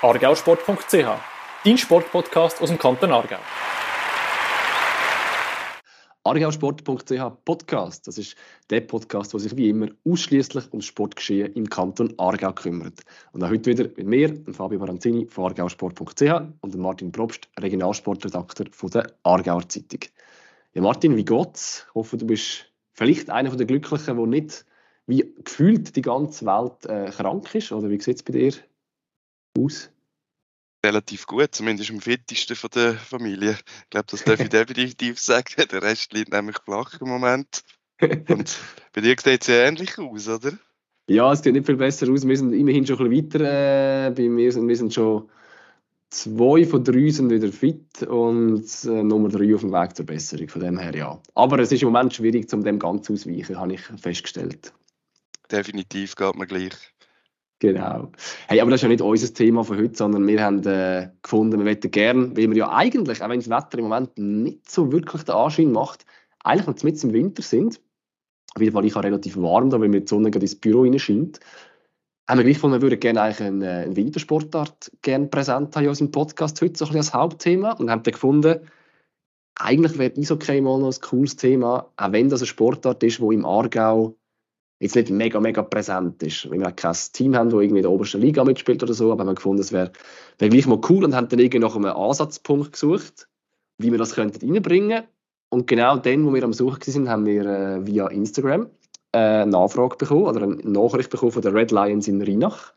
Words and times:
argausport.ch, 0.00 1.08
dein 1.64 1.76
Sportpodcast 1.76 2.62
aus 2.62 2.68
dem 2.68 2.78
Kanton 2.78 3.10
Aargau. 3.10 3.38
argausport.ch 6.22 7.44
Podcast, 7.44 8.06
das 8.06 8.16
ist 8.16 8.36
der 8.70 8.82
Podcast, 8.82 9.32
der 9.32 9.40
sich 9.40 9.56
wie 9.56 9.70
immer 9.70 9.88
ausschließlich 10.08 10.68
ums 10.70 10.84
Sportgeschehen 10.84 11.52
im 11.54 11.68
Kanton 11.68 12.14
Aargau 12.16 12.52
kümmert. 12.52 13.00
Und 13.32 13.42
auch 13.42 13.50
heute 13.50 13.72
wieder 13.72 13.90
mit 13.96 14.06
mir, 14.06 14.36
Fabio 14.52 14.78
Baranzini 14.78 15.26
von 15.26 15.46
argausport.ch 15.46 16.22
und 16.60 16.76
Martin 16.76 17.10
Probst, 17.10 17.48
Regionalsportredakteur 17.58 18.66
von 18.70 18.90
der 18.90 19.12
Aargauer 19.24 19.68
Zeitung. 19.68 20.02
Ja, 20.74 20.82
Martin, 20.82 21.16
wie 21.16 21.24
geht's? 21.24 21.86
Ich 21.88 21.94
hoffe, 21.96 22.16
du 22.16 22.26
bist 22.26 22.66
vielleicht 22.92 23.30
einer 23.30 23.56
der 23.56 23.66
Glücklichen, 23.66 24.16
der 24.16 24.26
nicht 24.26 24.64
wie 25.08 25.34
gefühlt 25.42 25.96
die 25.96 26.02
ganze 26.02 26.46
Welt 26.46 26.86
äh, 26.86 27.10
krank 27.10 27.52
ist. 27.56 27.72
Oder 27.72 27.90
wie 27.90 28.00
sieht 28.00 28.18
es 28.18 28.22
bei 28.22 28.34
dir 28.34 28.52
aus? 29.64 29.90
Relativ 30.84 31.26
gut, 31.26 31.54
zumindest 31.54 31.90
am 31.90 32.00
fittesten 32.00 32.54
von 32.54 32.70
der 32.74 32.94
Familie. 32.94 33.52
Ich 33.52 33.90
glaube, 33.90 34.06
das 34.10 34.24
darf 34.24 34.40
ich 34.40 34.48
definitiv 34.48 35.18
sagen. 35.18 35.54
Der 35.70 35.82
Rest 35.82 36.12
liegt 36.12 36.32
nämlich 36.32 36.56
flach 36.64 37.00
im 37.00 37.08
Moment. 37.08 37.64
Und 38.00 38.58
bei 38.92 39.00
dir 39.00 39.16
sieht 39.22 39.42
es 39.42 39.46
ja 39.48 39.66
ähnlich 39.66 39.98
aus, 39.98 40.28
oder? 40.28 40.52
Ja, 41.08 41.32
es 41.32 41.42
sieht 41.42 41.54
nicht 41.54 41.66
viel 41.66 41.76
besser 41.76 42.10
aus. 42.12 42.26
Wir 42.26 42.36
sind 42.36 42.52
immerhin 42.52 42.86
schon 42.86 42.98
ein 43.00 43.10
bisschen 43.10 43.32
weiter. 43.32 44.08
Äh, 44.08 44.10
bei 44.10 44.28
mir 44.28 44.52
sind, 44.52 44.68
wir 44.68 44.76
sind 44.76 44.94
schon 44.94 45.28
zwei 46.10 46.64
von 46.64 46.84
drei 46.84 47.10
sind 47.10 47.30
wieder 47.30 47.52
fit 47.52 48.02
und 48.02 48.64
äh, 48.84 49.02
Nummer 49.02 49.28
drei 49.28 49.54
auf 49.54 49.62
dem 49.62 49.72
Weg 49.72 49.96
zur 49.96 50.06
Besserung. 50.06 50.48
Von 50.48 50.62
dem 50.62 50.78
her 50.78 50.94
ja. 50.94 51.20
Aber 51.34 51.58
es 51.58 51.72
ist 51.72 51.82
im 51.82 51.90
Moment 51.90 52.14
schwierig, 52.14 52.52
um 52.52 52.62
dem 52.62 52.78
Ganzen 52.78 53.14
auszuweichen, 53.14 53.58
habe 53.58 53.74
ich 53.74 53.80
festgestellt. 53.80 54.72
Definitiv 55.50 56.14
geht 56.14 56.36
mir 56.36 56.46
gleich. 56.46 56.74
Genau. 57.60 58.12
Hey, 58.46 58.60
aber 58.60 58.70
das 58.70 58.78
ist 58.78 58.82
ja 58.82 58.88
nicht 58.88 59.00
unser 59.02 59.34
Thema 59.34 59.64
von 59.64 59.78
heute, 59.78 59.96
sondern 59.96 60.26
wir 60.26 60.42
haben 60.42 60.64
äh, 60.64 61.10
gefunden, 61.22 61.58
wir 61.58 61.64
möchten 61.64 61.90
gerne, 61.90 62.36
weil 62.36 62.48
wir 62.50 62.56
ja 62.56 62.72
eigentlich, 62.72 63.22
auch 63.22 63.28
wenn 63.28 63.40
das 63.40 63.50
Wetter 63.50 63.78
im 63.78 63.84
Moment 63.84 64.16
nicht 64.16 64.70
so 64.70 64.92
wirklich 64.92 65.24
den 65.24 65.34
Anschein 65.34 65.72
macht, 65.72 66.06
eigentlich 66.44 66.66
noch 66.68 66.82
mit 66.84 67.02
im 67.02 67.12
Winter 67.12 67.42
sind. 67.42 67.80
Auf 68.54 68.62
jeden 68.62 68.72
Fall 68.72 68.84
ich 68.84 68.94
auch 68.94 69.02
relativ 69.02 69.36
warm 69.36 69.70
da, 69.70 69.80
weil 69.80 69.88
mir 69.88 70.00
die 70.00 70.06
Sonne 70.06 70.30
gerade 70.30 70.44
ins 70.44 70.54
Büro 70.54 70.84
scheint. 70.98 71.40
Haben 72.28 72.38
wir 72.38 72.44
gleich 72.44 72.56
gefunden, 72.56 72.76
wir 72.76 72.82
würden 72.82 73.00
gerne 73.00 73.22
eigentlich 73.22 73.40
eine, 73.40 73.70
eine 73.70 73.96
Wintersportart 73.96 74.92
gerne 75.02 75.26
präsent 75.26 75.74
haben 75.74 75.84
in 75.84 75.88
unserem 75.88 76.10
Podcast 76.12 76.60
heute, 76.60 76.78
so 76.78 76.84
ein 76.84 76.88
bisschen 76.88 76.98
als 76.98 77.14
Hauptthema. 77.14 77.72
Und 77.72 77.90
haben 77.90 78.02
dann 78.02 78.12
gefunden, 78.12 78.60
eigentlich 79.56 79.98
wäre 79.98 80.14
Eishockey 80.16 80.60
mal 80.60 80.78
noch 80.78 80.94
ein 80.94 81.00
cooles 81.00 81.36
Thema, 81.36 81.90
auch 81.96 82.12
wenn 82.12 82.28
das 82.28 82.40
eine 82.40 82.46
Sportart 82.46 83.02
ist, 83.02 83.18
die 83.18 83.34
im 83.34 83.44
Aargau 83.44 84.17
jetzt 84.80 84.94
nicht 84.94 85.10
mega, 85.10 85.40
mega 85.40 85.62
präsent 85.62 86.22
ist. 86.22 86.50
Wenn 86.50 86.60
wir 86.60 86.72
kein 86.72 86.96
Team 87.12 87.36
haben, 87.36 87.50
das 87.50 87.60
irgendwie 87.60 87.78
in 87.78 87.82
der 87.82 87.90
obersten 87.90 88.20
Liga 88.20 88.44
mitspielt 88.44 88.82
oder 88.82 88.94
so, 88.94 89.10
aber 89.10 89.20
haben 89.20 89.28
wir 89.28 89.34
gefunden, 89.34 89.60
es 89.60 89.72
wäre 89.72 89.92
wär 90.38 90.48
gleich 90.48 90.66
mal 90.66 90.80
cool 90.88 91.04
und 91.04 91.14
haben 91.14 91.28
dann 91.28 91.38
irgendwie 91.38 91.58
nach 91.58 91.74
einem 91.74 91.86
Ansatzpunkt 91.86 92.72
gesucht, 92.72 93.28
wie 93.78 93.90
wir 93.90 93.98
das 93.98 94.14
könnten 94.14 94.50
reinbringen 94.50 95.04
Und 95.50 95.66
genau 95.66 95.96
dann, 95.96 96.24
wo 96.26 96.34
wir 96.34 96.44
am 96.44 96.52
Suchen 96.52 96.80
waren, 96.86 97.08
haben 97.08 97.26
wir 97.26 97.46
äh, 97.46 97.86
via 97.86 98.06
Instagram 98.08 98.68
äh, 99.12 99.18
eine 99.18 99.50
Nachfrage 99.50 99.96
bekommen 99.96 100.24
oder 100.24 100.42
eine 100.42 100.56
Nachricht 100.56 101.10
bekommen 101.10 101.32
von 101.32 101.42
den 101.42 101.56
Red 101.56 101.70
Lions 101.70 102.06
in 102.06 102.22
Rheinach, 102.22 102.72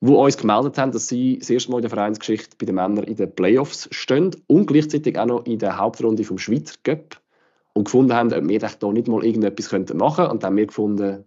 wo 0.00 0.22
uns 0.24 0.36
gemeldet 0.36 0.78
haben, 0.78 0.92
dass 0.92 1.08
sie 1.08 1.38
das 1.38 1.50
erste 1.50 1.70
Mal 1.70 1.78
in 1.78 1.82
der 1.82 1.90
Vereinsgeschichte 1.90 2.56
bei 2.58 2.66
den 2.66 2.76
Männern 2.76 3.04
in 3.04 3.16
den 3.16 3.34
Playoffs 3.34 3.88
stehen 3.90 4.36
und 4.46 4.66
gleichzeitig 4.66 5.18
auch 5.18 5.26
noch 5.26 5.46
in 5.46 5.58
der 5.58 5.78
Hauptrunde 5.78 6.22
vom 6.22 6.38
Schweizer 6.38 6.76
Cup 6.84 7.20
und 7.76 7.84
gefunden 7.84 8.14
haben, 8.14 8.32
ob 8.32 8.48
wir 8.48 8.58
da 8.58 8.92
nicht 8.92 9.06
mal 9.06 9.22
irgendetwas 9.22 9.70
machen 9.70 9.86
könnten. 9.86 10.00
Und 10.00 10.42
dann 10.42 10.50
haben 10.50 10.56
wir 10.56 10.66
gefunden, 10.66 11.24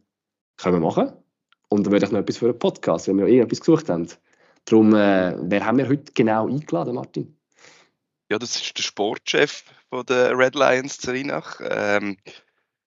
können 0.58 0.82
wir 0.82 0.88
machen. 0.88 1.14
Und 1.68 1.86
dann 1.86 1.94
würde 1.94 2.08
ich 2.08 2.12
noch 2.12 2.20
etwas 2.20 2.38
für 2.38 2.48
einen 2.48 2.58
Podcast, 2.58 3.08
wenn 3.08 3.20
wir 3.20 3.28
irgendetwas 3.28 3.60
gesucht 3.60 3.88
haben. 3.88 4.08
Darum, 4.66 4.96
äh, 4.96 5.38
wer 5.40 5.64
haben 5.64 5.78
wir 5.78 5.88
heute 5.88 6.12
genau 6.12 6.48
eingeladen, 6.48 6.96
Martin? 6.96 7.38
Ja, 8.32 8.40
das 8.40 8.56
ist 8.56 8.76
der 8.76 8.82
Sportchef 8.82 9.64
von 9.92 10.04
der 10.08 10.36
Red 10.36 10.56
Lions 10.56 10.98
Zerinach. 10.98 11.62
Ähm, 11.64 12.18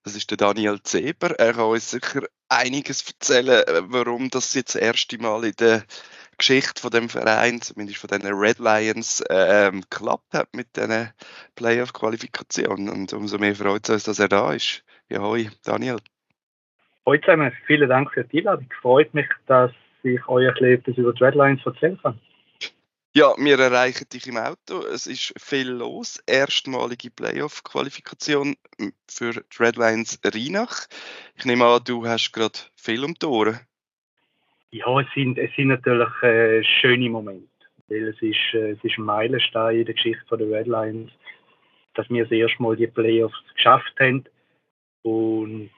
das 0.02 0.16
ist 0.16 0.28
der 0.30 0.38
Daniel 0.38 0.82
Zeber. 0.82 1.38
Er 1.38 1.52
kann 1.52 1.70
uns 1.70 1.88
sicher 1.88 2.22
einiges 2.48 3.06
erzählen, 3.06 3.62
warum 3.90 4.28
das 4.28 4.54
jetzt 4.54 4.74
das 4.74 4.82
erste 4.82 5.18
Mal 5.18 5.44
in 5.44 5.54
der 5.60 5.84
Geschichte 6.38 6.80
von 6.80 6.90
dem 6.90 7.08
Verein, 7.08 7.60
zumindest 7.60 7.98
von 7.98 8.08
den 8.08 8.22
Red 8.26 8.58
Lions, 8.58 9.22
ähm, 9.30 9.82
geklappt 9.82 10.34
hat 10.34 10.54
mit 10.54 10.76
diesen 10.76 11.10
Playoff-Qualifikationen. 11.54 12.88
Und 12.88 13.12
umso 13.12 13.38
mehr 13.38 13.54
freut 13.54 13.88
es 13.88 13.94
uns, 13.94 14.04
dass 14.04 14.18
er 14.18 14.28
da 14.28 14.52
ist. 14.52 14.84
Ja, 15.08 15.20
hoi, 15.20 15.50
Daniel. 15.64 15.98
Hallo 17.04 17.18
zusammen, 17.18 17.52
vielen 17.66 17.88
Dank 17.88 18.12
für 18.12 18.24
die 18.24 18.38
Einladung. 18.38 18.68
Freut 18.80 19.12
mich, 19.12 19.26
dass 19.46 19.72
ich 20.02 20.26
euch 20.28 20.46
etwas 20.60 20.96
über 20.96 21.12
die 21.12 21.24
Red 21.24 21.34
Lions 21.34 21.60
erzählen 21.64 21.98
kann. 22.02 22.20
Ja, 23.14 23.34
wir 23.36 23.58
erreichen 23.58 24.08
dich 24.10 24.26
im 24.26 24.38
Auto. 24.38 24.86
Es 24.86 25.06
ist 25.06 25.34
viel 25.36 25.68
los. 25.68 26.18
Erstmalige 26.26 27.10
Playoff-Qualifikation 27.10 28.56
für 29.06 29.32
die 29.32 29.62
Red 29.62 29.76
Lions 29.76 30.18
Rheinach. 30.24 30.86
Ich 31.36 31.44
nehme 31.44 31.66
an, 31.66 31.82
du 31.84 32.06
hast 32.06 32.32
gerade 32.32 32.58
viel 32.74 33.04
um 33.04 33.12
die 33.12 33.26
Ohren. 33.26 33.60
Ja, 34.72 35.00
es 35.00 35.06
sind, 35.14 35.38
es 35.38 35.54
sind 35.54 35.68
natürlich 35.68 36.22
äh, 36.22 36.64
schöne 36.64 37.10
Momente. 37.10 37.46
Weil 37.88 38.08
es 38.08 38.22
ist, 38.22 38.54
äh, 38.54 38.70
es 38.70 38.82
ist 38.82 38.96
ein 38.96 39.04
Meilenstein 39.04 39.80
in 39.80 39.84
der 39.84 39.94
Geschichte 39.94 40.36
der 40.36 40.48
Red 40.48 40.66
Lions, 40.66 41.12
dass 41.94 42.08
wir 42.08 42.22
das 42.22 42.32
erste 42.32 42.62
Mal 42.62 42.76
die 42.76 42.86
Playoffs 42.86 43.36
geschafft 43.54 43.92
haben. 44.00 44.24
Und 45.02 45.70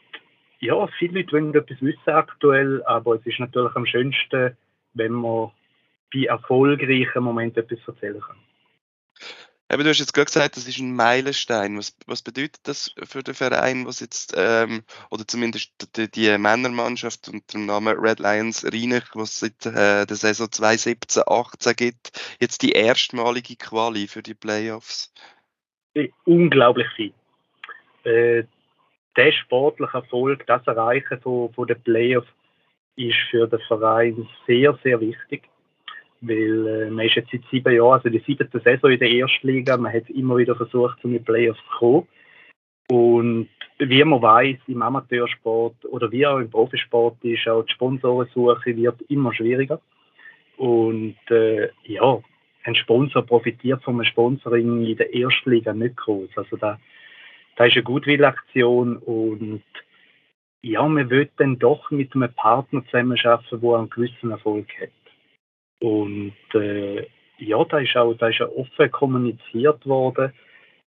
ja, 0.61 0.87
viele 0.99 1.21
Leute 1.21 1.33
wollen 1.33 1.55
etwas 1.55 1.83
wissen 1.83 2.11
aktuell, 2.11 2.85
aber 2.85 3.17
es 3.17 3.27
ist 3.27 3.41
natürlich 3.41 3.75
am 3.75 3.85
schönsten, 3.85 4.57
wenn 4.93 5.13
man 5.13 5.51
bei 6.13 6.27
erfolgreichen 6.27 7.25
Momenten 7.25 7.65
etwas 7.65 7.81
erzählen 7.89 8.21
kann. 8.21 8.37
Aber 9.75 9.83
du 9.83 9.89
hast 9.89 9.99
jetzt 9.99 10.15
gerade 10.15 10.27
gesagt, 10.27 10.57
das 10.57 10.69
ist 10.69 10.79
ein 10.79 10.95
Meilenstein. 10.95 11.77
Was, 11.77 11.97
was 12.07 12.23
bedeutet 12.23 12.61
das 12.63 12.95
für 13.03 13.25
den 13.25 13.35
Verein, 13.35 13.89
was 13.89 13.99
jetzt, 13.99 14.33
ähm, 14.37 14.85
oder 15.11 15.27
zumindest 15.27 15.73
die, 15.97 16.09
die, 16.09 16.39
Männermannschaft 16.39 17.29
unter 17.29 17.59
dem 17.59 17.67
Namen 17.67 17.99
Red 17.99 18.21
Lions 18.21 18.65
Rheinach, 18.65 19.17
was 19.17 19.41
seit 19.41 19.67
äh, 19.67 20.07
der 20.07 20.17
Saison 20.17 20.47
2017, 20.49 21.25
18 21.27 21.75
gibt, 21.75 22.37
jetzt 22.39 22.63
die 22.63 22.71
erstmalige 22.71 23.57
Quali 23.57 24.07
für 24.07 24.23
die 24.23 24.35
Playoffs? 24.35 25.13
Unglaublich 26.25 26.87
viel. 26.95 27.13
Äh, 28.05 28.45
der 29.17 29.33
sportliche 29.33 29.97
Erfolg, 29.97 30.47
das 30.47 30.65
Erreichen 30.69 31.21
von, 31.21 31.53
von 31.53 31.67
den 31.67 31.83
Playoffs, 31.83 32.31
ist 32.95 33.19
für 33.29 33.49
den 33.49 33.59
Verein 33.67 34.29
sehr, 34.47 34.79
sehr 34.85 35.01
wichtig 35.01 35.43
weil 36.27 36.67
äh, 36.67 36.91
man 36.91 37.07
ist 37.07 37.17
jetzt 37.17 37.31
seit 37.31 37.43
sieben 37.51 37.75
Jahren, 37.75 37.95
also 37.95 38.09
die 38.09 38.23
siebte 38.27 38.61
Saison 38.61 38.91
in 38.91 38.99
der 38.99 39.11
ersten 39.11 39.47
Liga, 39.47 39.77
man 39.77 39.93
hat 39.93 40.09
immer 40.11 40.37
wieder 40.37 40.57
versucht, 40.57 41.01
zu 41.01 41.09
den 41.09 41.25
Playoffs 41.25 41.61
zu 41.61 41.79
kommen. 41.79 42.09
Und 42.91 43.49
wie 43.79 44.05
man 44.05 44.23
weiß, 44.23 44.57
im 44.69 44.83
Amateursport 44.83 45.85
oder 45.87 46.11
wie 46.13 46.27
auch 46.27 46.39
im 46.39 46.51
Profisport 46.51 47.17
ist 47.23 47.49
auch 47.49 47.65
die 47.65 47.73
Sponsorensuche 47.73 48.77
wird 48.77 49.01
immer 49.09 49.33
schwieriger. 49.35 49.81
Und 50.57 51.17
äh, 51.31 51.69
ja, 51.85 52.21
ein 52.65 52.75
Sponsor 52.75 53.23
profitiert 53.23 53.83
von 53.83 53.95
einem 53.95 54.05
Sponsoring 54.05 54.85
in 54.85 54.97
der 54.97 55.15
ersten 55.15 55.51
Liga 55.51 55.73
nicht 55.73 55.97
groß. 55.97 56.31
Also 56.37 56.57
da, 56.57 56.79
da 57.57 57.65
ist 57.65 57.75
eine 57.75 57.83
Gutwillaktion 57.83 58.97
und 58.99 59.63
ja, 60.63 60.87
man 60.87 61.11
will 61.11 61.29
dann 61.37 61.59
doch 61.59 61.91
mit 61.91 62.15
einem 62.15 62.33
Partner 62.33 62.83
zusammenarbeiten, 62.87 63.61
der 63.61 63.75
einen 63.75 63.91
gewissen 63.91 64.31
Erfolg 64.31 64.67
hat. 64.81 65.04
Und 65.85 66.33
äh, 66.55 67.07
ja, 67.37 67.63
da 67.65 67.79
ist 67.79 67.95
auch, 67.95 68.15
da 68.15 68.29
ist 68.29 68.41
auch 68.41 68.57
offen 68.57 68.91
kommuniziert 68.91 69.85
worden, 69.85 70.33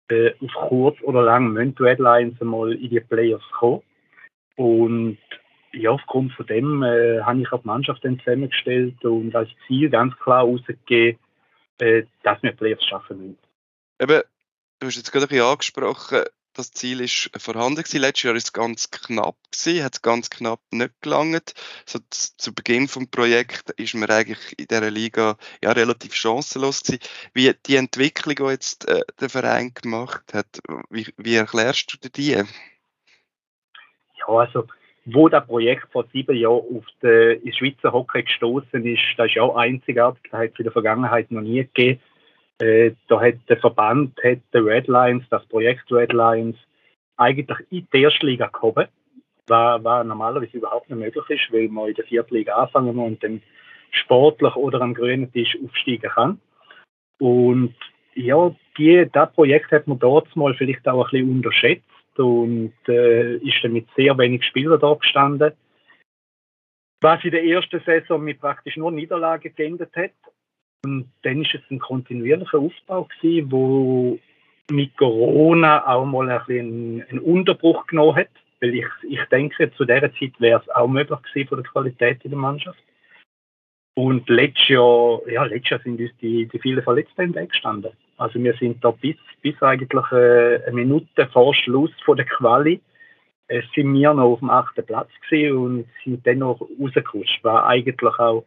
äh, 0.08 0.32
auf 0.38 0.68
kurz 0.68 1.00
oder 1.00 1.22
lang 1.22 1.48
müssen 1.48 1.74
die 1.76 1.82
Redlines 1.82 2.38
einmal 2.42 2.74
in 2.74 2.90
die 2.90 3.00
Playoffs 3.00 3.50
kommen. 3.52 3.80
Und 4.56 5.16
ja, 5.72 5.92
aufgrund 5.92 6.34
von 6.34 6.46
dem 6.46 6.82
äh, 6.82 7.22
habe 7.22 7.40
ich 7.40 7.50
auch 7.50 7.62
die 7.62 7.68
Mannschaft 7.68 8.04
dann 8.04 8.18
zusammengestellt 8.18 9.02
und 9.02 9.34
als 9.34 9.48
Ziel 9.66 9.88
ganz 9.88 10.14
klar 10.18 10.42
ausgegeben, 10.42 11.18
äh, 11.78 12.02
dass 12.22 12.42
wir 12.42 12.52
Playoffs 12.52 12.84
schaffen 12.84 13.18
müssen. 13.18 13.38
Eben, 13.98 14.20
du 14.78 14.88
hast 14.88 14.96
jetzt 14.96 15.10
gerade 15.10 15.24
ein 15.24 15.28
bisschen 15.30 15.46
angesprochen, 15.46 16.24
das 16.54 16.72
Ziel 16.72 17.00
ist 17.00 17.30
vorhanden 17.36 17.82
gewesen. 17.82 18.00
Letztes 18.00 18.22
Jahr 18.24 18.34
ist 18.34 18.44
es 18.44 18.52
ganz 18.52 18.90
knapp 18.90 19.36
gewesen, 19.50 19.84
hat 19.84 19.94
es 19.94 20.02
ganz 20.02 20.30
knapp 20.30 20.60
nicht 20.70 21.00
gelangt. 21.00 21.54
So 21.86 21.98
zu 22.08 22.54
Beginn 22.54 22.88
vom 22.88 23.10
Projekt 23.10 23.70
ist 23.70 23.94
man 23.94 24.10
eigentlich 24.10 24.58
in 24.58 24.66
dieser 24.66 24.90
Liga 24.90 25.36
ja 25.62 25.72
relativ 25.72 26.14
chancenlos 26.14 26.82
gewesen. 26.82 27.00
Wie 27.34 27.52
die 27.66 27.76
Entwicklung, 27.76 28.36
die 28.36 28.52
jetzt 28.52 28.88
äh, 28.88 29.02
der 29.20 29.28
Verein 29.28 29.72
gemacht 29.74 30.34
hat, 30.34 30.60
wie, 30.90 31.06
wie 31.16 31.36
erklärst 31.36 31.98
du 32.02 32.08
die? 32.08 32.32
Ja, 32.32 34.26
also 34.26 34.66
wo 35.04 35.28
das 35.28 35.46
Projekt 35.46 35.90
vor 35.90 36.06
sieben 36.12 36.36
Jahren 36.36 36.76
auf 36.76 36.84
den 37.02 37.52
Schweizer 37.52 37.92
Hockey 37.92 38.22
gestoßen 38.22 38.86
ist, 38.86 39.02
das 39.16 39.26
ist 39.26 39.34
ja 39.34 39.42
auch 39.42 39.56
einzigartig, 39.56 40.22
das 40.30 40.40
hat 40.40 40.50
es 40.52 40.58
in 40.58 40.64
der 40.64 40.72
Vergangenheit 40.72 41.30
noch 41.32 41.40
nie 41.40 41.64
gegeben 41.64 42.00
äh, 42.62 42.94
da 43.08 43.20
hat 43.20 43.34
der 43.48 43.56
Verband, 43.56 44.16
hat 44.22 44.38
der 44.52 45.20
das 45.30 45.46
Projekt 45.46 45.90
Red 45.90 46.12
Lions, 46.12 46.56
eigentlich 47.16 47.58
in 47.70 47.88
die 47.92 48.02
erste 48.02 48.24
Liga 48.24 48.46
gehoben, 48.46 48.86
was, 49.48 49.82
was 49.84 50.06
normalerweise 50.06 50.56
überhaupt 50.56 50.88
nicht 50.88 50.98
möglich 50.98 51.24
ist, 51.28 51.52
weil 51.52 51.68
man 51.68 51.88
in 51.88 51.94
der 51.94 52.04
vierten 52.04 52.34
Liga 52.34 52.54
anfangen 52.54 52.98
und 52.98 53.22
dann 53.22 53.42
sportlich 53.90 54.54
oder 54.54 54.80
am 54.80 54.94
grünen 54.94 55.32
Tisch 55.32 55.56
aufsteigen 55.62 56.10
kann. 56.10 56.40
Und 57.18 57.74
ja, 58.14 58.54
das 59.12 59.32
Projekt 59.32 59.72
hat 59.72 59.86
man 59.86 59.98
dort 59.98 60.34
mal 60.36 60.54
vielleicht 60.54 60.86
auch 60.86 61.04
ein 61.06 61.10
bisschen 61.10 61.30
unterschätzt 61.30 62.18
und 62.18 62.74
äh, 62.88 63.36
ist 63.38 63.62
dann 63.62 63.72
mit 63.72 63.88
sehr 63.96 64.16
wenig 64.18 64.44
Spielern 64.44 64.80
da 64.80 64.94
gestanden. 64.94 65.52
Was 67.00 67.24
in 67.24 67.32
der 67.32 67.44
ersten 67.44 67.80
Saison 67.80 68.22
mit 68.22 68.40
praktisch 68.40 68.76
nur 68.76 68.92
Niederlagen 68.92 69.52
geendet 69.54 69.94
hat. 69.96 70.12
Und 70.84 71.08
dann 71.22 71.42
ist 71.42 71.54
es 71.54 71.60
ein 71.70 71.78
kontinuierlicher 71.78 72.58
Aufbau 72.58 73.04
gewesen, 73.04 73.52
wo 73.52 74.18
mit 74.70 74.96
Corona 74.96 75.86
auch 75.86 76.04
mal 76.04 76.28
ein 76.28 76.38
bisschen 76.40 77.04
einen 77.08 77.20
Unterbruch 77.20 77.86
genommen 77.86 78.16
hat. 78.16 78.30
Weil 78.60 78.74
ich, 78.74 78.86
ich 79.08 79.22
denke, 79.30 79.72
zu 79.76 79.84
dieser 79.84 80.12
Zeit 80.14 80.32
wäre 80.38 80.60
es 80.60 80.74
auch 80.74 80.88
möglich 80.88 81.18
gewesen 81.22 81.48
von 81.48 81.62
der 81.62 81.70
Qualität 81.70 82.24
in 82.24 82.30
der 82.30 82.38
Mannschaft. 82.38 82.82
Und 83.94 84.28
letztes 84.28 84.68
Jahr, 84.68 85.20
ja, 85.28 85.44
letztes 85.44 85.70
Jahr 85.70 85.80
sind 85.80 86.00
uns 86.00 86.10
die, 86.20 86.46
die 86.46 86.58
vielen 86.58 86.82
Verletzten 86.82 87.34
weggestanden. 87.34 87.92
Also 88.16 88.42
wir 88.42 88.54
sind 88.54 88.82
da 88.82 88.90
bis, 88.90 89.16
bis 89.42 89.60
eigentlich 89.62 90.10
äh, 90.12 90.62
eine 90.64 90.76
Minute 90.76 91.26
vor 91.32 91.54
Schluss 91.54 91.90
von 92.04 92.16
der 92.16 92.26
Quali 92.26 92.80
äh, 93.48 93.62
sind 93.74 93.92
wir 93.92 94.14
noch 94.14 94.32
auf 94.32 94.38
dem 94.38 94.50
achten 94.50 94.86
Platz 94.86 95.10
gewesen 95.28 95.58
und 95.58 95.86
sind 96.04 96.26
dann 96.26 96.38
noch 96.38 96.60
rausgerutscht. 96.80 97.44
War 97.44 97.66
eigentlich 97.66 98.18
auch 98.18 98.44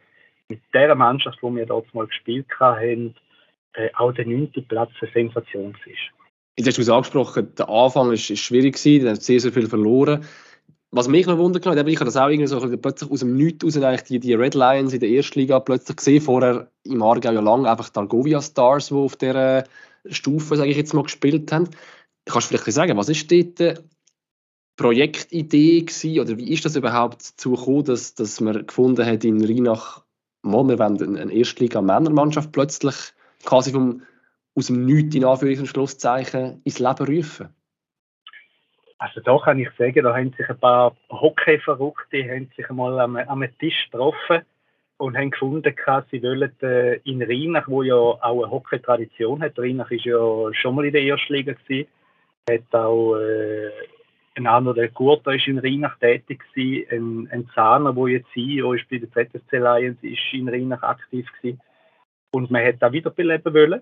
mit 0.50 0.62
der 0.74 0.94
Mannschaft, 0.96 1.40
wo 1.42 1.54
wir 1.56 1.66
dort 1.66 1.94
mal 1.94 2.08
gespielt 2.08 2.48
haben, 2.60 3.16
äh, 3.74 3.90
auch 3.96 4.14
der 4.14 4.26
neunte 4.26 4.62
Platz 4.62 4.92
eine 5.02 5.12
Sensation 5.12 5.74
war. 5.74 5.94
Jetzt 6.58 6.68
hast 6.68 6.78
du 6.78 6.82
es 6.82 6.90
angesprochen, 6.90 7.54
der 7.56 7.68
Anfang 7.68 8.12
ist, 8.12 8.30
ist 8.30 8.40
schwierig 8.40 8.76
gewesen, 8.76 9.10
hat 9.10 9.22
sehr, 9.22 9.40
sehr 9.40 9.52
viel 9.52 9.68
verloren 9.68 10.26
was 10.96 11.10
mich 11.10 11.28
noch 11.28 11.38
wundert, 11.38 11.66
hat, 11.66 11.88
ich 11.88 11.96
habe 11.98 12.06
das 12.06 12.16
auch 12.16 12.30
irgendwie 12.30 12.48
so 12.48 12.60
plötzlich 12.78 13.12
aus 13.12 13.20
dem 13.20 13.36
Nichts 13.36 13.66
raus 13.66 14.04
die, 14.08 14.20
die 14.20 14.34
Red 14.34 14.56
Lions 14.56 14.94
in 14.94 15.02
der 15.02 15.10
ersten 15.10 15.40
Liga 15.40 15.60
plötzlich 15.60 15.98
gesehen. 15.98 16.22
Vorher 16.22 16.72
im 16.84 17.04
Aargau 17.04 17.34
ja 17.34 17.42
lange 17.42 17.70
einfach 17.70 17.90
die 17.90 18.00
Argovia 18.00 18.42
Stars, 18.42 18.88
die 18.88 18.94
auf 18.94 19.18
dieser 19.18 19.66
Stufe, 20.10 20.56
sage 20.56 20.70
ich 20.70 20.78
jetzt 20.78 20.94
mal, 20.94 21.04
gespielt 21.04 21.52
haben. 21.52 21.70
Kannst 22.24 22.50
du 22.50 22.58
vielleicht 22.58 22.72
sagen, 22.72 22.98
was 22.98 23.10
ist 23.10 23.30
dort 23.30 23.60
die 23.60 23.74
Projektidee 24.78 25.82
gewesen, 25.82 26.20
oder 26.22 26.38
wie 26.38 26.54
ist 26.54 26.64
das 26.64 26.78
überhaupt 26.78 27.30
dazu 27.30 27.52
gekommen, 27.52 27.84
dass, 27.84 28.16
dass 28.16 28.40
man 28.40 28.66
gefunden 28.66 29.06
hat 29.06 29.26
in 29.26 29.44
Rheinach, 29.44 30.05
mal, 30.46 30.68
wir 30.68 30.80
wollen 30.80 31.18
eine 31.18 31.34
Erstliga-Männermannschaft 31.34 32.52
plötzlich 32.52 32.96
quasi 33.46 33.72
vom, 33.72 34.02
aus 34.56 34.68
dem 34.68 34.86
Nichts 34.86 35.16
in 35.16 35.26
Anführungs- 35.26 35.68
Schlusszeichen 35.68 36.62
ins 36.64 36.80
Leben 36.80 37.06
rufen? 37.06 37.50
Also 38.98 39.20
da 39.22 39.38
kann 39.44 39.60
ich 39.60 39.70
sagen, 39.78 40.04
da 40.04 40.16
haben 40.16 40.34
sich 40.38 40.50
ein 40.50 40.58
paar 40.58 40.96
Hockey-Verrückte 41.10 42.48
einmal 42.70 43.00
am, 43.00 43.18
am 43.18 43.46
Tisch 43.60 43.90
getroffen 43.92 44.42
und 44.98 45.18
haben 45.18 45.32
gefunden, 45.32 45.76
sie 46.10 46.24
wollen 46.24 46.52
äh, 46.62 46.96
in 47.04 47.22
Rheinach, 47.22 47.68
wo 47.68 47.84
ja 47.84 47.96
auch 47.96 48.20
eine 48.22 48.50
Hockey-Tradition 48.50 49.42
hat, 49.42 49.60
Rheinach 49.60 49.92
ist 49.92 50.06
ja 50.06 50.54
schon 50.54 50.76
mal 50.76 50.86
in 50.86 50.94
der 50.94 51.04
ersten 51.04 51.34
Liga 51.34 51.54
gewesen, 51.54 51.90
hat 52.50 52.74
auch 52.74 53.18
äh, 53.18 53.70
ein 54.36 54.48
anderer, 54.48 54.76
der 54.76 54.90
Gurta 54.90 55.32
ist 55.32 55.48
in 55.48 55.60
Rheinach 55.60 55.98
tätig 56.00 56.44
gewesen, 56.54 56.88
ein, 56.92 57.30
ein 57.32 57.50
Zahner, 57.56 57.94
der 57.94 58.08
jetzt 58.08 58.32
CEO 58.34 58.74
ist 58.74 58.88
bei 58.90 58.98
der 58.98 59.12
ZSC 59.12 59.58
Lions, 59.58 59.98
ist 60.02 60.34
in 60.34 60.50
Rheinach 60.50 60.84
aktiv 60.84 61.28
gewesen. 61.42 61.62
Und 62.32 62.52
man 62.52 62.66
hat 62.66 62.76
da 62.80 62.92
wiederbeleben 62.92 63.54
wollen 63.54 63.82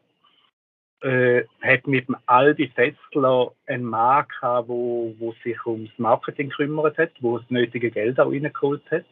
äh, 1.04 1.44
hat 1.62 1.86
mit 1.86 2.08
dem 2.08 2.16
Aldi 2.26 2.70
Festler 2.70 3.52
einen 3.68 3.84
Mann 3.84 4.26
gehabt, 4.28 4.70
wo, 4.70 5.14
wo 5.20 5.34
sich 5.44 5.64
ums 5.66 5.92
Marketing 5.98 6.50
gekümmert 6.50 6.98
hat, 6.98 7.12
wo 7.20 7.38
das 7.38 7.50
nötige 7.50 7.92
Geld 7.92 8.20
auch 8.20 8.32
reingeholt 8.32 8.84
hat. 8.90 9.06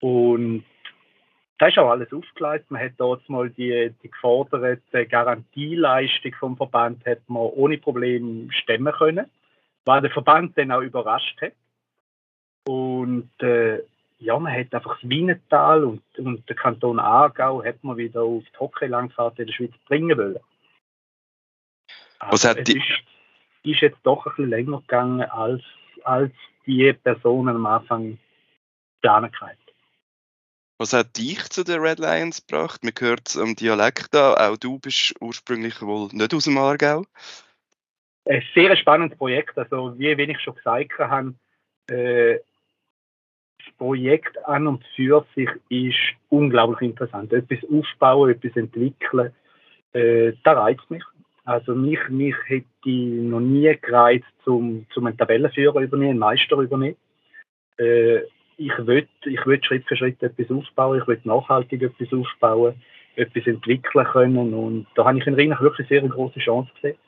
Und 0.00 0.64
da 1.58 1.66
ist 1.66 1.78
auch 1.78 1.90
alles 1.90 2.12
aufgelegt. 2.12 2.70
Man 2.70 2.82
hat 2.82 2.92
dort 2.98 3.28
mal 3.28 3.50
die, 3.50 3.92
die 4.02 4.10
geforderte 4.10 5.06
Garantieleistung 5.06 6.34
vom 6.38 6.56
Verband 6.56 7.04
hat 7.04 7.20
man 7.26 7.42
ohne 7.42 7.78
Probleme 7.78 8.52
stemmen 8.52 8.92
können, 8.92 9.26
was 9.88 10.02
der 10.02 10.10
Verband 10.10 10.56
dann 10.56 10.70
auch 10.70 10.82
überrascht 10.82 11.40
hat. 11.40 11.54
Und 12.66 13.30
äh, 13.40 13.82
ja, 14.18 14.38
man 14.38 14.52
hat 14.52 14.74
einfach 14.74 15.00
das 15.00 15.08
Wienetal 15.08 15.84
und, 15.84 16.02
und 16.18 16.48
den 16.48 16.56
Kanton 16.56 17.00
Aargau 17.00 17.64
hat 17.64 17.82
man 17.82 17.96
wieder 17.96 18.22
auf 18.22 18.44
die 18.44 18.58
Hockey-Langfahrt 18.58 19.38
in 19.38 19.46
der 19.46 19.54
Schweiz 19.54 19.72
bringen 19.86 20.16
wollen. 20.16 20.38
Was 22.20 22.44
hat 22.44 22.68
die... 22.68 22.76
ist, 22.76 23.02
ist 23.62 23.80
jetzt 23.80 24.00
doch 24.02 24.26
ein 24.26 24.32
bisschen 24.32 24.50
länger 24.50 24.80
gegangen, 24.80 25.22
als, 25.22 25.62
als 26.04 26.32
die 26.66 26.92
Personen 26.92 27.56
am 27.56 27.66
Anfang 27.66 28.18
planen 29.00 29.32
können. 29.32 29.56
Was 30.76 30.92
hat 30.92 31.16
dich 31.16 31.48
zu 31.48 31.64
den 31.64 31.80
Red 31.80 31.98
Lions 31.98 32.46
gebracht? 32.46 32.84
Man 32.84 32.92
hört 32.98 33.28
es 33.28 33.38
am 33.38 33.56
Dialekt 33.56 34.14
an, 34.14 34.36
auch 34.36 34.56
du 34.58 34.78
bist 34.78 35.14
ursprünglich 35.20 35.80
wohl 35.80 36.08
nicht 36.12 36.34
aus 36.34 36.44
dem 36.44 36.58
Aargau. 36.58 37.04
Ein 38.28 38.42
sehr 38.54 38.76
spannendes 38.76 39.16
Projekt, 39.16 39.56
also 39.56 39.98
wie 39.98 40.10
ich 40.10 40.40
schon 40.40 40.54
gesagt 40.54 40.98
habe, 40.98 41.32
äh, 41.90 42.38
das 43.58 43.74
Projekt 43.78 44.36
an 44.46 44.66
und 44.66 44.84
für 44.94 45.24
sich 45.34 45.48
ist 45.70 45.96
unglaublich 46.28 46.90
interessant. 46.90 47.32
Etwas 47.32 47.58
aufbauen, 47.70 48.30
etwas 48.30 48.54
entwickeln, 48.54 49.32
äh, 49.94 50.32
da 50.44 50.52
reizt 50.52 50.90
mich. 50.90 51.02
Also 51.46 51.74
mich, 51.74 52.00
mich 52.10 52.34
hätte 52.48 52.90
noch 52.90 53.40
nie 53.40 53.74
gereizt, 53.80 54.26
zum, 54.44 54.84
zum 54.92 55.06
einen 55.06 55.16
Tabellenführer 55.16 55.80
übernehmen, 55.80 56.10
einen 56.10 56.18
Meister 56.18 56.58
übernehmen. 56.58 56.96
Äh, 57.78 58.18
ich 58.58 58.76
will, 58.76 59.08
ich 59.24 59.40
Schritt 59.40 59.88
für 59.88 59.96
Schritt 59.96 60.22
etwas 60.22 60.50
aufbauen, 60.50 61.00
ich 61.00 61.06
will 61.08 61.18
nachhaltig 61.24 61.80
etwas 61.80 62.12
aufbauen, 62.12 62.74
etwas 63.16 63.46
entwickeln 63.46 64.04
können 64.04 64.52
und 64.52 64.86
da 64.96 65.06
habe 65.06 65.18
ich 65.18 65.26
in 65.26 65.34
Rheinach 65.34 65.62
wirklich 65.62 65.88
sehr 65.88 66.02
große 66.02 66.40
Chance 66.40 66.70
gesehen 66.74 66.98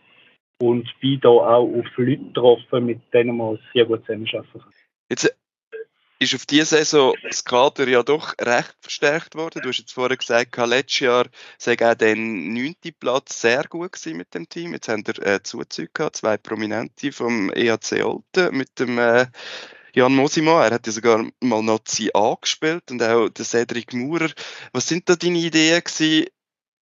und 0.61 0.89
bin 1.01 1.21
da 1.21 1.29
auch 1.29 1.69
auf 1.69 1.87
Leute 1.97 2.19
getroffen, 2.19 2.87
mit 2.87 3.01
denen 3.12 3.37
man 3.37 3.59
sehr 3.73 3.87
gut 3.87 4.05
zusammenarbeiten 4.05 4.61
kann. 4.61 4.73
Jetzt 5.09 5.35
ist 6.19 6.35
auf 6.35 6.45
diese 6.45 6.67
Saison 6.67 7.15
das 7.23 7.45
Kader 7.45 7.89
ja 7.89 8.03
doch 8.03 8.35
recht 8.39 8.77
verstärkt 8.83 9.35
worden. 9.37 9.62
Du 9.62 9.71
hast 9.71 9.79
jetzt 9.79 9.95
vorher 9.95 10.19
gesagt, 10.19 10.55
letztes 10.59 11.01
Jahr 11.01 11.27
sei 11.57 11.77
auch 11.81 11.95
der 11.95 12.15
neunte 12.15 12.93
Platz 12.93 13.41
sehr 13.41 13.65
gut 13.65 13.99
mit 14.07 14.35
dem 14.35 14.47
Team. 14.47 14.75
Jetzt 14.75 14.89
haben 14.89 15.07
wir 15.07 15.19
äh, 15.27 15.43
Zuzüge 15.43 15.91
gehabt, 15.95 16.17
zwei 16.17 16.37
Prominente 16.37 17.11
vom 17.11 17.51
EAC 17.51 18.05
Olten 18.05 18.55
mit 18.55 18.79
dem 18.79 18.99
äh, 18.99 19.29
Jan 19.95 20.15
Mosima. 20.15 20.67
Er 20.67 20.75
hat 20.75 20.87
ja 20.87 20.93
sogar 20.93 21.27
mal 21.41 21.62
Nazi 21.62 22.11
A 22.12 22.37
gespielt 22.39 22.91
und 22.91 23.03
auch 23.03 23.31
der 23.31 23.45
Cedric 23.47 23.95
Maurer. 23.95 24.31
Was 24.75 24.89
sind 24.89 25.09
da 25.09 25.17
deine 25.17 25.39
Ideen 25.39 25.83
gewesen, 25.83 26.27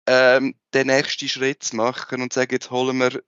ähm, 0.08 0.56
den 0.74 0.88
nächsten 0.88 1.30
Schritt 1.30 1.62
zu 1.62 1.76
machen 1.76 2.24
und 2.24 2.34
sagen, 2.34 2.54
jetzt 2.54 2.72
holen 2.72 2.98
wir 2.98 3.22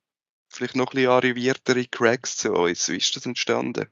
vielleicht 0.50 0.76
noch 0.76 0.88
ein 0.88 0.96
bisschen 0.96 1.12
arriviertere 1.12 1.86
Cracks 1.86 2.38
zu 2.38 2.54
uns? 2.54 2.90
Wie 2.90 2.98
ist 2.98 3.16
das 3.16 3.26
entstanden? 3.26 3.88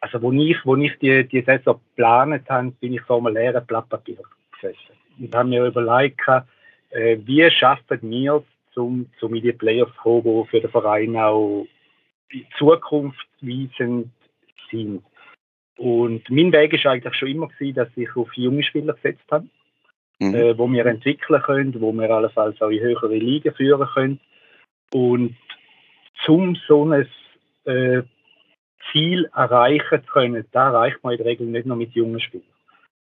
also 0.00 0.22
wo 0.22 0.32
ich, 0.32 0.56
wo 0.64 0.76
ich 0.76 0.96
die, 0.98 1.26
die 1.26 1.42
Saison 1.42 1.80
geplant 1.96 2.48
habe, 2.48 2.70
bin 2.80 2.94
ich 2.94 3.02
vor 3.02 3.18
einem 3.18 3.34
leeren 3.34 3.64
Blatt 3.66 3.88
Papier 3.88 4.18
gesessen. 4.52 4.78
Und 5.18 5.34
habe 5.34 5.48
mir 5.48 5.66
überlegt, 5.66 6.20
äh, 6.90 7.18
wie 7.24 7.50
schaffen 7.50 7.98
wir 8.02 8.44
es, 8.70 8.76
um, 8.76 9.10
um 9.20 9.34
in 9.34 9.42
die 9.42 9.52
Playoffs 9.52 9.94
zu 9.96 10.02
kommen, 10.02 10.44
die 10.44 10.50
für 10.50 10.60
den 10.60 10.70
Verein 10.70 11.16
auch 11.16 11.66
zukunftsweisend 12.58 14.10
sind. 14.70 15.02
Und 15.76 16.28
mein 16.28 16.52
Weg 16.52 16.84
war 16.84 16.92
eigentlich 16.92 17.14
schon 17.14 17.28
immer 17.28 17.48
gewesen, 17.48 17.74
dass 17.74 17.88
ich 17.96 18.14
auf 18.16 18.32
junge 18.34 18.62
Spieler 18.62 18.94
gesetzt 18.94 19.24
habe, 19.30 19.48
mhm. 20.18 20.34
äh, 20.34 20.58
wo 20.58 20.68
wir 20.68 20.86
entwickeln 20.86 21.42
können, 21.42 21.80
wo 21.80 21.92
wir 21.92 22.10
allenfalls 22.10 22.60
auch 22.60 22.70
in 22.70 22.80
höhere 22.80 23.16
Ligen 23.16 23.54
führen 23.54 23.88
können. 23.94 24.20
Und 24.92 25.36
zum 26.24 26.56
so 26.66 26.84
ein 26.84 27.06
äh, 27.64 28.02
Ziel 28.90 29.28
erreichen 29.34 30.02
zu 30.04 30.12
können, 30.12 30.44
da 30.52 30.68
erreicht 30.68 31.02
man 31.02 31.12
in 31.12 31.18
der 31.18 31.26
Regel 31.26 31.46
nicht 31.46 31.66
nur 31.66 31.76
mit 31.76 31.92
jungen 31.92 32.20
Spielern. 32.20 32.46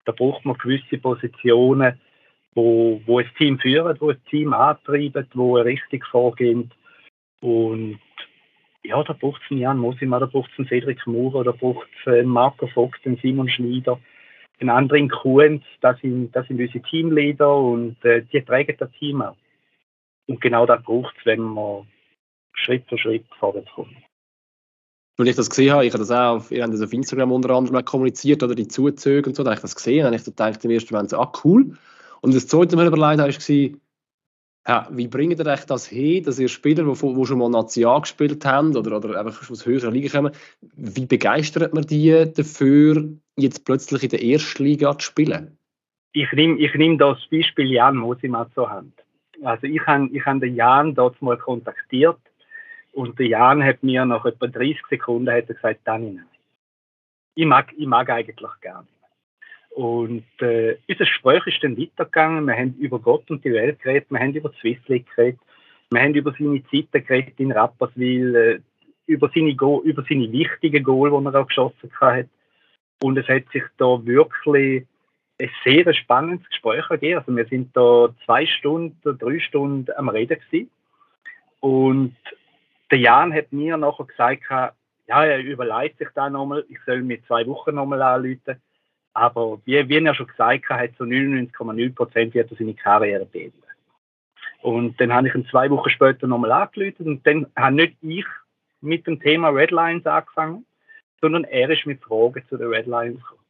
Da 0.05 0.13
braucht 0.13 0.45
man 0.45 0.57
gewisse 0.59 0.99
Positionen, 0.99 2.01
wo, 2.55 3.01
wo 3.07 3.19
ein 3.19 3.31
Team 3.39 3.59
führen, 3.59 3.97
wo 4.01 4.11
ein 4.11 4.25
Team 4.29 4.53
antreiben, 4.53 5.27
wo 5.35 5.57
richtig 5.57 6.05
vorgehen. 6.07 6.71
Und 7.41 7.99
ja, 8.85 9.03
da 9.03 9.13
braucht 9.13 9.43
es 9.45 9.51
einen 9.51 9.61
Jan 9.61 9.79
Mosima, 9.79 10.19
da 10.19 10.27
braucht 10.27 10.51
es 10.53 10.59
einen 10.59 10.69
Cedric 10.69 11.07
Maurer, 11.07 11.45
da 11.45 11.53
braucht 11.53 11.89
es 12.01 12.13
einen 12.13 12.29
Marco 12.29 12.67
Vogt, 12.67 13.01
einen 13.07 13.17
Simon 13.19 13.49
Schneider, 13.49 13.99
einen 14.61 14.71
anderen 14.71 15.09
Kuhns, 15.09 15.63
das 15.81 16.01
sind, 16.01 16.35
das 16.35 16.47
sind 16.49 16.61
unsere 16.61 16.83
Teamleader 16.83 17.57
und 17.57 18.05
äh, 18.05 18.23
die 18.33 18.43
tragen 18.43 18.77
das 18.79 18.91
Team 18.93 19.23
auch. 19.23 19.37
Und 20.29 20.41
genau 20.41 20.67
das 20.67 20.83
braucht 20.83 21.15
es, 21.19 21.27
wenn 21.27 21.41
man 21.41 21.87
Schritt 22.55 22.85
für 22.89 22.99
Schritt 22.99 23.25
vorwärts 23.39 23.71
kommt. 23.75 23.97
Weil 25.19 25.29
ich 25.29 25.37
das 25.37 25.51
gesehen 25.51 25.73
habe, 25.73 25.85
ich 25.85 25.93
habe 25.93 26.03
das 26.03 26.11
auch 26.11 26.37
auf, 26.37 26.51
ihr 26.51 26.63
habt 26.63 26.73
das 26.73 26.81
auf 26.81 26.93
Instagram 26.93 27.33
unter 27.33 27.51
anderem 27.51 27.85
kommuniziert, 27.85 28.43
oder 28.43 28.55
die 28.55 28.69
Zuzüge 28.69 29.29
und 29.29 29.37
so, 29.37 29.43
da 29.43 29.51
habe 29.51 29.57
ich 29.57 29.63
das 29.63 29.75
gesehen, 29.75 30.07
habe 30.07 30.17
ich 30.17 30.25
gedacht, 30.25 30.65
im 30.65 30.71
ersten 30.71 30.95
Moment 30.95 31.11
so, 31.11 31.19
ah 31.19 31.33
cool. 31.45 31.77
Und 32.21 32.35
das 32.35 32.47
zweite 32.47 32.77
Mal 32.77 32.87
überlegt 32.87 33.21
habe, 33.21 33.33
war, 33.33 33.79
ja, 34.69 34.89
wie 34.93 35.09
bringt 35.09 35.41
ihr 35.41 35.47
euch 35.47 35.65
das 35.65 35.87
hin, 35.87 36.23
dass 36.23 36.39
ihr 36.39 36.49
Spieler, 36.49 36.85
die, 36.85 37.27
schon 37.27 37.39
mal 37.39 37.51
Nazi 37.51 37.85
A 37.85 37.99
gespielt 37.99 38.45
haben 38.45 38.77
oder, 38.77 38.97
oder 38.97 39.19
einfach 39.19 39.51
aus 39.51 39.67
höheren 39.67 39.93
Ligen 39.93 40.09
kommen, 40.09 40.33
wie 40.77 41.07
begeistert 41.07 41.75
man 41.75 41.85
die 41.85 42.33
dafür, 42.33 43.09
jetzt 43.37 43.65
plötzlich 43.65 44.05
in 44.05 44.11
der 44.11 44.23
ersten 44.23 44.63
Liga 44.63 44.97
zu 44.97 45.07
spielen? 45.07 45.59
ich 46.13 46.31
nehme 46.33 46.59
ich 46.59 46.75
nehm 46.75 46.99
das 46.99 47.19
Beispiel 47.31 47.73
Jan 47.73 47.97
Mosimat 47.97 48.53
zur 48.55 48.71
Hand. 48.71 49.02
Also 49.45 49.67
ich 49.67 49.85
habe 49.87 50.09
ich 50.13 50.25
hab 50.25 50.41
den 50.41 50.55
Jan 50.55 50.95
dort 50.95 51.21
mal 51.21 51.37
kontaktiert 51.37 52.19
und 52.93 53.19
der 53.19 53.27
Jan 53.27 53.63
hat 53.65 53.83
mir 53.83 54.05
nach 54.05 54.25
etwa 54.25 54.47
30 54.47 54.81
Sekunden 54.89 55.31
hat 55.31 55.49
er 55.49 55.55
gesagt, 55.55 55.81
Dani, 55.85 56.13
nein. 56.13 56.27
Ich 57.35 57.47
mag, 57.47 57.73
ich 57.77 57.87
mag 57.87 58.11
eigentlich 58.11 58.51
gar 58.61 58.83
nicht. 58.83 58.93
Und 59.71 60.25
äh, 60.41 60.77
unser 60.87 61.05
Gespräch 61.05 61.47
ist 61.47 61.63
dann 61.63 61.79
weitergegangen. 61.79 62.45
Wir 62.45 62.55
haben 62.55 62.75
über 62.75 62.99
Gott 62.99 63.31
und 63.31 63.43
die 63.43 63.53
Welt 63.53 63.81
geredet, 63.81 64.11
wir 64.11 64.21
haben 64.21 64.35
über 64.35 64.53
Swiss 64.61 64.87
League 64.87 65.07
geredet, 65.17 65.41
wir 65.91 66.03
haben 66.03 66.15
über 66.15 66.35
seine 66.39 66.63
Zeiten 66.65 67.07
geredet 67.07 67.35
in 67.39 67.53
Rapperswil, 67.53 68.35
äh, 68.35 68.61
über 69.07 69.31
seine, 69.35 69.55
Go 69.55 69.81
über 69.83 70.05
seine 70.07 70.31
wichtigen 70.31 70.85
Goal, 70.85 71.11
die 71.11 71.27
er 71.27 71.41
auch 71.41 71.47
geschossen 71.47 71.91
hat. 72.01 72.27
Und 73.03 73.17
es 73.17 73.27
hat 73.29 73.45
sich 73.53 73.65
da 73.79 74.05
wirklich 74.05 74.87
ein 75.43 75.51
sehr 75.65 75.93
spannendes 75.95 76.49
Gespräch 76.49 76.89
ergeben. 76.89 77.19
Also 77.19 77.37
wir 77.37 77.47
sind 77.47 77.77
da 77.77 78.09
zwei 78.25 78.47
Stunden, 78.47 79.19
drei 79.19 79.39
Stunden 79.41 79.91
am 79.97 80.09
Reden 80.09 80.39
gewesen. 80.39 80.71
Und 81.61 82.17
der 82.91 82.99
Jan 82.99 83.33
hat 83.33 83.53
mir 83.53 83.77
nachher 83.77 84.05
gesagt, 84.05 84.43
ja, 85.09 85.25
er 85.25 85.41
überlegt 85.41 85.99
sich 85.99 86.09
da 86.15 86.31
nochmal, 86.31 86.65
ich 86.69 86.79
soll 86.87 87.03
mir 87.03 87.23
zwei 87.27 87.47
Wochen 87.47 87.75
nochmal 87.75 88.03
anrufen. 88.03 88.61
Aber 89.15 89.61
wie, 89.65 89.89
wie 89.89 90.05
er 90.05 90.15
schon 90.15 90.27
gesagt 90.27 90.69
hat, 90.69 90.91
so 90.97 91.05
99,9 91.05 91.95
Prozent 91.95 92.35
wird 92.35 92.51
er 92.51 92.57
seine 92.57 92.75
Karriere 92.75 93.27
beenden. 93.27 93.63
Und 94.63 94.99
dann 95.01 95.13
habe 95.13 95.29
ich 95.29 95.35
ihn 95.35 95.47
zwei 95.47 95.69
Wochen 95.71 95.91
später 95.91 96.27
nochmal 96.27 96.53
angerufen 96.53 97.07
und 97.07 97.27
dann 97.27 97.47
habe 97.57 97.75
nicht 97.75 97.97
ich 98.01 98.27
mit 98.81 99.07
dem 99.07 99.21
Thema 99.21 99.49
Redlines 99.49 100.07
angefangen, 100.07 100.65
sondern 101.21 101.45
er 101.45 101.69
ist 101.71 101.85
mit 101.85 102.01
Fragen 102.03 102.43
zu 102.49 102.57
den 102.57 102.69
Redlines 102.69 103.21
gekommen. 103.21 103.41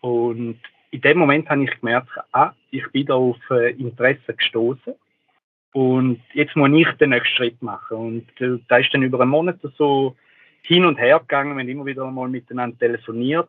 Und 0.00 0.60
in 0.94 1.00
dem 1.00 1.18
Moment 1.18 1.50
habe 1.50 1.64
ich 1.64 1.80
gemerkt, 1.80 2.08
ah, 2.30 2.52
ich 2.70 2.86
bin 2.92 3.06
da 3.06 3.14
auf 3.14 3.36
äh, 3.50 3.72
Interesse 3.72 4.32
gestoßen 4.32 4.94
und 5.72 6.22
jetzt 6.34 6.54
muss 6.54 6.70
ich 6.72 6.88
den 6.98 7.10
nächsten 7.10 7.34
Schritt 7.34 7.60
machen. 7.62 7.96
Und 7.96 8.40
äh, 8.40 8.60
da 8.68 8.76
ist 8.76 8.94
dann 8.94 9.02
über 9.02 9.20
einen 9.20 9.30
Monat 9.30 9.58
so 9.76 10.14
hin 10.62 10.84
und 10.84 10.96
her 10.96 11.18
gegangen, 11.18 11.56
wenn 11.56 11.68
immer 11.68 11.84
wieder 11.84 12.08
mal 12.12 12.28
miteinander 12.28 12.78
telefoniert 12.78 13.48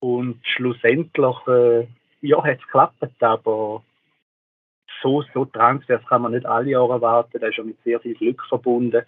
und 0.00 0.38
schlussendlich, 0.46 1.36
äh, 1.48 1.86
ja, 2.20 2.44
hat 2.44 2.58
es 2.58 2.64
geklappt, 2.64 3.22
aber 3.22 3.82
so, 5.00 5.24
so 5.32 5.46
Transfers 5.46 6.04
kann 6.06 6.20
man 6.20 6.32
nicht 6.32 6.44
alle 6.44 6.72
Jahre 6.72 6.92
erwarten. 6.92 7.40
Da 7.40 7.46
ist 7.46 7.56
ja 7.56 7.64
mit 7.64 7.82
sehr 7.84 8.00
viel 8.00 8.14
Glück 8.14 8.44
verbunden. 8.46 9.02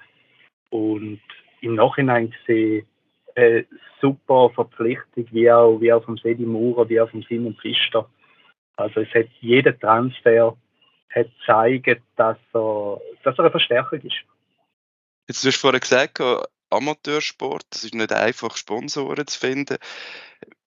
Und 0.70 1.20
im 1.60 1.74
Nachhinein 1.74 2.30
gesehen, 2.30 2.86
äh, 3.34 3.64
super 4.00 4.50
Verpflichtung, 4.54 5.26
wie 5.30 5.50
auch, 5.50 5.80
wie 5.80 5.92
auch 5.92 6.04
vom 6.04 6.18
Sedi 6.18 6.44
Maurer, 6.44 6.88
wie 6.88 7.00
auch 7.00 7.10
vom 7.10 7.22
Simon 7.22 7.54
Pfister. 7.54 8.08
Also 8.76 9.00
es 9.00 9.14
hat 9.14 9.26
jeder 9.40 9.78
Transfer 9.78 10.56
hat 11.14 11.26
gezeigt, 11.38 12.02
dass 12.16 12.38
er, 12.54 13.00
dass 13.22 13.36
er 13.36 13.40
eine 13.40 13.50
Verstärkung 13.50 14.00
ist. 14.00 14.16
Jetzt 15.28 15.44
hast 15.44 15.56
du 15.56 15.60
vorhin 15.60 15.80
gesagt, 15.80 16.20
Amateursport, 16.70 17.66
es 17.72 17.84
ist 17.84 17.94
nicht 17.94 18.12
einfach, 18.12 18.56
Sponsoren 18.56 19.26
zu 19.26 19.38
finden. 19.38 19.76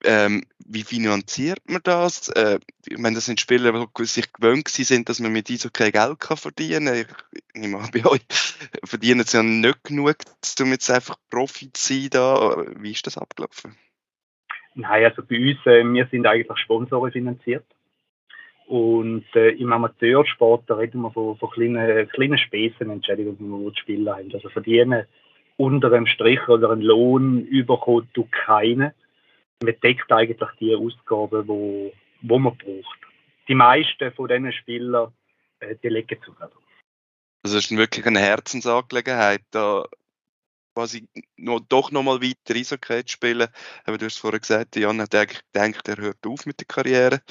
Ähm, 0.05 0.43
wie 0.67 0.83
finanziert 0.83 1.59
man 1.67 1.81
das? 1.83 2.29
Äh, 2.29 2.59
ich 2.87 2.97
meine, 2.97 3.15
das 3.15 3.25
sind 3.25 3.39
Spieler, 3.39 3.71
die 3.71 4.05
sich 4.05 4.31
gewöhnt 4.31 4.67
sind, 4.67 5.09
dass 5.09 5.19
man 5.19 5.31
mit 5.31 5.49
ISO 5.49 5.69
kein 5.71 5.91
Geld 5.91 6.19
kann 6.19 6.37
verdienen 6.37 7.05
kann. 7.07 7.15
Ich 7.31 7.61
nehme 7.61 7.79
an, 7.79 7.89
bei 7.91 8.05
euch 8.05 8.21
verdienen 8.83 9.23
sie 9.23 9.37
ja 9.37 9.43
nicht 9.43 9.83
genug, 9.83 10.15
um 10.59 10.67
jetzt 10.71 10.91
einfach 10.91 11.17
Profi 11.29 11.71
zu 11.73 11.93
sein. 11.93 12.09
Da. 12.11 12.65
Wie 12.77 12.91
ist 12.91 13.07
das 13.07 13.17
abgelaufen? 13.17 13.75
Nein, 14.75 15.05
also 15.05 15.23
bei 15.23 15.37
uns, 15.37 15.65
äh, 15.65 15.83
wir 15.83 16.07
sind 16.11 16.25
eigentlich 16.25 16.57
Sponsoren 16.59 17.11
finanziert. 17.11 17.65
Und 18.67 19.25
äh, 19.35 19.49
im 19.51 19.71
Amateursport, 19.71 20.63
da 20.67 20.75
reden 20.75 21.01
wir 21.01 21.11
von, 21.11 21.37
von 21.37 21.49
kleinen, 21.51 22.09
kleinen 22.09 22.37
Späßen, 22.37 22.89
Entschädigungen, 22.89 23.65
die 23.65 23.71
die 23.71 23.79
Spieler 23.79 24.17
haben. 24.17 24.31
Also 24.33 24.49
verdienen 24.49 25.05
unter 25.57 25.91
einem 25.91 26.07
Strich 26.07 26.47
oder 26.47 26.71
einen 26.71 26.81
Lohn 26.81 27.45
überkommt 27.45 28.09
du 28.13 28.27
keine. 28.29 28.93
Man 29.63 29.79
deckt 29.81 30.11
eigentlich 30.11 30.49
die 30.59 30.75
Ausgaben, 30.75 31.47
wo, 31.47 31.93
wo 32.21 32.39
man 32.39 32.57
braucht. 32.57 32.99
Die 33.47 33.55
meisten 33.55 34.11
von 34.13 34.27
diesen 34.27 34.51
Spielern, 34.51 35.13
äh, 35.59 35.75
die 35.81 35.89
legen 35.89 36.17
zu. 36.23 36.35
Also 36.39 36.57
es 37.43 37.53
ist 37.53 37.77
wirklich 37.77 38.05
eine 38.05 38.19
Herzensangelegenheit, 38.19 39.41
da 39.51 39.85
quasi 40.75 41.07
noch, 41.37 41.61
doch 41.69 41.91
nochmal 41.91 42.21
weiter 42.21 42.55
Eishockey 42.55 43.05
zu 43.05 43.13
spielen. 43.13 43.47
Aber 43.85 43.97
du 43.97 44.05
hast 44.05 44.19
vorhin 44.19 44.41
gesagt, 44.41 44.75
Jan 44.75 45.01
hat 45.01 45.15
eigentlich 45.15 45.41
gedacht, 45.53 45.87
er 45.87 45.97
hört 45.97 46.27
auf 46.27 46.45
mit 46.45 46.59
der 46.59 46.67
Karriere. 46.67 47.21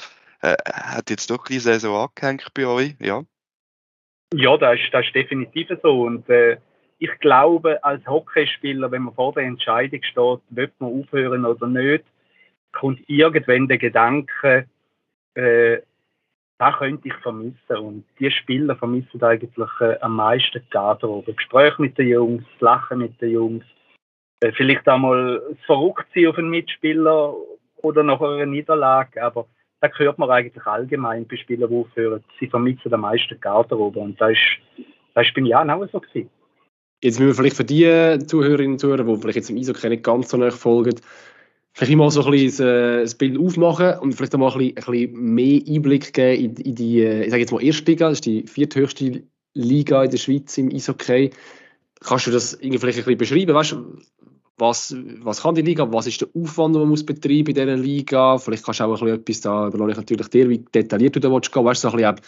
Äh, 0.41 0.57
hat 0.67 1.11
jetzt 1.11 1.31
doch 1.31 1.47
eine 1.49 1.61
Saison 1.61 2.09
angehängt 2.09 2.49
bei 2.55 2.67
euch, 2.67 2.95
ja? 3.01 3.23
Ja, 4.35 4.57
das 4.57 4.81
ist, 4.81 4.93
das 4.93 5.07
ist 5.07 5.15
definitiv 5.15 5.69
so. 5.83 6.03
Und 6.03 6.29
äh, 6.29 6.59
ich 6.99 7.11
glaube, 7.21 7.83
als 7.85 8.07
Hockeyspieler, 8.07 8.91
wenn 8.91 9.03
man 9.03 9.15
vor 9.15 9.33
der 9.35 9.45
Entscheidung 9.45 10.03
steht, 10.03 10.41
wird 10.51 10.73
man 10.81 11.01
aufhören 11.01 11.45
oder 11.45 11.67
nicht, 11.67 12.05
kommt 12.75 13.01
irgendwann 13.09 13.69
der 13.69 13.79
Gedanke, 13.79 14.67
äh, 15.35 15.79
da 16.59 16.73
könnte 16.73 17.09
ich 17.09 17.15
vermissen. 17.15 17.77
Und 17.77 18.05
die 18.19 18.31
Spieler 18.31 18.77
vermissen 18.77 19.23
eigentlich 19.23 19.51
äh, 19.81 19.99
am 20.01 20.17
meisten 20.17 20.63
die 20.63 20.71
Garderobe. 20.71 21.35
Gespräche 21.35 21.81
mit 21.81 21.99
den 21.99 22.09
Jungs, 22.09 22.45
Lachen 22.61 22.99
mit 22.99 23.21
den 23.21 23.31
Jungs, 23.31 23.65
äh, 24.41 24.53
vielleicht 24.53 24.87
einmal 24.89 25.43
verrückt 25.67 26.07
sein 26.15 26.27
auf 26.27 26.39
einen 26.39 26.51
Mitspieler 26.51 27.35
oder 27.77 28.03
nach 28.03 28.21
einer 28.21 28.47
Niederlage, 28.47 29.23
aber 29.23 29.47
da 29.81 29.91
hört 29.97 30.19
man 30.19 30.31
eigentlich 30.31 30.65
allgemein 30.65 31.27
bei 31.27 31.37
Spielern, 31.37 31.69
die 31.69 31.77
aufhören. 31.77 32.25
Sie 32.41 32.47
vermissen 32.47 32.93
am 32.95 33.01
meisten 33.01 33.35
die 33.35 33.41
Garderobe. 33.41 34.01
Und 34.01 34.19
das 34.21 34.33
ist, 34.33 34.87
das 35.15 35.27
ist 35.27 35.35
beim 35.35 35.45
Jan 35.45 35.71
auch 35.71 35.87
so 35.93 36.01
gewesen. 36.01 36.31
Jetzt 37.03 37.19
müssen 37.19 37.29
wir 37.29 37.35
vielleicht 37.35 37.57
für 37.57 37.65
die 37.65 38.19
Zuhörerinnen 38.27 38.73
und 38.73 38.79
Zuhörer, 38.79 39.05
die 39.05 39.17
vielleicht 39.21 39.37
jetzt 39.37 39.51
im 39.51 39.59
Eishockey 39.59 39.91
nicht 39.91 40.05
ganz 40.05 40.31
so 40.31 40.39
nachfolgen, 40.39 40.95
vielleicht 41.75 41.97
mal 41.97 42.11
so 42.11 42.25
ein 42.25 42.31
bisschen 42.31 42.67
äh, 42.67 43.01
das 43.03 43.17
Bild 43.17 43.39
aufmachen 43.39 43.99
und 43.99 44.15
vielleicht 44.15 44.33
mal 44.39 44.51
ein 44.53 44.75
bisschen, 44.75 44.95
ein 44.95 45.35
mehr 45.35 45.61
Einblick 45.67 46.13
geben 46.13 46.57
in, 46.57 46.75
die, 46.75 47.01
äh, 47.01 47.25
ich 47.25 47.31
sage 47.31 47.41
jetzt 47.41 47.53
mal 47.53 47.63
Erstliga, 47.63 48.09
das 48.09 48.19
ist 48.19 48.27
die 48.27 48.47
vierthöchste 48.47 49.25
Liga 49.55 50.05
in 50.05 50.11
der 50.11 50.19
Schweiz 50.19 50.57
im 50.57 50.71
Eishockey. 50.73 51.31
Kannst 52.01 52.27
du 52.27 52.31
das 52.31 52.55
irgendwie 52.55 52.79
vielleicht 52.79 52.99
ein 52.99 53.17
bisschen 53.17 53.19
beschreiben? 53.19 53.55
Weißt, 53.55 53.77
was, 54.57 54.95
was 55.21 55.43
kann 55.43 55.57
die 55.57 55.63
Liga, 55.63 55.93
was 55.93 56.07
ist 56.07 56.21
der 56.21 56.29
Aufwand, 56.33 56.77
den 56.77 56.83
man 56.83 56.91
muss 56.91 57.05
betreiben 57.05 57.49
in 57.49 57.55
dieser 57.55 57.77
Liga? 57.77 58.39
Vielleicht 58.39 58.65
kannst 58.65 58.79
du 58.79 58.85
auch 58.85 58.91
ein 58.91 59.01
bisschen 59.01 59.21
etwas 59.21 59.41
da, 59.41 59.67
überlasse 59.67 59.91
ich 59.91 59.97
natürlich 59.97 60.29
dir, 60.29 60.49
wie 60.49 60.59
detailliert 60.59 61.17
du 61.17 61.21
da 61.21 61.33
willst 61.33 61.51
gehen, 61.51 61.65
weißt 61.65 61.83
du, 61.83 61.91
so 61.91 61.97
ein 61.97 62.15
bisschen 62.15 62.21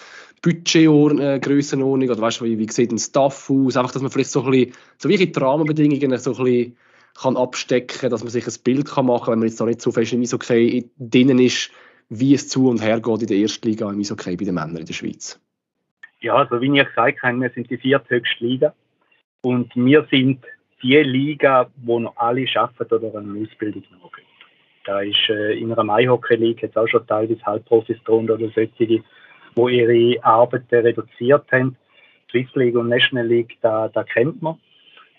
Budgetgrössenordnung 0.42 2.10
oder 2.10 2.20
weißt 2.20 2.40
du, 2.40 2.46
wie, 2.46 2.58
wie 2.58 2.70
sieht 2.70 2.90
ein 2.90 2.98
Staff 2.98 3.48
aus? 3.48 3.76
Einfach, 3.76 3.92
dass 3.92 4.02
man 4.02 4.10
vielleicht 4.10 4.30
so 4.30 4.42
ein 4.42 4.50
bisschen, 4.50 4.72
so 4.98 5.08
wie 5.08 5.24
die 5.24 5.38
Rahmenbedingungen 5.38 6.18
so 6.18 6.34
ein 6.34 6.44
bisschen 6.44 6.76
kann 7.20 7.36
abstecken, 7.36 8.10
dass 8.10 8.22
man 8.22 8.30
sich 8.30 8.46
ein 8.46 8.62
Bild 8.64 8.86
kann 8.86 9.06
machen 9.06 9.24
kann, 9.24 9.32
wenn 9.32 9.38
man 9.40 9.48
jetzt 9.48 9.60
noch 9.60 9.66
nicht 9.66 9.80
so 9.80 9.90
fest 9.90 10.12
im 10.12 10.22
Eishockey 10.22 10.90
drinnen 10.98 11.38
ist, 11.38 11.70
wie 12.08 12.34
es 12.34 12.48
zu 12.48 12.68
und 12.68 12.82
her 12.82 13.00
geht 13.00 13.22
in 13.22 13.26
der 13.26 13.38
ersten 13.38 13.68
Liga 13.68 13.90
im 13.90 14.00
Eishockey 14.00 14.36
bei 14.36 14.44
den 14.44 14.54
Männern 14.54 14.76
in 14.76 14.86
der 14.86 14.92
Schweiz. 14.92 15.40
Ja, 16.20 16.34
also 16.34 16.60
wie 16.60 16.78
ich 16.78 16.86
gesagt 16.86 17.22
habe, 17.22 17.40
wir 17.40 17.50
sind 17.50 17.70
die 17.70 17.78
vierthöchste 17.78 18.44
Liga 18.44 18.74
und 19.42 19.74
wir 19.74 20.06
sind 20.10 20.44
die 20.82 20.96
Liga, 20.96 21.70
wo 21.76 21.98
noch 21.98 22.16
alle 22.16 22.46
arbeiten 22.54 22.94
oder 22.94 23.18
eine 23.18 23.42
Ausbildung 23.42 23.82
nachgehen. 23.90 24.26
Da 24.84 25.00
ist 25.00 25.28
äh, 25.28 25.58
in 25.58 25.72
einer 25.72 25.82
Mai-Hockey-Liga 25.84 26.62
jetzt 26.62 26.78
auch 26.78 26.86
schon 26.86 27.06
teilweise 27.06 27.42
Halbprofis 27.42 27.98
drunter 28.04 28.34
oder 28.34 28.50
solche, 28.54 28.86
die 28.86 29.02
ihre 29.56 30.24
Arbeit 30.24 30.64
reduziert 30.70 31.50
haben. 31.50 31.76
Swiss 32.30 32.48
League 32.54 32.76
und 32.76 32.88
National 32.88 33.26
League, 33.26 33.56
da, 33.62 33.88
da 33.88 34.04
kennt 34.04 34.42
man. 34.42 34.58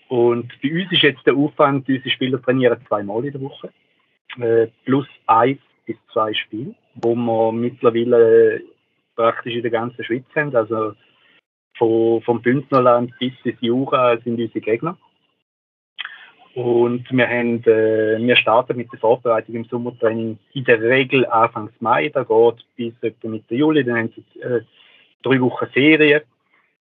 Und 0.08 0.52
bei 0.62 0.72
uns 0.72 0.90
ist 0.90 1.02
jetzt 1.02 1.26
der 1.26 1.34
Aufwand, 1.34 1.88
unsere 1.88 2.10
Spieler 2.10 2.42
trainieren 2.42 2.78
zweimal 2.88 3.24
in 3.24 3.32
der 3.32 3.40
Woche, 3.40 3.70
äh, 4.40 4.68
plus 4.84 5.06
eins 5.26 5.60
bis 5.86 5.96
zwei 6.12 6.32
Spiele, 6.34 6.74
wo 6.94 7.14
wir 7.14 7.52
mittlerweile 7.52 8.62
praktisch 9.14 9.54
in 9.54 9.62
der 9.62 9.70
ganzen 9.70 10.02
Schweiz 10.04 10.24
haben. 10.34 10.54
Also 10.54 10.94
vom 11.76 12.42
Bündnerland 12.42 13.12
bis 13.18 13.32
ins 13.44 13.60
Jura 13.60 14.16
sind 14.18 14.40
unsere 14.40 14.60
Gegner. 14.60 14.96
Und 16.54 17.06
wir, 17.12 17.28
haben, 17.28 17.62
äh, 17.64 18.18
wir 18.18 18.36
starten 18.36 18.76
mit 18.76 18.90
der 18.90 18.98
Vorbereitung 18.98 19.54
im 19.54 19.64
Sommertraining 19.66 20.38
in 20.54 20.64
der 20.64 20.80
Regel 20.80 21.24
Anfang 21.26 21.70
Mai. 21.78 22.08
Da 22.08 22.24
geht 22.24 22.64
bis 22.74 22.94
etwa 23.00 23.28
Mitte 23.28 23.54
Juli. 23.54 23.84
Dann 23.84 23.96
haben 23.96 24.12
sie 24.16 24.40
äh, 24.40 24.62
drei 25.22 25.40
Wochen 25.40 25.66
Ferien. 25.68 26.22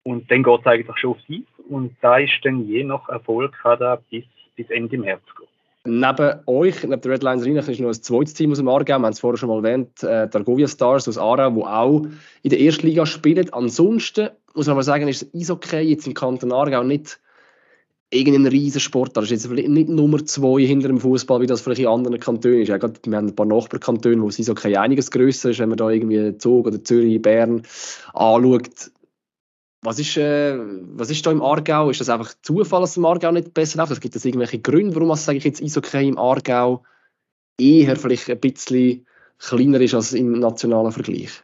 Und 0.05 0.29
dann 0.29 0.43
geht 0.43 0.59
es 0.59 0.65
eigentlich 0.67 0.97
schon 0.97 1.11
auf 1.11 1.17
Eis. 1.29 1.41
Und 1.67 1.95
da 2.01 2.17
ist 2.17 2.39
dann 2.43 2.67
je 2.67 2.83
nach 2.83 3.09
Erfolg 3.09 3.53
da 3.63 3.99
bis, 4.09 4.23
bis 4.55 4.69
Ende 4.69 4.97
März 4.99 5.23
geht. 5.37 5.49
Neben 5.87 6.39
euch, 6.47 6.83
neben 6.83 7.01
der 7.01 7.11
Red 7.11 7.23
Lions 7.23 7.43
Arena, 7.43 7.59
ist 7.59 7.79
noch 7.79 7.89
ein 7.89 7.93
zweites 7.93 8.33
Team 8.33 8.51
aus 8.51 8.57
dem 8.57 8.67
Aargau. 8.67 8.99
Wir 8.99 9.05
haben 9.05 9.11
es 9.11 9.19
vorher 9.19 9.37
schon 9.37 9.49
mal 9.49 9.63
erwähnt, 9.63 10.03
äh, 10.03 10.27
die 10.27 10.37
Argovia 10.37 10.67
Stars 10.67 11.07
aus 11.07 11.17
Aarau, 11.17 11.51
die 11.51 11.61
auch 11.61 12.05
in 12.43 12.49
der 12.49 12.59
ersten 12.59 12.87
Liga 12.87 13.05
spielen. 13.05 13.51
Ansonsten 13.51 14.29
muss 14.53 14.67
man 14.67 14.73
aber 14.73 14.83
sagen, 14.83 15.07
ist 15.07 15.23
das 15.23 15.33
Eishockey 15.33 15.81
jetzt 15.81 16.07
im 16.07 16.13
Kanton 16.13 16.51
Aargau 16.51 16.83
nicht 16.83 17.19
irgendein 18.11 18.47
Riesensport. 18.47 19.15
Das 19.17 19.25
ist 19.25 19.31
jetzt 19.31 19.47
vielleicht 19.47 19.69
nicht 19.69 19.89
Nummer 19.89 20.23
zwei 20.25 20.65
hinter 20.65 20.87
dem 20.87 20.99
Fußball, 20.99 21.41
wie 21.41 21.47
das 21.47 21.61
vielleicht 21.61 21.81
in 21.81 21.87
anderen 21.87 22.19
Kantonen 22.19 22.61
ist. 22.61 22.69
Ja, 22.69 22.77
gerade, 22.77 22.99
wir 23.05 23.17
haben 23.17 23.27
ein 23.27 23.35
paar 23.35 23.45
Nachbarkantone, 23.45 24.21
wo 24.21 24.29
es 24.29 24.55
kein 24.55 24.77
einiges 24.77 25.11
grösser 25.11 25.49
ist, 25.49 25.59
wenn 25.59 25.69
man 25.69 25.77
da 25.77 25.89
irgendwie 25.89 26.37
Zug 26.37 26.67
oder 26.67 26.83
Zürich, 26.83 27.21
Bern 27.21 27.63
anschaut. 28.13 28.91
Was 29.85 29.99
ist, 29.99 30.17
äh, 30.17 30.57
was 30.97 31.11
ist 31.11 31.25
da 31.25 31.31
im 31.31 31.43
Aargau? 31.43 31.91
Ist 31.91 32.01
das 32.01 32.09
einfach 32.09 32.33
Zufall, 32.41 32.81
dass 32.81 32.91
es 32.91 32.97
im 32.97 33.05
Aargau 33.05 33.31
nicht 33.31 33.53
besser 33.53 33.77
läuft? 33.77 33.91
Es 33.91 34.01
gibt 34.01 34.15
es 34.15 34.25
irgendwelche 34.25 34.59
Gründe, 34.59 34.95
warum 34.95 35.15
sage 35.15 35.37
ich 35.37 35.43
jetzt 35.43 35.61
Eishockey 35.61 36.07
im 36.07 36.17
Aargau 36.17 36.83
eher 37.59 37.95
vielleicht 37.95 38.29
ein 38.29 38.39
bisschen 38.39 39.05
kleiner 39.37 39.79
ist 39.79 39.93
als 39.93 40.13
im 40.13 40.39
nationalen 40.39 40.91
Vergleich? 40.91 41.43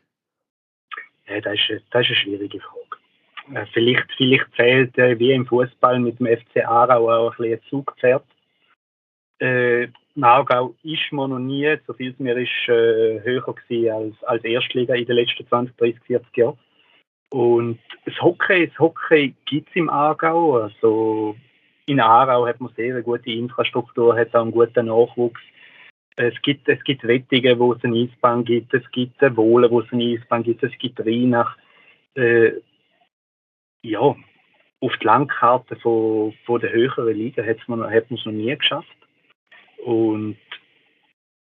Ja, 1.27 1.39
das 1.39 1.53
ist, 1.69 1.83
das 1.91 2.01
ist 2.01 2.07
eine 2.07 2.15
schwierige 2.15 2.60
Frage. 2.60 3.60
Äh, 3.60 3.65
vielleicht, 3.74 4.07
vielleicht 4.17 4.55
zählt 4.55 4.98
äh, 4.98 5.19
wie 5.19 5.33
im 5.33 5.45
Fußball 5.45 6.00
mit 6.00 6.19
dem 6.19 6.25
FC 6.25 6.65
Aarau 6.65 7.12
auch 7.12 7.38
ein 7.38 7.43
bisschen 7.43 7.62
Zugpferd. 7.69 8.25
Äh, 9.39 9.83
im 10.15 10.24
Aargau 10.24 10.75
ist 10.83 11.12
man 11.12 11.29
noch 11.29 11.39
nie, 11.39 11.77
so 11.86 11.93
viel 11.93 12.12
es 12.12 12.19
mir 12.19 12.36
ist, 12.38 12.50
äh, 12.67 13.21
höher 13.24 13.43
gewesen 13.43 13.91
als, 13.91 14.24
als 14.24 14.43
Erstliga 14.43 14.95
in 14.95 15.05
den 15.05 15.15
letzten 15.15 15.48
20, 15.48 15.77
30, 15.77 16.01
40 16.05 16.38
Jahren. 16.38 16.57
Und 17.31 17.79
das 18.05 18.21
Hockey, 18.21 18.67
das 18.67 18.77
Hockey 18.77 19.33
gibt 19.45 19.69
es 19.69 19.75
im 19.75 19.89
Aargau. 19.89 20.57
Also 20.57 21.35
in 21.85 22.00
Aarau 22.00 22.45
hat 22.45 22.59
man 22.59 22.73
sehr 22.75 22.93
eine 22.93 23.03
gute 23.03 23.31
Infrastruktur, 23.31 24.17
hat 24.17 24.35
auch 24.35 24.41
einen 24.41 24.51
guten 24.51 24.88
Nachwuchs. 24.88 25.41
Es 26.17 26.33
gibt, 26.41 26.67
es 26.67 26.83
gibt 26.83 27.07
Wettungen, 27.07 27.57
wo 27.57 27.73
es 27.73 27.83
eine 27.83 27.97
Eisbahn 27.97 28.43
gibt, 28.43 28.73
es 28.73 28.83
gibt 28.91 29.21
Wohlen, 29.21 29.71
wo 29.71 29.79
es 29.79 29.91
eine 29.91 30.03
Eisbahn 30.03 30.43
gibt, 30.43 30.61
es 30.61 30.77
gibt 30.77 31.00
Rheinach. 31.00 31.57
Äh, 32.15 32.51
ja, 33.83 34.00
auf 34.81 34.97
die 34.97 35.05
Landkarte 35.05 35.77
von, 35.77 36.33
von 36.45 36.59
der 36.59 36.73
höheren 36.73 37.15
Liga 37.15 37.43
hat 37.43 37.57
man 37.67 37.81
es 37.81 38.25
noch 38.25 38.33
nie 38.33 38.55
geschafft. 38.55 38.88
Und 39.85 40.38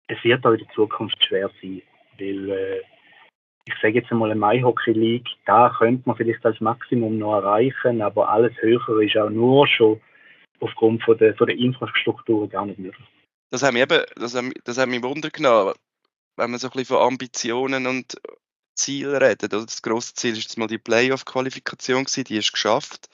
es 0.06 0.22
wird 0.22 0.46
auch 0.46 0.52
in 0.52 0.58
der 0.58 0.68
Zukunft 0.74 1.22
schwer 1.24 1.50
sein, 1.60 1.82
weil 2.18 2.50
äh, 2.50 2.80
ich 3.64 3.75
sage 3.81 3.95
jetzt 3.95 4.11
einmal, 4.11 4.31
eine 4.31 4.40
Mai-Hockey 4.40 4.92
League, 4.92 5.28
da 5.47 5.75
könnte 5.78 6.02
man 6.07 6.16
vielleicht 6.16 6.45
als 6.45 6.61
Maximum 6.61 7.19
noch 7.19 7.35
erreichen, 7.35 8.02
aber 8.02 8.28
alles 8.28 8.52
höher 8.61 9.00
ist 9.00 9.16
auch 9.16 9.31
nur 9.31 9.66
schon 9.69 10.00
aufgrund 10.61 11.02
von 11.04 11.16
der, 11.19 11.35
von 11.35 11.47
der 11.47 11.57
Infrastruktur 11.57 12.49
gar 12.49 12.66
nicht 12.66 12.78
möglich. 12.78 13.07
Das 13.50 13.62
haben 13.62 13.76
wir 13.76 13.83
eben, 13.83 14.04
das 14.16 14.35
haben, 14.35 14.52
das 14.64 14.78
haben 14.78 14.90
mich 14.90 15.02
Wunder 15.02 15.31
genommen, 15.31 15.75
wenn 16.37 16.50
man 16.50 16.59
so 16.59 16.69
ein 16.69 16.71
bisschen 16.71 16.97
von 16.97 17.07
Ambitionen 17.07 17.87
und 17.87 18.16
Zielen 18.75 19.16
redet. 19.16 19.52
Das 19.52 19.83
grosse 19.83 20.14
Ziel 20.14 20.33
ist 20.33 20.45
jetzt 20.45 20.59
mal 20.59 20.66
die 20.66 20.78
Playoff-Qualifikation 20.78 22.07
die 22.07 22.37
ist 22.37 22.52
geschafft. 22.52 23.09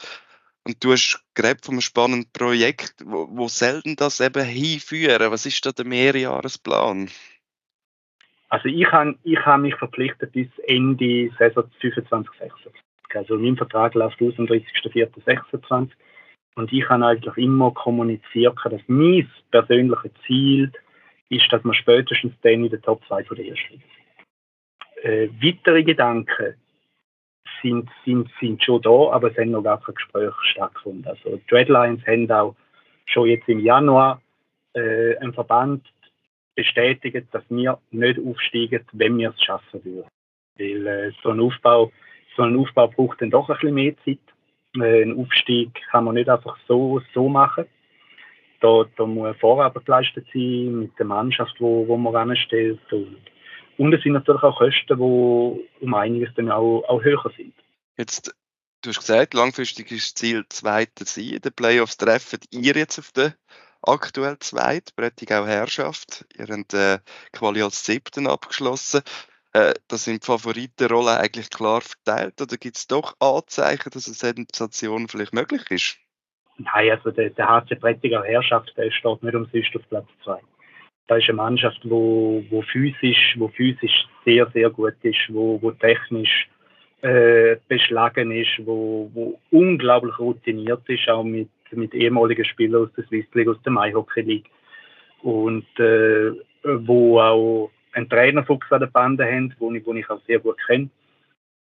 Und 0.65 0.85
du 0.85 0.93
hast 0.93 1.25
gerade 1.35 1.61
von 1.63 1.75
einem 1.75 1.81
spannenden 1.81 2.31
Projekt, 2.31 2.95
wo, 3.05 3.27
wo 3.31 3.49
selten 3.49 3.97
das 3.97 4.21
eben 4.21 4.45
hinführen. 4.45 5.31
Was 5.31 5.47
ist 5.47 5.65
da 5.65 5.73
der 5.73 5.87
Mehrjahresplan? 5.87 7.11
Also 8.49 8.69
ich 8.69 8.91
habe 8.91 9.17
ich 9.25 9.39
hab 9.45 9.61
mich 9.61 9.75
verpflichtet 9.75 10.33
bis 10.33 10.49
Ende 10.67 11.31
Saison 11.39 11.65
25, 11.81 12.33
26. 12.39 12.73
Also 13.15 13.39
mein 13.39 13.57
Vertrag 13.57 13.95
läuft 13.95 14.21
aus 14.23 14.39
am 14.39 14.47
30.04.26 14.47 15.91
und 16.57 16.73
ich 16.73 16.89
habe 16.89 17.07
eigentlich 17.07 17.37
immer 17.37 17.73
kommuniziert, 17.73 18.59
dass 18.65 18.81
mein 18.87 19.31
persönliches 19.51 20.13
Ziel 20.27 20.73
ist, 21.29 21.53
dass 21.53 21.63
man 21.65 21.75
spätestens 21.75 22.33
dann 22.43 22.65
in 22.65 22.71
der 22.71 22.81
Top 22.81 23.03
2 23.07 23.25
von 23.25 23.37
der 23.37 23.47
ersten 23.47 23.69
sind. 23.69 23.83
Äh, 25.03 25.29
weitere 25.43 25.83
Gedanken 25.85 26.55
sind, 27.63 27.89
sind, 28.05 28.31
sind 28.41 28.63
schon 28.63 28.83
da, 28.83 29.11
aber 29.11 29.31
es 29.31 29.39
haben 29.39 29.51
noch 29.51 29.63
gar 29.63 29.81
keine 29.81 29.95
Gespräche 29.95 30.35
stattgefunden. 30.43 31.07
Also 31.07 31.37
die 31.37 31.55
Redlines 31.55 32.07
haben 32.07 32.31
auch 32.31 32.57
schon 33.07 33.29
jetzt 33.29 33.49
im 33.49 33.61
Januar 33.61 34.21
äh, 34.75 35.17
einen 35.19 35.33
Verband 35.35 35.87
bestätigt, 36.59 37.29
dass 37.31 37.45
wir 37.51 37.79
nicht 37.93 38.19
aufsteigen, 38.19 38.85
wenn 38.93 39.17
wir 39.17 39.31
es 39.31 39.41
schaffen 39.45 39.85
würden. 39.85 40.11
Weil 40.59 40.87
äh, 40.89 41.13
so, 41.23 41.31
ein 41.31 41.39
Aufbau, 41.39 41.93
so 42.37 42.43
ein 42.43 42.59
Aufbau 42.59 42.89
braucht 42.89 43.23
dann 43.23 43.31
doch 43.31 43.49
ein 43.49 43.55
bisschen 43.55 43.75
mehr 43.75 43.95
Zeit. 44.05 44.19
Äh, 44.75 45.05
ein 45.05 45.17
Aufstieg 45.17 45.71
kann 45.93 46.03
man 46.03 46.17
nicht 46.17 46.29
einfach 46.29 46.59
so, 46.67 47.01
so 47.15 47.29
machen. 47.29 47.67
Da, 48.61 48.85
da 48.97 49.07
muss 49.07 49.37
Vorarbeit 49.37 49.85
geleistet 49.85 50.27
sein 50.35 50.81
mit 50.81 50.99
der 50.99 51.07
Mannschaft, 51.07 51.55
wo, 51.61 51.87
wo 51.87 51.97
man 51.97 52.17
anstellt. 52.17 52.81
Und, 52.91 53.21
und 53.77 53.95
es 53.95 54.03
sind 54.03 54.15
natürlich 54.15 54.43
auch 54.43 54.59
Kosten, 54.59 54.99
die 54.99 55.85
um 55.85 55.95
einiges 55.95 56.35
dann 56.35 56.51
auch, 56.51 56.83
auch 56.89 57.05
höher 57.05 57.33
sind. 57.37 57.55
Jetzt, 57.97 58.35
du 58.83 58.91
hast 58.91 58.99
gesagt, 58.99 59.35
langfristig 59.35 59.93
ist 59.93 60.07
das 60.07 60.15
Ziel, 60.15 60.45
Zweiter 60.49 61.05
sein. 61.05 61.35
In 61.35 61.41
den 61.41 61.53
Playoffs 61.53 61.97
treffen 61.97 62.41
ihr 62.51 62.75
jetzt 62.75 62.99
auf 62.99 63.13
den 63.13 63.33
aktuell 63.83 64.39
zweit, 64.39 64.95
Brettigau 64.97 65.47
Herrschaft. 65.47 66.27
Ihr 66.37 66.47
habt 66.49 66.75
äh, 66.75 66.99
Quali 67.33 67.63
als 67.63 67.85
siebten 67.85 68.27
abgeschlossen. 68.27 69.03
Äh, 69.53 69.75
da 69.89 69.97
sind 69.97 70.23
die 70.23 70.27
Favoritenrollen 70.27 71.17
eigentlich 71.17 71.51
klar 71.51 71.81
verteilt 71.81 72.41
oder 72.41 72.57
gibt 72.57 72.77
es 72.77 72.87
doch 72.87 73.17
Anzeichen, 73.19 73.91
dass 73.91 74.07
eine 74.07 74.15
Sensation 74.15 75.09
vielleicht 75.09 75.33
möglich 75.33 75.71
ist? 75.71 75.99
Nein, 76.59 76.91
also 76.91 77.11
der, 77.11 77.31
der 77.31 77.49
HC 77.49 77.77
Brettigau 77.77 78.23
Herrschaft 78.23 78.73
der 78.77 78.91
steht 78.91 79.23
nicht 79.23 79.35
umsonst 79.35 79.77
auf 79.77 79.89
Platz 79.89 80.09
2. 80.25 80.39
Da 81.07 81.17
ist 81.17 81.29
eine 81.29 81.37
Mannschaft, 81.37 81.81
wo, 81.85 82.45
wo 82.51 82.63
physisch, 82.63 83.37
wo 83.39 83.49
physisch 83.49 84.07
sehr, 84.25 84.51
sehr 84.53 84.69
gut 84.69 84.97
ist, 85.03 85.19
wo, 85.29 85.61
wo 85.63 85.71
technisch 85.71 86.49
äh, 87.01 87.57
beschlagen 87.69 88.33
ist, 88.33 88.67
wo, 88.67 89.11
wo 89.15 89.41
unglaublich 89.51 90.19
routiniert 90.19 90.87
ist, 90.89 91.09
auch 91.09 91.25
mit 91.25 91.49
mit 91.73 91.95
ehemaligen 91.95 92.45
Spielern 92.45 92.85
aus 92.85 92.93
der 92.97 93.05
Swiss 93.05 93.27
League, 93.35 93.49
aus 93.49 93.63
der 93.63 93.73
Mai 93.73 93.93
Hockey 93.93 94.23
League. 94.23 94.51
Und 95.23 95.67
äh, 95.79 96.33
wo 96.63 97.21
auch 97.21 97.71
einen 97.93 98.09
Trainerfuchs 98.09 98.71
an 98.71 98.81
der 98.81 98.87
Bande 98.89 99.25
haben, 99.25 99.55
wo 99.59 99.73
ich, 99.73 99.87
ich 99.87 100.11
auch 100.11 100.23
sehr 100.27 100.39
gut 100.39 100.59
kenne. 100.67 100.91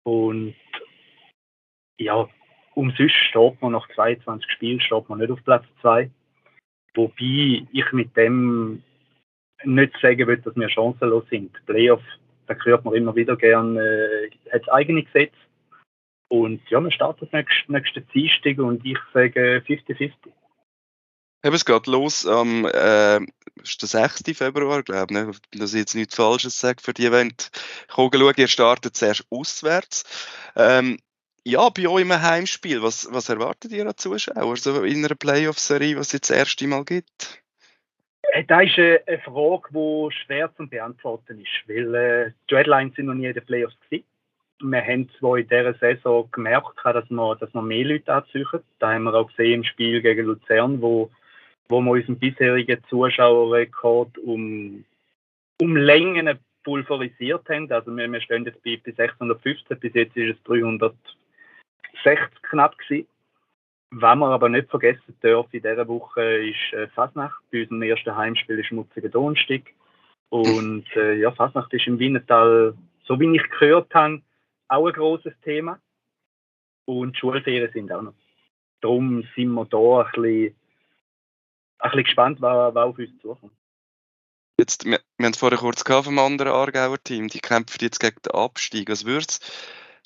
Und 0.05 0.55
ja, 1.99 2.29
umsonst 2.75 3.15
steht 3.15 3.63
man 3.63 3.73
nach 3.73 3.89
22 3.95 4.51
Spielen 4.51 4.81
steht 4.81 5.09
man 5.09 5.19
nicht 5.19 5.31
auf 5.31 5.43
Platz 5.45 5.65
2. 5.81 6.11
Wobei 6.95 7.67
ich 7.73 7.93
mit 7.93 8.17
dem 8.17 8.83
nicht 9.65 9.95
sagen 10.01 10.27
will, 10.27 10.37
dass 10.39 10.57
wir 10.57 10.69
chancenlos 10.69 11.25
sind. 11.31 11.53
Playoff, 11.67 12.03
da 12.47 12.55
hört 12.65 12.85
man 12.85 12.95
immer 12.95 13.15
wieder 13.15 13.37
gern, 13.37 13.77
äh, 13.77 14.31
hat 14.53 14.71
eigene 14.73 15.03
Gesetze. 15.03 15.37
Und 16.29 16.61
ja, 16.71 16.81
wir 16.81 16.91
starten 16.91 17.29
nächsten, 17.33 17.73
nächsten 17.73 18.07
Dienstag 18.09 18.59
und 18.59 18.85
ich 18.85 18.99
sage 19.13 19.63
50-50. 19.67 20.13
es 21.43 21.65
geht 21.65 21.87
los 21.87 22.27
am 22.27 22.65
äh, 22.67 23.21
ist 23.63 23.83
der 23.83 23.89
6. 23.89 24.23
Februar, 24.37 24.83
glaube 24.83 25.07
ich, 25.15 25.21
ne? 25.21 25.33
dass 25.53 25.75
ich 25.75 25.81
jetzt 25.81 25.95
nichts 25.95 26.17
Falsches 26.17 26.59
sage 26.59 26.83
für 26.83 26.93
die 26.93 27.07
Event. 27.07 27.51
Schauen, 27.89 28.35
ihr 28.37 28.49
startet 28.49 28.97
zuerst 28.97 29.27
auswärts. 29.31 30.51
Ähm, 30.57 30.99
ja, 31.45 31.69
bei 31.69 31.87
euch 31.87 32.03
im 32.03 32.13
Heimspiel, 32.13 32.83
was, 32.83 33.07
was 33.11 33.29
erwartet 33.29 33.71
ihr 33.73 33.87
an 33.87 33.97
Zuschauer 33.97 34.57
so 34.57 34.83
in 34.83 35.05
einer 35.05 35.15
Playoff-Serie, 35.15 35.97
was 35.97 36.09
es 36.09 36.13
jetzt 36.15 36.31
das 36.31 36.39
erste 36.39 36.67
Mal 36.67 36.85
gibt? 36.85 37.43
Äh, 38.33 38.45
das 38.45 38.63
ist 38.63 38.79
eine 38.79 39.19
Frage, 39.21 39.69
die 39.71 40.09
schwer 40.25 40.51
zu 40.57 40.67
beantworten 40.67 41.41
ist, 41.41 41.69
weil 41.69 41.95
äh, 41.95 42.33
die 42.49 42.55
Redlines 42.55 42.97
sind 42.97 43.07
noch 43.07 43.15
nie 43.15 43.27
in 43.27 43.35
den 43.35 43.45
Playoffs 43.45 43.77
gewesen 43.89 44.07
wir 44.61 44.83
haben 44.83 45.09
zwar 45.19 45.39
in 45.39 45.49
dieser 45.49 45.75
Saison 45.75 46.29
gemerkt, 46.31 46.79
dass 46.85 47.11
wir, 47.11 47.37
dass 47.37 47.53
wir 47.55 47.63
mehr 47.63 47.85
Leute 47.85 48.13
anziehen. 48.13 48.47
Da 48.79 48.93
haben 48.93 49.05
wir 49.05 49.15
auch 49.15 49.29
gesehen 49.29 49.55
im 49.55 49.65
Spiel 49.65 50.01
gegen 50.01 50.27
Luzern, 50.27 50.81
wo, 50.81 51.11
wo 51.69 51.81
wir 51.81 51.93
unseren 51.93 52.19
bisherigen 52.19 52.83
Zuschauerrekord 52.89 54.19
um, 54.19 54.85
um 55.61 55.77
Längen 55.77 56.39
pulverisiert 56.63 57.49
haben. 57.49 57.71
Also 57.71 57.95
wir, 57.97 58.11
wir 58.11 58.21
stehen 58.21 58.45
jetzt 58.45 58.63
bei, 58.63 58.81
bei 58.85 58.93
615, 58.93 59.79
bis 59.79 59.95
jetzt 59.95 60.17
ist 60.17 60.37
es 60.37 60.43
360 60.45 60.97
knapp 62.43 62.79
gewesen. 62.79 63.07
Was 63.97 64.17
wir 64.17 64.27
aber 64.27 64.49
nicht 64.49 64.71
vergessen 64.71 65.17
dürfen, 65.23 65.51
in 65.53 65.63
dieser 65.63 65.87
Woche 65.87 66.23
ist 66.23 66.73
äh, 66.73 66.89
Fasnacht. 66.89 67.41
Bei 67.53 67.63
unserem 67.63 67.83
ersten 67.83 68.17
Heimspiel 68.17 68.59
ist 68.59 68.67
Schmutziger 68.67 69.09
Donnerstag. 69.09 69.63
Und 70.31 70.85
äh, 70.97 71.15
ja, 71.15 71.31
Fasnacht 71.31 71.73
ist 71.73 71.87
im 71.87 72.01
Wienertal, 72.01 72.75
so 73.05 73.21
wie 73.21 73.37
ich 73.37 73.51
gehört 73.51 73.95
habe, 73.95 74.21
auch 74.69 74.87
ein 74.87 74.93
großes 74.93 75.35
Thema. 75.43 75.81
Und 76.87 77.15
die 77.15 77.21
Schulferien 77.21 77.73
sind 77.73 77.93
auch 77.93 78.03
noch. 78.03 78.15
Darum 78.81 79.27
sind 79.35 79.49
wir 79.49 79.65
da 79.65 80.03
ein 80.03 80.13
bisschen, 80.13 80.57
ein 81.79 81.91
bisschen 81.91 82.05
gespannt, 82.05 82.41
was, 82.41 82.75
was 82.75 82.85
auf 82.85 82.99
uns 82.99 83.21
zukommt. 83.23 83.53
Jetzt, 84.59 84.85
wir, 84.85 85.01
wir 85.17 85.27
haben 85.27 85.33
es 85.33 85.39
vorher 85.39 85.59
kurz 85.59 85.85
gehabt 85.85 86.05
vom 86.05 86.19
anderen 86.19 86.53
Aargauer 86.53 87.03
Team, 87.03 87.29
die 87.29 87.41
kämpfen 87.41 87.79
jetzt 87.81 87.99
gegen 87.99 88.21
den 88.23 88.33
Abstieg. 88.33 88.89
Was 88.89 89.05
würde 89.05 89.27
es 89.27 89.41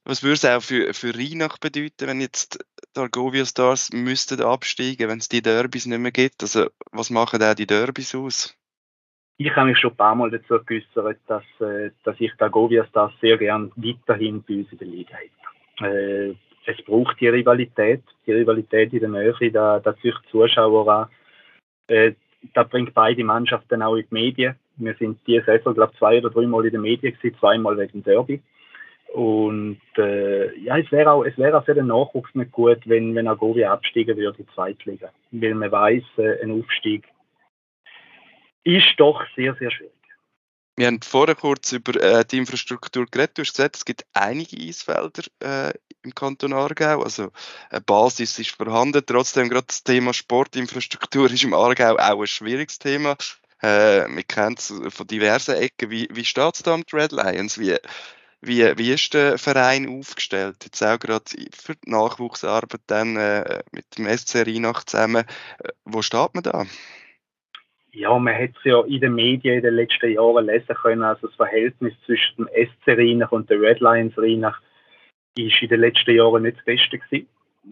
was 0.05 0.44
auch 0.44 0.62
für, 0.62 0.94
für 0.94 1.14
Rheinach 1.14 1.59
bedeuten, 1.59 2.07
wenn 2.07 2.21
jetzt 2.21 2.64
die 2.97 3.01
Argovia 3.01 3.44
Stars 3.44 3.90
müssten 3.92 4.40
absteigen, 4.40 5.09
wenn 5.09 5.18
es 5.18 5.29
die 5.29 5.42
Derbys 5.42 5.85
nicht 5.85 5.99
mehr 5.99 6.12
gibt? 6.12 6.42
Also, 6.42 6.71
was 6.92 7.11
machen 7.11 7.42
auch 7.42 7.55
die 7.55 7.66
Derbys 7.66 8.14
aus? 8.14 8.58
Ich 9.38 9.55
habe 9.55 9.68
mich 9.68 9.79
schon 9.79 9.92
ein 9.92 9.96
paar 9.96 10.16
Mal 10.16 10.31
dazu 10.31 10.59
geäußert, 10.64 11.18
dass, 11.29 11.44
äh, 11.61 11.90
dass 12.03 12.16
ich 12.18 12.33
Dagovias 12.38 12.88
das 12.92 13.12
sehr 13.20 13.38
gern 13.38 13.70
weiterhin 13.77 14.42
bei 14.46 14.57
uns 14.57 14.72
in 14.72 14.79
der 14.79 14.88
Liga 14.88 15.16
hätte. 15.16 15.87
Äh, 15.87 16.35
es 16.66 16.85
braucht 16.85 17.20
die 17.20 17.29
Rivalität, 17.29 18.03
die 18.27 18.33
Rivalität 18.33 18.92
in 18.92 19.01
der 19.01 19.09
Nähe, 19.09 19.53
da, 19.53 19.79
da 19.79 19.92
sich 20.03 20.14
Zuschauer 20.31 20.88
an. 20.88 21.09
Äh, 21.87 22.12
da 22.53 22.64
bringt 22.64 22.94
beide 22.94 23.24
Mannschaften 23.24 23.81
auch 23.81 23.94
in 23.94 24.07
die 24.11 24.14
Medien. 24.14 24.57
Wir 24.77 24.94
sind 24.94 25.18
diese 25.27 25.44
Saison, 25.44 25.74
glaube 25.74 25.92
ich, 25.92 25.98
zwei 25.98 26.18
oder 26.18 26.31
dreimal 26.31 26.66
in 26.66 26.72
den 26.72 26.83
Medien 26.83 27.14
gewesen, 27.14 27.38
zweimal 27.38 27.79
wegen 27.79 28.03
Derby. 28.03 28.42
Und 29.14 29.81
äh, 29.96 30.57
ja, 30.59 30.79
es 30.79 30.90
wäre 30.92 31.12
auch, 31.12 31.24
es 31.24 31.38
auch 31.38 31.64
für 31.64 31.74
den 31.74 31.87
Nachwuchs 31.87 32.35
nicht 32.35 32.53
gut, 32.53 32.81
wenn, 32.85 33.14
wenn 33.14 33.29
Agovia 33.29 33.72
absteigen 33.72 34.16
würde 34.16 34.37
in 34.38 34.44
die 34.44 34.55
Zweitliga. 34.55 35.11
Weil 35.31 35.55
man 35.55 35.72
weiß, 35.72 36.03
äh, 36.18 36.42
ein 36.42 36.61
Aufstieg 36.61 37.05
ist 38.68 38.94
doch 38.98 39.22
sehr, 39.35 39.54
sehr 39.54 39.70
schwierig. 39.70 39.92
Wir 40.76 40.87
haben 40.87 41.00
vorher 41.02 41.35
kurz 41.35 41.72
über 41.72 42.00
äh, 42.00 42.24
die 42.24 42.38
Infrastruktur 42.38 43.07
geredet. 43.07 43.37
Du 43.37 43.42
hast 43.42 43.54
gesagt, 43.54 43.76
es 43.76 43.85
gibt 43.85 44.04
einige 44.12 44.57
Eisfelder 44.57 45.22
äh, 45.42 45.72
im 46.02 46.14
Kanton 46.14 46.52
Aargau. 46.52 47.02
Also 47.02 47.33
eine 47.70 47.81
Basis 47.81 48.38
ist 48.38 48.50
vorhanden. 48.50 49.02
Trotzdem 49.04 49.48
gerade 49.48 49.66
das 49.66 49.83
Thema 49.83 50.14
Sportinfrastruktur 50.14 51.31
ist 51.33 51.42
im 51.42 51.54
Aargau 51.54 51.96
auch 51.96 52.20
ein 52.20 52.26
schwieriges 52.28 52.78
Thema. 52.78 53.16
Äh, 53.61 54.07
wir 54.09 54.22
kennen 54.22 54.54
es 54.57 54.72
von 54.90 55.07
diversen 55.07 55.57
Ecken. 55.57 55.90
Wie, 55.90 56.07
wie 56.12 56.24
steht 56.24 56.54
es 56.54 56.62
da 56.62 56.76
mit 56.76 56.94
Red 56.94 57.11
Lions? 57.11 57.59
Wie, 57.59 57.76
wie, 58.40 58.78
wie 58.78 58.92
ist 58.92 59.14
der 59.14 59.37
Verein 59.37 59.98
aufgestellt? 59.98 60.59
Jetzt 60.62 60.81
auch 60.85 61.00
gerade 61.00 61.24
für 61.52 61.74
die 61.74 61.90
Nachwuchsarbeit 61.90 62.83
dann 62.87 63.16
äh, 63.16 63.62
mit 63.72 63.98
dem 63.98 64.07
SC 64.16 64.46
Rheinach 64.46 64.85
zusammen. 64.85 65.24
Äh, 65.59 65.70
wo 65.85 66.02
steht 66.02 66.35
man 66.35 66.44
da? 66.44 66.66
Ja, 67.92 68.18
man 68.18 68.35
hat 68.35 68.51
es 68.51 68.64
ja 68.64 68.81
in 68.83 69.01
den 69.01 69.14
Medien 69.14 69.57
in 69.57 69.62
den 69.62 69.74
letzten 69.74 70.12
Jahren 70.12 70.46
lesen 70.46 70.74
können. 70.74 71.03
Also 71.03 71.27
das 71.27 71.37
Verhältnis 71.37 71.94
zwischen 72.05 72.37
dem 72.37 72.48
SC 72.48 72.88
Rheinach 72.88 73.33
und 73.33 73.48
der 73.51 73.61
Red 73.61 73.81
Lions 73.81 74.16
Rheinach 74.18 74.61
ist 75.37 75.62
in 75.62 75.68
den 75.68 75.81
letzten 75.81 76.14
Jahren 76.14 76.42
nicht 76.42 76.59
das 76.59 76.64
Beste 76.64 76.98
gewesen. 76.98 77.29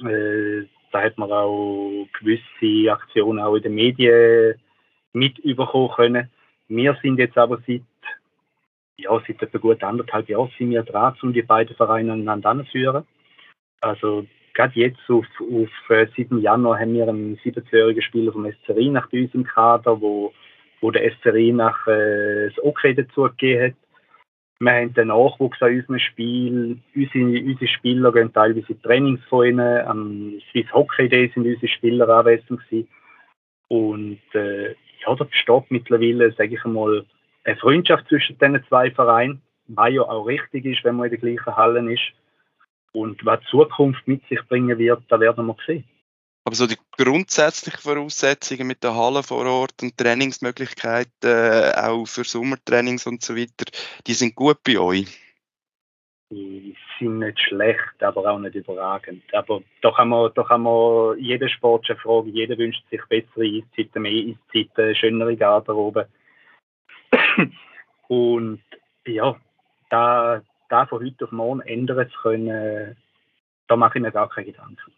Äh, 0.06 0.68
da 0.92 1.02
hat 1.02 1.18
man 1.18 1.30
auch 1.30 2.06
gewisse 2.18 2.92
Aktionen 2.92 3.40
auch 3.40 3.56
in 3.56 3.62
den 3.62 3.74
Medien 3.74 4.54
mitbekommen 5.12 5.90
können. 5.94 6.30
Wir 6.68 6.96
sind 7.02 7.18
jetzt 7.18 7.36
aber 7.36 7.58
seit 7.66 7.82
ja, 8.98 9.10
seit 9.26 9.42
etwa 9.42 9.58
gut 9.58 9.82
anderthalb 9.82 10.28
Jahren 10.28 10.50
sind 10.58 10.70
wir 10.70 10.82
dran, 10.82 11.14
um 11.22 11.32
die 11.32 11.42
beiden 11.42 11.76
Vereine 11.76 12.12
aneinander 12.12 12.50
anzuführen. 12.50 13.06
Also 13.80 14.26
gerade 14.56 14.72
jetzt 14.74 14.98
auf, 15.08 15.26
auf 15.40 15.90
äh, 15.90 16.06
7. 16.16 16.40
Januar 16.40 16.80
haben 16.80 16.94
wir 16.94 17.08
einen 17.08 17.36
17-jährigen 17.36 18.02
Spieler 18.02 18.32
vom 18.32 18.50
SC 18.50 18.70
Rheinach 18.70 19.08
bei 19.10 19.22
uns 19.22 19.34
im 19.34 19.44
Kader, 19.44 20.00
wo, 20.00 20.32
wo 20.80 20.90
der 20.90 21.12
SC 21.12 21.26
Rheinach 21.26 21.86
äh, 21.86 22.48
das 22.48 22.64
Okay 22.64 22.94
dazu 22.94 23.22
gegeben 23.24 23.64
hat. 23.64 23.74
Wir 24.58 24.72
haben 24.72 24.94
den 24.94 25.08
Nachwuchs 25.08 25.60
an 25.60 25.74
unserem 25.74 25.98
Spiel. 25.98 26.78
Unsere, 26.94 27.24
unsere 27.24 27.68
Spieler 27.68 28.10
gehen 28.10 28.32
teilweise 28.32 28.72
in 28.72 28.82
Trainings 28.82 29.20
von 29.28 29.46
ihnen. 29.46 29.86
Am 29.86 30.40
Swiss 30.50 30.72
Hockey 30.72 31.10
Day 31.10 31.30
sind 31.34 31.44
unsere 31.46 31.68
Spieler 31.68 32.08
anwesend 32.08 32.60
gewesen. 32.64 32.88
Und 33.68 34.20
äh, 34.32 34.70
ja, 34.70 35.14
da 35.14 35.24
besteht 35.24 35.64
mittlerweile, 35.68 36.32
sage 36.32 36.54
ich 36.54 36.64
einmal, 36.64 37.04
eine 37.44 37.56
Freundschaft 37.56 38.08
zwischen 38.08 38.38
diesen 38.38 38.64
zwei 38.68 38.90
Vereinen, 38.90 39.42
was 39.68 39.92
ja 39.92 40.02
auch 40.02 40.24
richtig 40.24 40.64
ist, 40.64 40.84
wenn 40.84 40.96
man 40.96 41.06
in 41.06 41.10
der 41.10 41.20
gleichen 41.20 41.56
Halle 41.56 41.92
ist. 41.92 42.12
Und 42.92 43.24
was 43.24 43.40
die 43.40 43.46
Zukunft 43.50 44.06
mit 44.06 44.26
sich 44.28 44.40
bringen 44.48 44.78
wird, 44.78 45.02
da 45.08 45.20
werden 45.20 45.46
wir 45.46 45.56
sehen. 45.66 45.84
Aber 46.46 46.54
so 46.54 46.68
die 46.68 46.78
grundsätzlichen 46.96 47.80
Voraussetzungen 47.80 48.68
mit 48.68 48.84
der 48.84 48.94
Halle 48.94 49.24
vor 49.24 49.46
Ort 49.46 49.82
und 49.82 49.98
Trainingsmöglichkeiten, 49.98 51.10
äh, 51.24 51.72
auch 51.76 52.06
für 52.06 52.22
Sommertrainings 52.22 53.04
und 53.06 53.20
so 53.22 53.34
weiter, 53.34 53.64
die 54.06 54.12
sind 54.12 54.36
gut 54.36 54.58
bei 54.64 54.78
euch? 54.78 55.08
Die 56.30 56.76
sind 56.98 57.18
nicht 57.18 57.40
schlecht, 57.40 58.00
aber 58.00 58.30
auch 58.30 58.38
nicht 58.38 58.54
überragend. 58.54 59.22
Aber 59.34 59.60
da 59.82 59.90
kann 59.90 60.08
man, 60.08 60.30
da 60.36 60.44
kann 60.44 60.62
man 60.62 61.18
jeden 61.18 61.48
Sport 61.48 61.86
schon 61.86 61.96
fragen. 61.96 62.28
Jeder 62.28 62.56
wünscht 62.58 62.82
sich 62.90 63.02
bessere 63.08 63.44
Eiszeiten, 63.44 64.02
mehr 64.02 64.36
Eiszeiten, 64.36 64.94
schönere 64.94 65.36
Garderobe. 65.36 66.08
Und 68.08 68.62
ja, 69.04 69.36
da, 69.90 70.42
da 70.68 70.86
von 70.86 71.04
heute 71.04 71.24
auf 71.24 71.32
morgen 71.32 71.60
ändern 71.60 72.08
zu 72.10 72.18
können, 72.20 72.96
da 73.68 73.76
mache 73.76 73.98
ich 73.98 74.02
mir 74.02 74.12
gar 74.12 74.28
keine 74.28 74.46
Gedanken. 74.46 74.92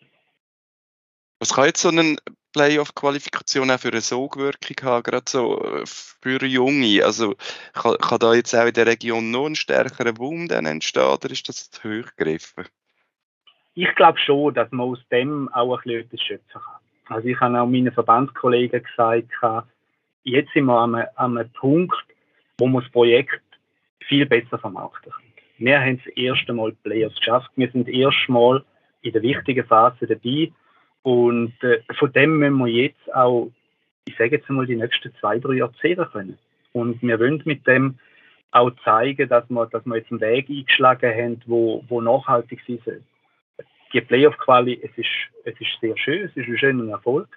Was 1.40 1.54
kann 1.54 1.66
jetzt 1.66 1.82
so 1.82 1.90
eine 1.90 2.16
Playoff-Qualifikation 2.52 3.70
auch 3.70 3.78
für 3.78 3.88
eine 3.88 4.00
Sogwirkung 4.00 4.76
haben, 4.82 5.02
gerade 5.04 5.24
so 5.28 5.62
äh, 5.62 5.84
für 5.86 6.44
Junge? 6.44 7.04
Also 7.04 7.36
kann, 7.74 7.96
kann, 7.98 8.18
da 8.18 8.34
jetzt 8.34 8.54
auch 8.54 8.66
in 8.66 8.72
der 8.72 8.86
Region 8.86 9.30
noch 9.30 9.46
ein 9.46 9.54
stärkerer 9.54 10.12
Boom 10.12 10.48
dann 10.48 10.66
entstehen 10.66 11.04
oder 11.04 11.30
ist 11.30 11.48
das 11.48 11.70
zu 11.70 11.88
hoch 11.88 12.08
gegriffen? 12.16 12.64
Ich 13.74 13.94
glaube 13.94 14.18
schon, 14.18 14.54
dass 14.54 14.70
man 14.72 14.88
aus 14.88 14.98
dem 15.12 15.48
auch 15.52 15.76
ein 15.76 15.82
bisschen 15.84 16.00
etwas 16.00 16.20
schöpfen 16.22 16.60
kann. 16.60 17.16
Also 17.16 17.28
ich 17.28 17.38
habe 17.38 17.60
auch 17.60 17.66
meinen 17.66 17.92
Verbandskollegen 17.92 18.82
gesagt, 18.82 19.30
jetzt 20.24 20.52
sind 20.52 20.64
wir 20.64 20.78
an 20.78 20.96
einem, 20.96 21.06
an 21.14 21.38
einem 21.38 21.52
Punkt, 21.52 21.96
wo 22.58 22.66
man 22.66 22.82
das 22.82 22.90
Projekt 22.90 23.40
viel 24.00 24.26
besser 24.26 24.58
vermarkten 24.58 25.12
kann. 25.12 25.27
Wir 25.58 25.80
haben 25.80 26.00
das 26.04 26.16
erste 26.16 26.52
Mal 26.52 26.72
Players 26.84 27.14
geschafft. 27.16 27.50
Wir 27.56 27.70
sind 27.70 27.88
das 27.88 27.94
erste 27.94 28.32
Mal 28.32 28.64
in 29.02 29.12
der 29.12 29.22
wichtigen 29.22 29.66
Phase 29.66 30.06
dabei. 30.06 30.52
Und 31.02 31.52
äh, 31.62 31.82
von 31.98 32.12
dem 32.12 32.38
müssen 32.38 32.58
wir 32.58 32.68
jetzt 32.68 33.14
auch, 33.14 33.50
ich 34.06 34.16
sage 34.16 34.36
jetzt 34.36 34.48
mal, 34.48 34.66
die 34.66 34.76
nächsten 34.76 35.12
zwei, 35.20 35.38
drei 35.38 35.54
Jahre 35.54 35.72
zehren 35.80 36.08
können. 36.10 36.38
Und 36.72 37.02
wir 37.02 37.18
wollen 37.18 37.42
mit 37.44 37.66
dem 37.66 37.98
auch 38.52 38.70
zeigen, 38.84 39.28
dass 39.28 39.48
wir, 39.50 39.66
dass 39.66 39.84
wir 39.84 39.96
jetzt 39.96 40.10
einen 40.10 40.20
Weg 40.20 40.48
eingeschlagen 40.48 41.12
haben, 41.12 41.42
wo, 41.46 41.84
wo 41.88 42.00
nachhaltig 42.00 42.66
ist. 42.68 42.90
Die 43.92 44.00
Playoff-Quali, 44.00 44.80
es 44.82 44.96
ist, 44.96 45.08
es 45.44 45.60
ist 45.60 45.80
sehr 45.80 45.96
schön, 45.96 46.26
es 46.26 46.36
ist 46.36 46.48
ein 46.48 46.58
schöner 46.58 46.92
Erfolg, 46.92 47.28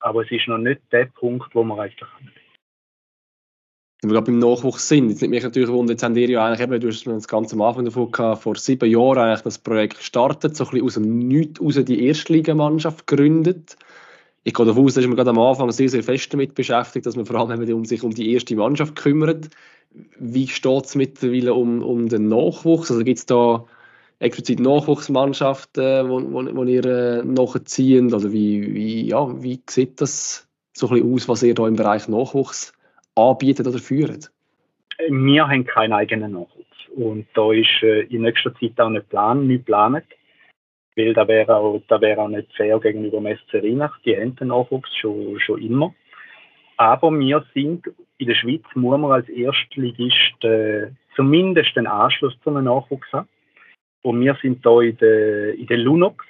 aber 0.00 0.22
es 0.22 0.30
ist 0.30 0.48
noch 0.48 0.58
nicht 0.58 0.80
der 0.92 1.06
Punkt, 1.06 1.54
wo 1.54 1.62
wir 1.62 1.78
eigentlich 1.78 2.02
haben 2.02 2.30
wenn 4.04 4.10
wir 4.10 4.20
gerade 4.20 4.30
beim 4.32 4.38
Nachwuchs 4.38 4.86
sind, 4.86 5.08
jetzt 5.08 5.22
nimmt 5.22 5.30
mich 5.30 5.42
natürlich 5.42 5.70
wunder, 5.70 5.92
jetzt 5.92 6.02
haben 6.02 6.14
ihr 6.14 6.28
ja 6.28 6.44
eigentlich 6.44 6.60
eben, 6.60 6.78
du 6.78 6.88
hast 6.88 7.06
das 7.06 7.26
ganz 7.26 7.52
am 7.54 7.62
Anfang 7.62 7.86
davon 7.86 8.12
gehabt, 8.12 8.42
vor 8.42 8.54
sieben 8.56 8.90
Jahren 8.90 9.18
eigentlich 9.18 9.40
das 9.40 9.58
Projekt 9.58 9.96
gestartet, 9.96 10.56
so 10.56 10.64
ein 10.64 10.70
bisschen 10.70 10.86
aus 10.86 10.94
dem 10.94 11.18
Nichts 11.18 11.60
raus 11.60 11.78
die 11.82 12.06
Erstligamannschaft 12.06 13.06
gegründet. 13.06 13.76
Ich 14.42 14.52
gehe 14.52 14.66
davon 14.66 14.84
aus, 14.84 14.92
dass 14.92 15.06
man 15.06 15.16
gerade 15.16 15.30
am 15.30 15.38
Anfang 15.38 15.72
sehr, 15.72 15.88
sehr 15.88 16.02
fest 16.02 16.34
damit 16.34 16.54
beschäftigt, 16.54 17.06
dass 17.06 17.16
man 17.16 17.24
vor 17.24 17.36
allem 17.36 17.66
um 17.74 17.86
sich 17.86 18.02
um 18.02 18.12
die 18.12 18.32
erste 18.34 18.54
Mannschaft 18.56 18.94
kümmert. 18.94 19.48
Wie 20.18 20.48
steht 20.48 20.84
es 20.84 20.94
mittlerweile 20.96 21.54
um, 21.54 21.82
um 21.82 22.08
den 22.10 22.28
Nachwuchs? 22.28 22.90
Also 22.90 23.04
gibt 23.04 23.20
es 23.20 23.26
da 23.26 23.64
explizit 24.18 24.60
Nachwuchsmannschaften, 24.60 26.10
wo, 26.10 26.20
wo, 26.20 26.56
wo 26.56 26.64
ihr 26.64 26.84
äh, 26.84 27.24
nachziehen? 27.24 28.12
Also 28.12 28.34
wie, 28.34 28.74
wie, 28.74 29.06
ja, 29.06 29.42
wie 29.42 29.62
sieht 29.68 30.02
das 30.02 30.46
so 30.74 30.88
ein 30.88 30.94
bisschen 30.94 31.14
aus, 31.14 31.28
was 31.28 31.42
ihr 31.42 31.54
da 31.54 31.66
im 31.66 31.76
Bereich 31.76 32.06
Nachwuchs 32.08 32.73
anbieten 33.14 33.66
oder 33.66 33.78
führen? 33.78 34.26
Wir 35.08 35.48
haben 35.48 35.64
keinen 35.64 35.92
eigenen 35.92 36.32
Nachwuchs. 36.32 36.88
Und 36.94 37.26
da 37.34 37.52
ist 37.52 37.82
äh, 37.82 38.02
in 38.02 38.22
nächster 38.22 38.54
Zeit 38.54 38.80
auch 38.80 38.88
nicht, 38.88 39.08
plan, 39.08 39.46
nicht 39.46 39.66
geplant. 39.66 40.04
Weil 40.96 41.12
da 41.12 41.26
wäre 41.26 41.56
auch, 41.56 41.82
da 41.88 41.96
auch 41.96 42.28
nicht 42.28 42.54
fair 42.56 42.78
gegenüber 42.78 43.20
dem 43.20 43.36
SC 43.36 43.54
Rheinach. 43.54 44.00
Die 44.02 44.16
haben 44.16 44.36
den 44.36 44.48
Nachwuchs 44.48 44.94
schon, 44.96 45.40
schon 45.40 45.60
immer. 45.60 45.92
Aber 46.76 47.12
wir 47.12 47.44
sind 47.52 47.84
in 48.18 48.28
der 48.28 48.34
Schweiz, 48.34 48.62
muss 48.74 48.98
man 48.98 49.12
als 49.12 49.28
Erstligist 49.28 50.44
äh, 50.44 50.88
zumindest 51.16 51.74
den 51.76 51.86
Anschluss 51.86 52.34
zu 52.42 52.50
einem 52.50 52.64
Nachwuchs 52.64 53.12
haben. 53.12 53.28
Und 54.02 54.20
wir 54.20 54.36
sind 54.40 54.64
da 54.64 54.80
in 54.80 54.96
der, 54.98 55.54
in 55.54 55.66
der 55.66 55.78
Lunox. 55.78 56.24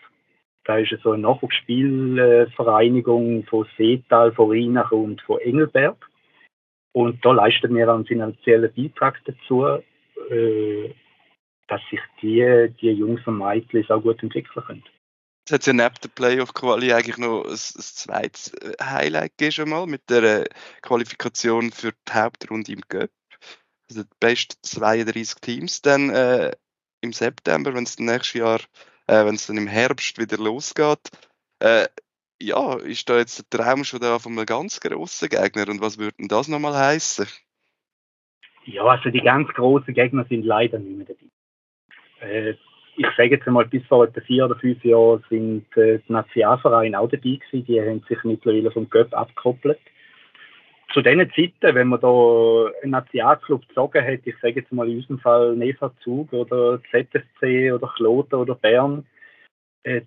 Da 0.64 0.78
ist 0.78 0.96
so 1.02 1.12
eine 1.12 1.22
Nachwuchsspielvereinigung 1.22 3.44
von 3.44 3.66
Seetal, 3.76 4.32
von 4.32 4.50
Rheinach 4.50 4.90
und 4.92 5.20
von 5.22 5.38
Engelberg. 5.40 5.96
Und 6.94 7.24
da 7.24 7.32
leisten 7.32 7.74
wir 7.74 7.92
einen 7.92 8.06
finanziellen 8.06 8.72
Beitrag 8.72 9.20
dazu, 9.24 9.66
äh, 10.30 10.94
dass 11.66 11.80
sich 11.90 12.00
die, 12.22 12.72
die 12.80 12.92
Jungs 12.92 13.20
und 13.26 13.38
Mädchen 13.38 13.84
auch 13.90 14.00
gut 14.00 14.22
entwickeln 14.22 14.64
können. 14.64 14.84
Es 15.46 15.52
hat 15.52 15.66
ja 15.66 15.72
neben 15.72 15.94
der 16.02 16.08
Playoff-Quali 16.08 16.92
eigentlich 16.92 17.18
noch 17.18 17.44
ein, 17.44 17.50
ein 17.50 17.56
zweites 17.56 18.52
Highlight 18.80 19.36
gegeben 19.36 19.52
schon 19.52 19.70
mal 19.70 19.86
mit 19.86 20.08
der 20.08 20.22
äh, 20.22 20.44
Qualifikation 20.82 21.72
für 21.72 21.92
die 21.92 22.12
Hauptrunde 22.12 22.72
im 22.72 22.80
Cup. 22.88 23.10
Also 23.90 24.04
die 24.04 24.16
besten 24.20 24.56
32 24.62 25.40
Teams 25.40 25.82
dann 25.82 26.10
äh, 26.10 26.52
im 27.00 27.12
September, 27.12 27.74
wenn 27.74 27.84
es 27.84 27.98
nächstes 27.98 28.34
Jahr, 28.34 28.60
äh, 29.08 29.24
wenn 29.26 29.34
es 29.34 29.46
dann 29.48 29.58
im 29.58 29.66
Herbst 29.66 30.18
wieder 30.18 30.38
losgeht. 30.38 31.10
Äh, 31.58 31.88
ja, 32.40 32.74
ist 32.78 33.08
da 33.08 33.18
jetzt 33.18 33.52
der 33.52 33.60
Traum 33.60 33.84
schon 33.84 34.00
da 34.00 34.18
von 34.18 34.32
einem 34.32 34.46
ganz 34.46 34.80
grossen 34.80 35.28
Gegner 35.28 35.68
und 35.68 35.80
was 35.80 35.98
würde 35.98 36.16
denn 36.18 36.28
das 36.28 36.48
nochmal 36.48 36.74
heißen? 36.74 37.26
Ja, 38.66 38.84
also 38.84 39.10
die 39.10 39.20
ganz 39.20 39.48
grossen 39.48 39.94
Gegner 39.94 40.24
sind 40.28 40.44
leider 40.44 40.78
nicht 40.78 40.96
mehr 40.96 41.06
dabei. 41.06 42.28
Äh, 42.32 42.54
ich 42.96 43.06
sage 43.16 43.30
jetzt 43.30 43.46
einmal, 43.46 43.66
bis 43.66 43.84
vor 43.86 44.04
etwa 44.04 44.20
vier 44.20 44.44
oder 44.46 44.56
fünf 44.56 44.84
Jahren 44.84 45.24
sind 45.28 45.66
äh, 45.76 45.98
die 46.06 46.12
Nationalvereine 46.12 46.98
auch 46.98 47.08
dabei 47.08 47.38
gewesen. 47.40 47.64
Die 47.66 47.80
haben 47.80 48.04
sich 48.08 48.22
mittlerweile 48.22 48.70
vom 48.70 48.88
Göpp 48.88 49.12
abgekoppelt. 49.12 49.80
Zu 50.92 51.02
diesen 51.02 51.30
Zeiten, 51.30 51.74
wenn 51.74 51.88
man 51.88 52.00
da 52.00 52.70
einen 52.82 52.92
Nationalclub 52.92 53.66
gezogen 53.66 54.06
hat, 54.06 54.20
ich 54.24 54.36
sage 54.40 54.60
jetzt 54.60 54.70
mal 54.70 54.88
in 54.88 54.98
unserem 54.98 55.18
Fall 55.18 55.56
Neva 55.56 55.92
Zug 56.04 56.32
oder 56.32 56.80
ZSC 56.92 57.72
oder 57.72 57.92
Kloten 57.96 58.36
oder 58.36 58.54
Bern, 58.54 59.04
äh, 59.82 60.02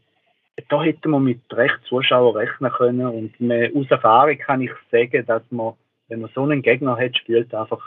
da 0.69 0.83
hätte 0.83 1.07
man 1.07 1.23
mit 1.23 1.41
recht 1.51 1.79
Zuschauern 1.85 2.35
rechnen 2.35 2.71
können 2.71 3.05
und 3.05 3.39
man, 3.39 3.75
aus 3.75 3.89
Erfahrung 3.89 4.37
kann 4.37 4.61
ich 4.61 4.71
sagen, 4.91 5.25
dass 5.25 5.43
man, 5.51 5.73
wenn 6.07 6.21
man 6.21 6.31
so 6.33 6.43
einen 6.43 6.61
Gegner 6.61 6.97
hat, 6.97 7.17
spielt 7.17 7.53
einfach 7.53 7.83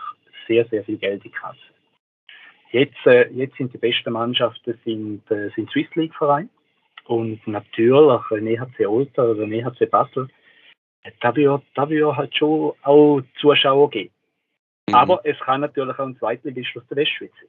sehr, 0.46 0.64
sehr 0.66 0.84
viel 0.84 0.98
Geld 0.98 1.24
in 1.24 1.30
die 1.30 1.36
Kasse. 1.36 1.58
Jetzt, 2.70 3.06
äh, 3.06 3.28
jetzt 3.32 3.56
sind 3.56 3.72
die 3.72 3.78
besten 3.78 4.12
Mannschaften 4.12 4.78
sind, 4.84 5.28
äh, 5.30 5.50
sind 5.56 5.70
Swiss 5.70 5.92
League 5.96 6.14
Verein 6.14 6.48
und 7.06 7.44
natürlich 7.46 8.30
ein 8.30 8.46
EHC 8.46 8.86
Olter 8.86 9.30
oder 9.30 9.42
ein 9.42 9.52
EHC 9.52 9.86
Basel. 9.90 10.28
Da 11.20 11.34
wird, 11.34 11.62
da 11.74 11.88
wird 11.88 12.16
halt 12.16 12.36
schon 12.36 12.72
auch 12.82 13.22
Zuschauer 13.40 13.90
geben. 13.90 14.12
Mhm. 14.88 14.94
Aber 14.94 15.20
es 15.24 15.38
kann 15.40 15.62
natürlich 15.62 15.98
auch 15.98 16.06
ein 16.06 16.16
Zweitligist 16.18 16.76
aus 16.76 16.86
der 16.88 16.98
Westschweiz 16.98 17.32
sein. 17.40 17.48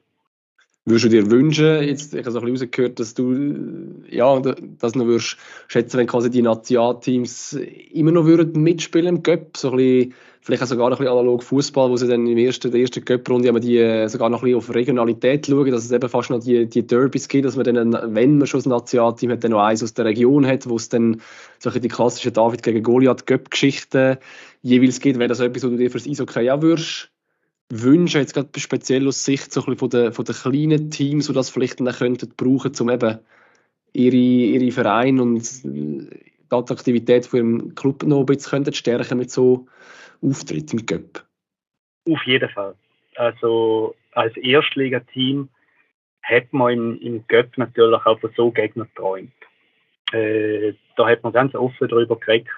Würdest 0.84 1.04
du 1.04 1.08
dir 1.10 1.30
wünschen, 1.30 1.84
jetzt, 1.84 2.12
ich 2.12 2.20
habe 2.24 2.32
so 2.32 2.40
ein 2.40 2.44
bisschen 2.44 2.66
rausgehört, 2.66 2.98
dass 2.98 3.14
du 3.14 4.02
ja, 4.10 4.40
das 4.40 4.96
noch 4.96 5.06
würdest 5.06 5.36
schätzen, 5.68 5.96
wenn 5.98 6.08
quasi 6.08 6.28
die 6.28 6.42
Nationalteams 6.42 7.56
immer 7.92 8.10
noch 8.10 8.24
würden 8.24 8.60
mitspielen 8.60 9.06
im 9.06 9.22
Cup, 9.22 9.56
so 9.56 9.70
ein 9.70 9.76
bisschen, 9.76 10.14
vielleicht 10.40 10.64
auch 10.64 10.66
sogar 10.66 10.86
ein 10.88 10.90
bisschen 10.90 11.06
analog 11.06 11.44
Fußball, 11.44 11.88
wo 11.88 11.96
sie 11.96 12.08
dann 12.08 12.26
der 12.26 12.36
ersten, 12.36 12.72
der 12.72 12.80
ersten 12.80 13.04
die 13.04 13.78
äh, 13.78 14.08
sogar 14.08 14.28
noch 14.28 14.40
ein 14.40 14.46
bisschen 14.46 14.58
auf 14.58 14.74
Regionalität 14.74 15.46
schauen, 15.46 15.70
dass 15.70 15.84
es 15.84 15.92
eben 15.92 16.08
fast 16.08 16.30
noch 16.30 16.40
die, 16.40 16.66
die 16.66 16.84
Derbys 16.84 17.28
gibt, 17.28 17.44
dass 17.44 17.54
man 17.54 17.64
dann, 17.64 18.14
wenn 18.16 18.38
man 18.38 18.48
schon 18.48 18.58
das 18.58 18.66
Nationalteam 18.66 19.30
hat, 19.30 19.44
dann 19.44 19.52
noch 19.52 19.62
eins 19.62 19.84
aus 19.84 19.94
der 19.94 20.06
Region 20.06 20.44
hat, 20.44 20.68
wo 20.68 20.74
es 20.74 20.88
dann 20.88 21.20
solche 21.60 21.78
die 21.78 21.86
klassischen 21.86 22.32
David 22.32 22.64
gegen 22.64 22.82
Goliath 22.82 23.24
Cup-Geschichten 23.24 24.16
jeweils 24.62 24.98
gibt, 24.98 25.20
wäre 25.20 25.28
das 25.28 25.38
etwas, 25.38 25.62
was 25.62 25.70
du 25.70 25.76
dir 25.76 25.92
fürs 25.92 26.08
Eishockey 26.08 26.50
auch 26.50 26.60
würdest 26.60 27.11
wünschen, 27.70 28.20
jetzt 28.20 28.34
gerade 28.34 28.48
speziell 28.58 29.06
aus 29.08 29.24
Sicht 29.24 29.52
so 29.52 29.64
ein 29.64 29.76
von, 29.76 29.90
der, 29.90 30.12
von 30.12 30.24
den 30.24 30.34
kleinen 30.34 30.90
Teams, 30.90 31.26
die 31.26 31.32
das 31.32 31.50
vielleicht 31.50 31.80
dann 31.80 31.92
könnten 31.92 32.32
brauchen, 32.36 32.72
um 32.80 32.90
eben 32.90 33.18
ihre, 33.92 34.16
ihre 34.16 34.72
Vereine 34.72 35.22
und 35.22 35.64
die 35.64 36.08
Attraktivität 36.50 37.26
von 37.26 37.38
ihrem 37.38 37.74
Club 37.74 38.02
noch 38.02 38.20
ein 38.20 38.26
bisschen 38.26 38.64
zu 38.64 38.72
stärken 38.72 39.18
mit 39.18 39.30
so 39.30 39.66
Auftritten 40.22 40.78
im 40.78 40.86
Cup? 40.86 41.24
Auf 42.08 42.22
jeden 42.26 42.48
Fall. 42.50 42.74
Also 43.16 43.94
als 44.12 44.36
Erstligateam 44.36 45.48
hat 46.22 46.52
man 46.52 46.72
im, 46.72 47.00
im 47.00 47.26
Cup 47.26 47.56
natürlich 47.56 48.06
auch 48.06 48.20
von 48.20 48.30
so 48.36 48.50
Gegner 48.50 48.84
geträumt. 48.84 49.32
Äh, 50.12 50.74
da 50.96 51.08
hat 51.08 51.22
man 51.22 51.32
ganz 51.32 51.54
offen 51.54 51.88
darüber 51.88 52.16
geredet, 52.16 52.48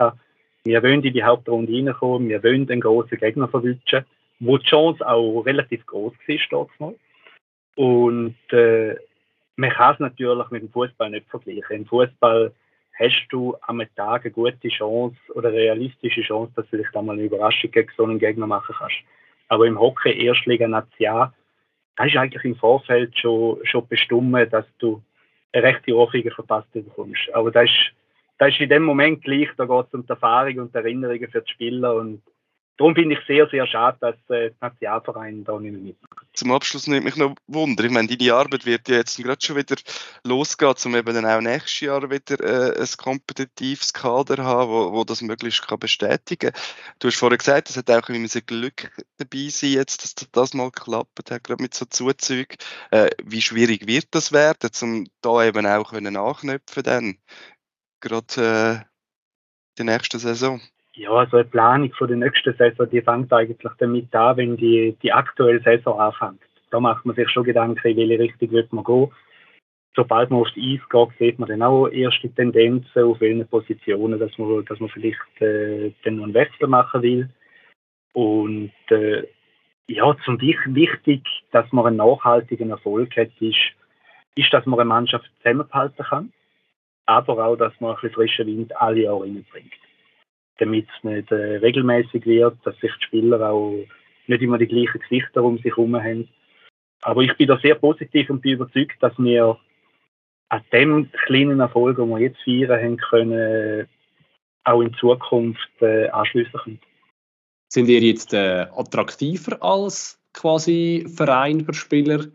wir 0.64 0.82
wollen 0.82 1.02
in 1.02 1.12
die 1.12 1.22
Hauptrunde 1.22 1.72
reinkommen, 1.72 2.28
wir 2.28 2.42
wollen 2.42 2.66
den 2.66 2.80
großen 2.80 3.18
Gegner 3.18 3.48
verwünschen 3.48 4.04
wo 4.44 4.58
die 4.58 4.66
Chance 4.66 5.06
auch 5.06 5.42
relativ 5.42 5.84
groß 5.86 6.12
war 6.26 6.68
dort 6.78 6.96
Und 7.76 8.36
äh, 8.50 8.96
man 9.56 9.70
kann 9.70 9.94
es 9.94 10.00
natürlich 10.00 10.50
mit 10.50 10.62
dem 10.62 10.70
Fußball 10.70 11.10
nicht 11.10 11.28
vergleichen. 11.28 11.76
Im 11.76 11.86
Fußball 11.86 12.52
hast 12.98 13.26
du 13.30 13.56
am 13.62 13.82
Tag 13.96 14.24
eine 14.24 14.30
gute 14.30 14.68
Chance 14.68 15.16
oder 15.34 15.48
eine 15.48 15.58
realistische 15.58 16.22
Chance, 16.22 16.52
dass 16.56 16.64
du 16.66 16.76
vielleicht 16.76 16.96
einmal 16.96 17.16
eine 17.16 17.24
Überraschung 17.24 17.70
gegen 17.70 17.90
so 17.96 18.04
einen 18.04 18.18
Gegner 18.18 18.46
machen 18.46 18.74
kannst. 18.78 18.96
Aber 19.48 19.66
im 19.66 19.78
Hockey 19.78 20.24
Erstliga 20.24 20.66
National, 20.66 21.32
da 21.96 22.04
ist 22.04 22.16
eigentlich 22.16 22.44
im 22.44 22.56
Vorfeld 22.56 23.16
schon, 23.18 23.58
schon 23.64 23.86
bestimmt, 23.88 24.52
dass 24.52 24.66
du 24.78 25.02
eine 25.52 25.62
rechte 25.62 25.94
Ohrfeige 25.94 26.30
verpasst 26.30 26.72
bekommst. 26.72 27.32
Aber 27.32 27.50
das 27.50 27.70
ist, 27.70 28.48
ist 28.48 28.60
in 28.60 28.68
dem 28.68 28.82
Moment 28.82 29.22
gleich, 29.22 29.48
da 29.56 29.64
geht 29.64 29.86
es 29.86 29.94
um 29.94 30.02
die 30.02 30.10
Erfahrung 30.10 30.58
und 30.58 30.74
die 30.74 30.78
Erinnerungen 30.78 31.30
für 31.30 31.42
die 31.42 31.50
Spieler 31.50 31.94
und 31.94 32.22
darum 32.76 32.94
finde 32.94 33.16
ich 33.16 33.26
sehr, 33.26 33.48
sehr 33.48 33.66
schade, 33.66 33.96
dass 34.00 34.16
äh, 34.28 34.50
die 34.50 34.56
Nationalvereine 34.60 35.42
da 35.42 35.58
nicht 35.58 35.72
mehr 35.72 35.80
mitmachen. 35.80 36.26
Zum 36.32 36.50
Abschluss 36.50 36.86
nimmt 36.86 37.04
mich 37.04 37.16
noch 37.16 37.36
Wunder. 37.46 37.84
Ich 37.84 37.92
meine, 37.92 38.08
deine 38.08 38.34
Arbeit 38.34 38.66
wird 38.66 38.88
ja 38.88 38.96
jetzt 38.96 39.16
gerade 39.16 39.44
schon 39.44 39.56
wieder 39.56 39.76
losgehen, 40.24 40.74
um 40.84 40.96
eben 40.96 41.14
dann 41.14 41.26
auch 41.26 41.40
nächstes 41.40 41.80
Jahr 41.80 42.10
wieder 42.10 42.40
äh, 42.40 42.80
ein 42.80 42.88
kompetitives 42.96 43.92
Kader 43.92 44.42
haben, 44.42 44.70
wo, 44.70 44.92
wo 44.92 45.04
das 45.04 45.22
möglichst 45.22 45.66
kann 45.66 45.78
bestätigen 45.78 46.52
kann. 46.52 46.62
Du 46.98 47.08
hast 47.08 47.16
vorhin 47.16 47.38
gesagt, 47.38 47.70
es 47.70 47.76
hat 47.76 47.90
auch 47.90 48.08
ein 48.08 48.22
bisschen 48.22 48.46
Glück 48.46 48.90
dabei 49.18 49.48
sein, 49.48 49.70
jetzt, 49.70 50.02
dass 50.04 50.30
das 50.32 50.54
mal 50.54 50.70
geklappt 50.70 51.30
hat, 51.30 51.44
gerade 51.44 51.62
mit 51.62 51.74
so 51.74 51.84
Zuzügen. 51.84 52.56
Äh, 52.90 53.10
wie 53.22 53.42
schwierig 53.42 53.86
wird 53.86 54.08
das 54.10 54.32
werden, 54.32 54.70
um 54.82 55.06
da 55.20 55.44
eben 55.44 55.66
auch 55.66 55.90
können 55.90 56.16
anknüpfen 56.16 56.82
dann? 56.82 57.18
Gerade 58.00 58.84
äh, 58.84 58.94
die 59.78 59.84
nächste 59.84 60.18
Saison. 60.18 60.60
Ja, 60.96 61.10
also 61.10 61.38
eine 61.38 61.44
Planung 61.46 61.92
für 61.92 62.06
die 62.06 62.14
nächste 62.14 62.52
Saison, 62.52 62.88
die 62.88 63.02
fängt 63.02 63.32
eigentlich 63.32 63.72
damit 63.78 64.14
an, 64.14 64.36
wenn 64.36 64.56
die, 64.56 64.96
die 65.02 65.12
aktuelle 65.12 65.60
Saison 65.60 65.98
anfängt. 65.98 66.40
Da 66.70 66.78
macht 66.78 67.04
man 67.04 67.16
sich 67.16 67.28
schon 67.30 67.42
Gedanken, 67.42 67.84
in 67.84 67.96
welche 67.96 68.18
Richtung 68.20 68.50
wird 68.52 68.72
man 68.72 68.84
gehen. 68.84 69.10
Sobald 69.96 70.30
man 70.30 70.42
auf 70.42 70.50
die 70.54 70.74
Eis 70.74 70.88
geht, 70.88 71.18
sieht 71.18 71.38
man 71.40 71.48
dann 71.48 71.62
auch 71.62 71.88
erste 71.88 72.32
Tendenzen, 72.32 73.02
auf 73.02 73.20
welchen 73.20 73.46
Positionen, 73.48 74.20
dass 74.20 74.38
man, 74.38 74.64
dass 74.66 74.78
man 74.78 74.88
vielleicht 74.88 75.40
äh, 75.40 75.92
dann 76.04 76.16
noch 76.16 76.24
einen 76.24 76.34
Wechsel 76.34 76.68
machen 76.68 77.02
will. 77.02 77.28
Und 78.12 78.72
äh, 78.90 79.24
ja, 79.88 80.16
zum 80.24 80.40
wichtig, 80.40 81.26
dass 81.50 81.70
man 81.72 81.86
einen 81.86 81.96
nachhaltigen 81.96 82.70
Erfolg 82.70 83.16
hat, 83.16 83.30
ist, 83.40 83.72
ist, 84.36 84.52
dass 84.52 84.64
man 84.64 84.78
eine 84.78 84.88
Mannschaft 84.88 85.28
zusammenhalten 85.42 86.04
kann, 86.04 86.32
aber 87.06 87.44
auch, 87.44 87.56
dass 87.56 87.72
man 87.80 87.90
ein 87.90 87.96
bisschen 87.96 88.14
frischen 88.14 88.46
Wind 88.46 88.76
alle 88.80 89.02
Jahre 89.02 89.22
reinbringt 89.22 89.83
damit 90.58 90.86
es 90.96 91.04
nicht 91.04 91.30
äh, 91.32 91.56
regelmäßig 91.56 92.26
wird, 92.26 92.56
dass 92.64 92.78
sich 92.78 92.92
die 93.00 93.04
Spieler 93.04 93.50
auch 93.50 93.84
nicht 94.26 94.42
immer 94.42 94.58
die 94.58 94.66
gleichen 94.66 95.00
Gesichter 95.00 95.42
um 95.42 95.56
sich 95.58 95.76
herum 95.76 95.96
haben. 95.96 96.28
Aber 97.02 97.22
ich 97.22 97.36
bin 97.36 97.48
da 97.48 97.58
sehr 97.58 97.74
positiv 97.74 98.30
und 98.30 98.40
bin 98.40 98.52
überzeugt, 98.52 98.96
dass 99.00 99.12
wir 99.18 99.58
an 100.48 100.62
dem 100.72 101.10
kleinen 101.26 101.60
Erfolg, 101.60 101.96
den 101.96 102.08
wir 102.08 102.20
jetzt 102.20 102.40
feiern 102.44 102.70
haben 102.70 102.96
können, 102.96 103.88
auch 104.64 104.80
in 104.80 104.94
Zukunft 104.94 105.70
äh, 105.80 106.08
anschließen 106.08 106.60
können. 106.60 106.80
Sind 107.68 107.88
ihr 107.88 108.00
jetzt 108.00 108.32
äh, 108.32 108.66
attraktiver 108.74 109.62
als 109.62 110.20
quasi 110.32 111.06
Verein 111.14 111.64
für 111.64 111.74
Spieler? 111.74 112.26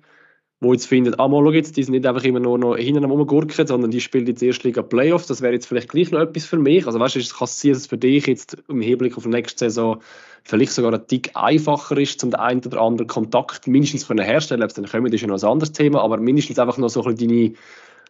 Wo 0.61 0.73
jetzt 0.73 0.87
findet, 0.87 1.19
ah, 1.19 1.27
mal, 1.27 1.41
schau 1.43 1.51
jetzt, 1.51 1.77
die 1.77 1.83
sind 1.83 1.93
nicht 1.93 2.05
einfach 2.05 2.23
immer 2.25 2.41
nur 2.41 2.57
noch 2.57 2.75
hinten 2.75 3.05
am 3.05 3.11
Rumgurken, 3.11 3.65
sondern 3.65 3.91
die 3.91 4.01
spielen 4.01 4.27
jetzt 4.27 4.43
erst 4.43 4.63
Liga 4.65 4.81
Playoffs, 4.81 5.27
das 5.27 5.41
wäre 5.41 5.53
jetzt 5.53 5.67
vielleicht 5.67 5.89
gleich 5.89 6.11
noch 6.11 6.19
etwas 6.19 6.45
für 6.45 6.57
mich. 6.57 6.85
Also 6.85 6.99
weißt 6.99 7.15
du, 7.15 7.19
kann 7.19 7.45
es 7.45 7.61
sein, 7.61 7.71
dass 7.71 7.81
es 7.81 7.87
für 7.87 7.97
dich 7.97 8.27
jetzt 8.27 8.57
im 8.67 8.81
Hinblick 8.81 9.15
auf 9.15 9.23
die 9.23 9.29
nächste 9.29 9.65
Saison 9.65 10.01
vielleicht 10.43 10.73
sogar 10.73 10.93
ein 10.93 11.07
Tick 11.07 11.31
einfacher 11.33 11.97
ist, 11.97 12.19
zum 12.19 12.31
den 12.31 12.39
einen 12.39 12.65
oder 12.65 12.81
anderen 12.81 13.07
Kontakt 13.07 13.67
mindestens 13.67 14.07
können 14.07 14.25
herstellen. 14.25 14.61
Ob 14.61 14.69
es 14.69 14.75
dann 14.75 14.85
kommen, 14.85 15.13
ist 15.13 15.21
ja 15.21 15.27
noch 15.27 15.41
ein 15.41 15.49
anderes 15.49 15.71
Thema, 15.71 16.01
aber 16.01 16.17
mindestens 16.17 16.59
einfach 16.59 16.77
noch 16.77 16.89
so 16.89 17.03
ein 17.03 17.15
bisschen 17.15 17.29
deine, 17.29 17.53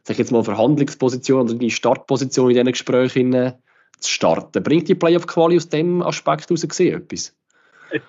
sag 0.04 0.16
ich 0.16 0.20
jetzt 0.20 0.32
mal, 0.32 0.44
Verhandlungsposition 0.44 1.42
oder 1.42 1.54
deine 1.54 1.70
Startposition 1.70 2.50
in 2.50 2.56
diesen 2.56 2.72
Gesprächen 2.72 3.54
zu 4.00 4.10
starten. 4.10 4.64
Bringt 4.64 4.88
die 4.88 4.96
Playoff-Quali 4.96 5.56
aus 5.56 5.70
dem 5.70 6.02
Aspekt 6.02 6.50
heraus 6.50 6.68
gesehen 6.68 6.98
etwas? 6.98 7.36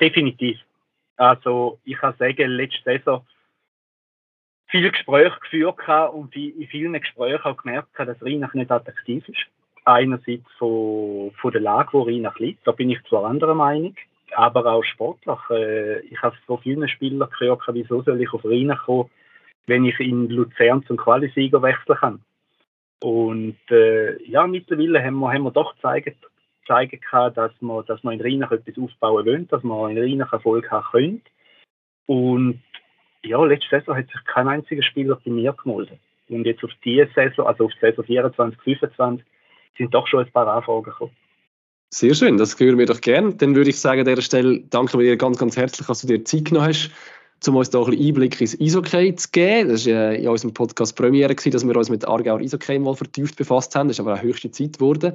Definitiv. 0.00 0.59
Also 1.16 1.79
ich 1.85 1.98
kann 1.98 2.14
sagen, 2.18 2.48
letzte 2.50 2.83
Saison 2.85 3.26
viele 4.70 4.90
Gespräche 4.90 5.38
geführt 5.40 5.78
und 6.12 6.35
in 6.35 6.66
vielen 6.68 6.92
Gesprächen 6.92 7.44
auch 7.44 7.56
gemerkt, 7.56 7.88
dass 7.98 8.22
Rheinach 8.22 8.54
nicht 8.54 8.70
attraktiv 8.70 9.28
ist. 9.28 9.46
Einerseits 9.85 10.50
von, 10.59 11.33
von 11.40 11.52
der 11.52 11.61
Lage, 11.61 11.88
wo 11.92 12.02
Rheinach 12.02 12.38
liegt, 12.38 12.66
da 12.66 12.72
bin 12.72 12.90
ich 12.90 13.02
zwar 13.09 13.24
anderer 13.24 13.54
Meinung, 13.54 13.94
aber 14.35 14.66
auch 14.66 14.85
sportlich. 14.85 15.38
Äh, 15.50 16.00
ich 16.00 16.20
habe 16.22 16.37
von 16.46 16.61
vielen 16.61 16.88
Spielern 16.88 17.28
gehört, 17.38 17.62
wieso 17.72 18.02
soll 18.02 18.20
ich 18.20 18.33
auf 18.33 18.44
Rheinach 18.44 18.85
kommen, 18.85 19.11
wenn 19.66 19.85
ich 19.85 19.98
in 20.00 20.28
Luzern 20.28 20.85
zum 20.85 20.96
Qualisieger 20.96 21.62
wechseln 21.62 21.98
kann. 21.98 22.20
Und 23.02 23.59
äh, 23.70 24.22
ja, 24.24 24.46
mittlerweile 24.46 25.02
haben 25.02 25.18
wir, 25.18 25.33
haben 25.33 25.44
wir 25.44 25.50
doch 25.50 25.74
gezeigt, 25.74 26.16
zeigen 26.66 27.00
können, 27.00 27.35
dass 27.35 27.52
man, 27.61 27.85
dass 27.87 28.02
man 28.04 28.14
in 28.14 28.20
Rheinach 28.20 28.52
etwas 28.52 28.78
aufbauen 28.78 29.26
wollen, 29.26 29.48
dass 29.48 29.62
man 29.62 29.90
in 29.90 29.98
Rheinach 29.98 30.33
Erfolg 30.33 30.70
haben 30.70 30.87
können. 30.90 31.22
Und 32.06 32.62
ja, 33.24 33.44
letzte 33.44 33.68
Saison 33.78 33.96
hat 33.96 34.06
sich 34.06 34.24
kein 34.24 34.48
einziger 34.48 34.83
Spieler 34.83 35.18
bei 35.24 35.30
mir 35.30 35.52
gemeldet. 35.52 35.98
Und 36.28 36.46
jetzt 36.46 36.62
auf 36.62 36.70
diese 36.85 37.09
Saison, 37.14 37.46
also 37.46 37.64
auf 37.64 37.72
die 37.74 37.87
Saison 37.87 38.04
24, 38.04 38.61
25, 38.62 39.26
sind 39.76 39.94
doch 39.94 40.06
schon 40.06 40.24
ein 40.24 40.33
paar 40.33 40.46
Anfragen 40.46 40.85
gekommen. 40.85 41.12
Sehr 41.92 42.14
schön, 42.14 42.38
das 42.38 42.59
hören 42.61 42.78
wir 42.78 42.87
doch 42.87 43.00
gern. 43.00 43.37
Dann 43.37 43.56
würde 43.56 43.70
ich 43.70 43.80
sagen, 43.80 44.00
an 44.00 44.06
dieser 44.06 44.22
Stelle 44.22 44.61
danke 44.70 44.96
wir 44.98 45.04
dir 45.04 45.16
ganz, 45.16 45.38
ganz 45.38 45.56
herzlich, 45.56 45.87
dass 45.87 46.02
du 46.02 46.06
dir 46.06 46.24
Zeit 46.24 46.44
genommen 46.44 46.68
hast, 46.68 46.90
um 47.48 47.56
uns 47.56 47.70
da 47.70 47.80
ein 47.80 47.87
bisschen 47.87 48.06
Einblick 48.06 48.40
ins 48.40 48.61
Eishockey 48.61 49.14
zu 49.16 49.28
geben. 49.33 49.70
Das 49.70 49.87
war 49.87 50.12
in 50.12 50.28
unserem 50.28 50.54
Podcast 50.54 50.96
Premiere, 50.96 51.35
dass 51.35 51.66
wir 51.66 51.76
uns 51.76 51.90
mit 51.90 52.06
Aargauer 52.06 52.38
Eishockey 52.38 52.78
mal 52.78 52.94
vertieft 52.94 53.37
befasst 53.37 53.74
haben. 53.74 53.88
Das 53.88 53.96
ist 53.96 54.00
aber 54.00 54.14
auch 54.14 54.22
höchste 54.22 54.52
Zeit 54.52 54.74
geworden. 54.74 55.14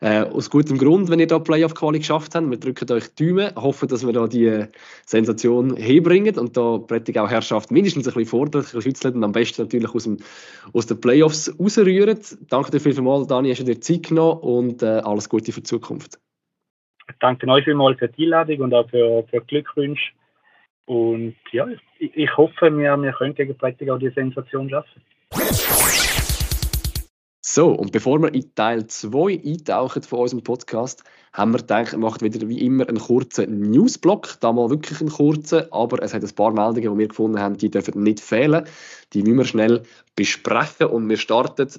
Äh, 0.00 0.20
aus 0.20 0.48
gutem 0.48 0.78
Grund, 0.78 1.10
wenn 1.10 1.18
ihr 1.18 1.26
da 1.26 1.40
Playoff-Quali 1.40 1.98
geschafft 1.98 2.36
habt. 2.36 2.48
Wir 2.48 2.60
drücken 2.60 2.92
euch 2.92 3.12
die 3.16 3.34
Daumen, 3.34 3.52
hoffen, 3.56 3.88
dass 3.88 4.06
wir 4.06 4.12
da 4.12 4.28
die 4.28 4.46
äh, 4.46 4.68
Sensation 5.04 5.76
herbringen 5.76 6.38
und 6.38 6.56
da 6.56 6.78
Prättig 6.78 7.18
auch 7.18 7.28
Herrschaft 7.28 7.72
mindestens 7.72 8.06
ein 8.06 8.14
bisschen 8.14 8.30
fordern, 8.30 8.60
ein 8.60 8.64
bisschen 8.64 8.82
schützen 8.82 9.14
und 9.14 9.24
am 9.24 9.32
besten 9.32 9.62
natürlich 9.62 9.92
aus, 9.92 10.04
dem, 10.04 10.18
aus 10.72 10.86
den 10.86 11.00
Playoffs 11.00 11.52
rausrühren. 11.58 12.16
Danke 12.48 12.70
dir 12.70 12.80
vielmals, 12.80 13.26
Dani, 13.26 13.50
hast 13.50 13.58
du 13.58 13.64
dir 13.64 13.80
Zeit 13.80 14.04
genommen 14.04 14.38
und 14.40 14.82
äh, 14.84 14.86
alles 14.86 15.28
Gute 15.28 15.50
für 15.50 15.62
die 15.62 15.66
Zukunft. 15.66 16.20
Danke 17.18 17.48
euch 17.48 17.64
vielmals 17.64 17.98
für 17.98 18.08
die 18.08 18.24
Einladung 18.26 18.60
und 18.60 18.74
auch 18.74 18.88
für, 18.88 19.24
für 19.28 19.40
Glückwünsche. 19.40 20.12
Und 20.86 21.34
ja, 21.50 21.66
ich, 21.98 22.16
ich 22.16 22.36
hoffe, 22.36 22.70
wir, 22.70 22.96
wir 22.96 23.12
können 23.14 23.34
gegen 23.34 23.56
Prättig 23.56 23.90
auch 23.90 23.98
die 23.98 24.10
Sensation 24.10 24.70
schaffen. 24.70 25.02
So, 27.50 27.70
und 27.70 27.92
bevor 27.92 28.20
wir 28.20 28.34
in 28.34 28.54
Teil 28.54 28.86
2 28.86 29.40
eintauchen 29.42 30.02
von 30.02 30.18
unserem 30.18 30.42
Podcast, 30.42 31.02
haben 31.32 31.52
wir 31.52 31.60
gedacht, 31.60 31.92
wir 31.92 31.98
machen 31.98 32.20
wieder 32.20 32.46
wie 32.46 32.60
immer 32.60 32.86
einen 32.86 32.98
kurzen 32.98 33.70
Newsblock. 33.70 34.38
Da 34.40 34.52
mal 34.52 34.68
wirklich 34.68 35.00
einen 35.00 35.08
kurzen, 35.08 35.64
aber 35.72 36.02
es 36.02 36.12
hat 36.12 36.22
ein 36.22 36.34
paar 36.34 36.52
Meldungen, 36.52 36.92
die 36.92 36.98
wir 36.98 37.08
gefunden 37.08 37.40
haben, 37.40 37.56
die 37.56 37.70
dürfen 37.70 38.02
nicht 38.02 38.20
fehlen. 38.20 38.66
Die 39.14 39.22
müssen 39.22 39.38
wir 39.38 39.44
schnell 39.46 39.82
besprechen 40.14 40.88
und 40.88 41.08
wir 41.08 41.16
starten, 41.16 41.70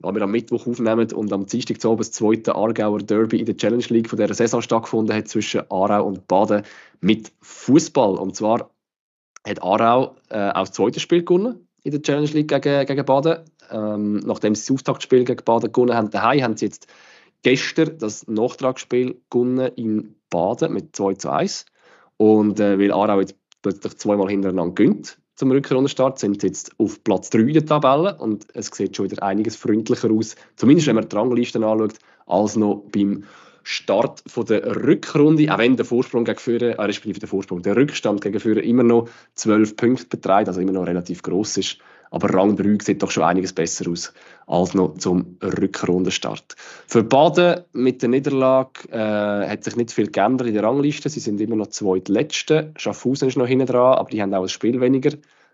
weil 0.00 0.14
wir 0.16 0.22
am 0.22 0.32
Mittwoch 0.32 0.66
aufnehmen 0.66 1.12
und 1.12 1.32
am 1.32 1.46
Dienstag 1.46 1.80
zu 1.80 1.94
das 1.94 2.10
zweite 2.10 2.56
Aargauer 2.56 2.98
Derby 2.98 3.38
in 3.38 3.46
der 3.46 3.56
Challenge 3.56 3.86
League 3.90 4.10
von 4.10 4.18
dieser 4.18 4.34
Saison 4.34 4.60
stattgefunden 4.60 5.16
hat 5.16 5.28
zwischen 5.28 5.60
Aarau 5.70 6.04
und 6.04 6.26
Baden 6.26 6.64
mit 7.00 7.30
Fußball. 7.42 8.16
Und 8.16 8.34
zwar 8.34 8.72
hat 9.46 9.62
Aarau 9.62 10.16
äh, 10.30 10.50
auch 10.50 10.66
das 10.66 10.72
zweite 10.72 10.98
Spiel 10.98 11.24
gewonnen 11.24 11.68
in 11.84 11.92
der 11.92 12.02
Challenge 12.02 12.28
League 12.28 12.48
gegen, 12.48 12.86
gegen 12.86 13.04
Baden. 13.04 13.44
Ähm, 13.72 14.20
nachdem 14.24 14.54
sie 14.54 14.62
das 14.62 14.70
Auftaktspiel 14.74 15.24
gegen 15.24 15.44
Baden 15.44 15.72
gewonnen 15.72 15.94
haben, 15.94 16.10
daheim 16.10 16.42
haben 16.42 16.56
sie 16.56 16.66
jetzt 16.66 16.86
gestern 17.42 17.98
das 17.98 18.26
Nachtragsspiel 18.28 19.20
gewonnen 19.30 19.72
in 19.76 20.14
Baden 20.30 20.72
mit 20.72 20.94
2 20.94 21.14
zu 21.14 21.30
1. 21.30 21.66
Und 22.16 22.60
äh, 22.60 22.78
weil 22.78 22.92
Aarau 22.92 23.20
jetzt 23.20 23.36
plötzlich 23.62 23.96
zweimal 23.96 24.28
hintereinander 24.28 24.74
gönnt 24.74 25.18
zum 25.34 25.50
Rückrundenstart, 25.50 26.18
sind 26.18 26.40
sie 26.40 26.48
jetzt 26.48 26.78
auf 26.78 27.02
Platz 27.02 27.30
3 27.30 27.40
in 27.40 27.52
der 27.54 27.66
Tabelle 27.66 28.16
und 28.18 28.46
es 28.54 28.66
sieht 28.66 28.96
schon 28.96 29.10
wieder 29.10 29.22
einiges 29.22 29.56
freundlicher 29.56 30.10
aus, 30.10 30.36
zumindest 30.56 30.86
wenn 30.86 30.96
man 30.96 31.08
die 31.08 31.16
Ranglisten 31.16 31.64
anschaut, 31.64 31.94
als 32.26 32.56
noch 32.56 32.84
beim 32.92 33.24
Start 33.64 34.22
von 34.26 34.44
der 34.46 34.84
Rückrunde, 34.84 35.52
auch 35.52 35.58
wenn 35.58 35.76
der 35.76 35.84
Vorsprung 35.84 36.24
gegen 36.24 36.38
Führer, 36.38 36.78
äh, 36.78 36.82
respektive 36.82 37.20
der 37.20 37.28
Vorsprung, 37.28 37.62
der 37.62 37.76
Rückstand 37.76 38.20
gegen 38.20 38.40
Führer 38.40 38.62
immer 38.62 38.82
noch 38.82 39.08
12 39.34 39.76
Punkte 39.76 40.16
beträgt, 40.16 40.48
also 40.48 40.60
immer 40.60 40.72
noch 40.72 40.86
relativ 40.86 41.22
groß 41.22 41.58
ist. 41.58 41.78
Aber 42.12 42.32
Rang 42.32 42.56
3 42.56 42.78
sieht 42.82 43.02
doch 43.02 43.10
schon 43.10 43.24
einiges 43.24 43.52
besser 43.52 43.90
aus 43.90 44.12
als 44.46 44.74
noch 44.74 44.94
zum 44.98 45.38
Rückrundenstart. 45.42 46.54
Für 46.86 47.02
Baden 47.02 47.62
mit 47.72 48.02
der 48.02 48.10
Niederlage 48.10 48.88
äh, 48.90 49.48
hat 49.48 49.64
sich 49.64 49.76
nicht 49.76 49.90
viel 49.90 50.10
geändert 50.10 50.46
in 50.46 50.54
der 50.54 50.62
Rangliste. 50.62 51.08
Sie 51.08 51.20
sind 51.20 51.40
immer 51.40 51.56
noch 51.56 51.68
zweitletzte. 51.68 52.72
Schaffhausen 52.76 53.28
ist 53.28 53.36
noch 53.36 53.46
hinten 53.46 53.66
dran, 53.66 53.94
aber 53.98 54.10
die 54.10 54.22
haben 54.22 54.34
auch 54.34 54.42
ein 54.42 54.48
Spiel 54.48 54.80
weniger. 54.80 55.12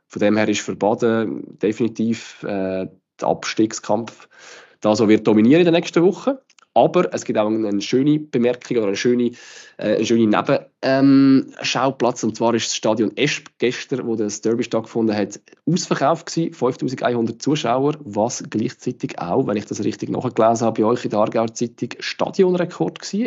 Von 0.08 0.20
dem 0.20 0.36
her 0.36 0.48
ist 0.48 0.60
für 0.60 0.76
Baden 0.76 1.58
definitiv 1.58 2.42
äh, 2.42 2.88
der 3.20 3.28
Abstiegskampf 3.28 4.28
da 4.80 4.94
so 4.94 5.08
wird 5.08 5.26
dominieren 5.26 5.60
in 5.60 5.66
den 5.66 5.74
nächsten 5.74 6.02
Wochen. 6.02 6.38
Aber 6.78 7.12
es 7.12 7.24
gibt 7.24 7.38
auch 7.38 7.48
eine 7.48 7.80
schöne 7.80 8.20
Bemerkung 8.20 8.76
oder 8.76 8.86
eine 8.86 8.96
schöne, 8.96 9.32
äh, 9.78 9.96
einen 9.96 10.06
schönen 10.06 10.30
Nebenschauplatz. 10.30 12.22
Ähm, 12.22 12.28
und 12.28 12.36
zwar 12.36 12.54
ist 12.54 12.66
das 12.66 12.76
Stadion 12.76 13.16
Esp 13.16 13.46
gestern, 13.58 14.06
wo 14.06 14.14
das 14.14 14.40
Derby 14.42 14.62
stattgefunden 14.62 15.16
hat, 15.16 15.40
ausverkauft 15.66 16.26
gewesen. 16.26 16.54
5100 16.54 17.42
Zuschauer, 17.42 17.96
was 18.00 18.44
gleichzeitig 18.48 19.18
auch, 19.18 19.46
wenn 19.48 19.56
ich 19.56 19.64
das 19.64 19.82
richtig 19.82 20.10
nachgelesen 20.10 20.66
habe, 20.66 20.82
bei 20.82 20.88
euch 20.88 21.04
in 21.04 21.10
der 21.10 21.18
Aargauer 21.18 21.52
Zeitung 21.52 21.90
Stadionrekord 21.98 23.00
war. 23.00 23.26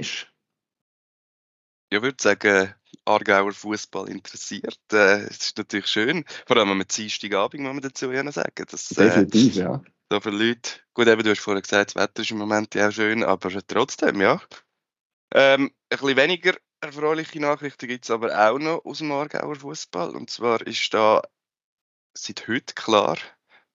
Ich 1.93 2.01
würde 2.01 2.17
sagen, 2.21 2.73
Aargauer 3.03 3.51
Fußball 3.51 4.07
interessiert. 4.07 4.79
Äh, 4.93 5.23
es 5.23 5.39
ist 5.39 5.57
natürlich 5.57 5.87
schön, 5.87 6.23
vor 6.45 6.55
allem 6.55 6.69
am 6.69 6.83
Dienstagabend, 6.87 7.63
muss 7.63 7.73
man 7.73 7.81
dazu 7.81 8.05
sagen. 8.31 8.65
Dass, 8.69 8.91
äh, 8.91 9.03
Definitiv, 9.03 9.55
ja 9.55 9.81
so 10.11 10.19
viele 10.19 10.49
Leute. 10.49 10.71
Gut, 10.93 11.07
eben, 11.07 11.23
du 11.23 11.29
hast 11.29 11.39
vorhin 11.39 11.61
gesagt, 11.61 11.91
das 11.91 11.95
Wetter 11.95 12.21
ist 12.21 12.31
im 12.31 12.37
Moment 12.37 12.75
ja 12.75 12.89
auch 12.89 12.91
schön, 12.91 13.23
aber 13.23 13.49
trotzdem, 13.65 14.19
ja. 14.19 14.41
Ähm, 15.33 15.71
ein 15.89 15.97
bisschen 15.97 16.17
weniger 16.17 16.57
erfreuliche 16.81 17.39
Nachrichten 17.39 17.87
gibt 17.87 18.03
es 18.03 18.11
aber 18.11 18.37
auch 18.37 18.59
noch 18.59 18.83
aus 18.83 18.97
dem 18.97 19.13
Aargauer 19.13 19.55
Fußball. 19.55 20.13
Und 20.13 20.29
zwar 20.29 20.67
ist 20.67 20.93
da 20.93 21.21
seit 22.13 22.45
heute 22.49 22.73
klar, 22.73 23.17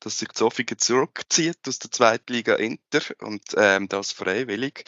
dass 0.01 0.19
sich 0.19 0.31
Zofingen 0.33 0.79
zurückzieht 0.79 1.57
aus 1.67 1.79
der 1.79 1.91
Zweitliga 1.91 2.57
Inter 2.57 3.01
und 3.21 3.43
ähm, 3.57 3.89
das 3.89 4.13
freiwillig. 4.13 4.85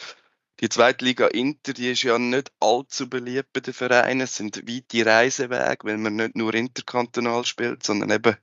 Die 0.59 0.69
Zweitliga 0.69 1.25
Inter, 1.25 1.73
die 1.73 1.89
ist 1.89 2.03
ja 2.03 2.19
nicht 2.19 2.51
allzu 2.59 3.09
beliebt 3.09 3.53
bei 3.53 3.61
den 3.61 3.73
Vereinen. 3.73 4.21
Es 4.21 4.35
sind 4.35 4.67
weite 4.67 5.03
Reisewege, 5.03 5.79
weil 5.83 5.97
man 5.97 6.17
nicht 6.17 6.35
nur 6.35 6.53
interkantonal 6.53 7.43
spielt, 7.43 7.81
sondern 7.81 8.11
eben 8.11 8.37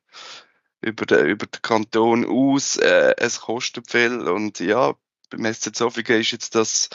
über 0.87 1.05
den, 1.05 1.27
über 1.27 1.47
den 1.47 1.63
Kanton 1.63 2.25
aus. 2.25 2.77
Äh, 2.77 3.15
es 3.19 3.41
kostet 3.41 3.91
viel 3.91 4.21
und 4.29 4.61
ja, 4.61 4.95
beim 5.31 5.53
SC 5.53 5.75
Zofingen 5.75 6.21
ist 6.21 6.31
jetzt 6.31 6.55
das 6.55 6.89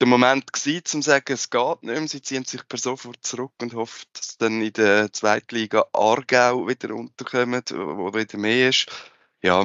der 0.00 0.08
Moment 0.08 0.52
gewesen, 0.52 0.96
um 0.96 1.02
zu 1.02 1.10
sagen, 1.10 1.32
es 1.32 1.50
geht 1.50 1.82
nicht 1.82 1.98
mehr. 1.98 2.08
Sie 2.08 2.22
ziehen 2.22 2.44
sich 2.44 2.66
per 2.66 2.78
sofort 2.78 3.24
zurück 3.24 3.52
und 3.60 3.74
hoffen, 3.74 4.06
dass 4.14 4.36
dann 4.36 4.60
in 4.60 4.72
der 4.72 5.12
Zweitliga 5.12 5.84
Aargau 5.92 6.66
wieder 6.66 6.94
unterkommt, 6.94 7.72
wo 7.72 8.12
wieder 8.12 8.38
mehr 8.38 8.70
ist. 8.70 8.86
Ja, 9.42 9.64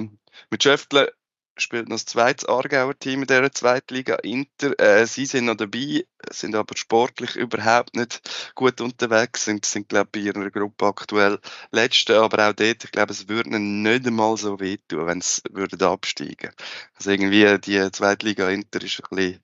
mit 0.51 0.63
Schöftle 0.63 1.11
spielt 1.57 1.89
noch 1.89 1.95
das 1.95 2.05
zweite 2.05 2.49
Aargauer 2.49 2.97
Team 2.97 3.21
in 3.21 3.27
dieser 3.27 3.51
Zweitliga 3.51 4.15
Inter. 4.15 4.79
Äh, 4.79 5.05
sie 5.05 5.25
sind 5.25 5.45
noch 5.45 5.55
dabei, 5.55 6.05
sind 6.29 6.55
aber 6.55 6.75
sportlich 6.77 7.35
überhaupt 7.35 7.95
nicht 7.95 8.21
gut 8.55 8.81
unterwegs, 8.81 9.45
sind, 9.45 9.65
sind 9.65 9.89
glaube 9.89 10.09
ich, 10.15 10.33
bei 10.33 10.39
ihrer 10.39 10.49
Gruppe 10.51 10.85
aktuell 10.85 11.39
Letzte, 11.71 12.21
aber 12.21 12.49
auch 12.49 12.53
dort, 12.53 12.83
ich 12.83 12.91
glaube, 12.91 13.11
es 13.11 13.27
würde 13.27 13.49
ihnen 13.49 13.81
nicht 13.81 14.05
einmal 14.07 14.37
so 14.37 14.59
wehtun, 14.59 15.07
wenn 15.07 15.21
sie 15.21 15.41
würden 15.51 15.81
absteigen 15.81 16.51
Also 16.95 17.11
irgendwie 17.11 17.57
die 17.59 17.91
Zweitliga 17.91 18.49
Inter 18.49 18.83
ist 18.83 19.01
ein 19.03 19.15
bisschen 19.15 19.41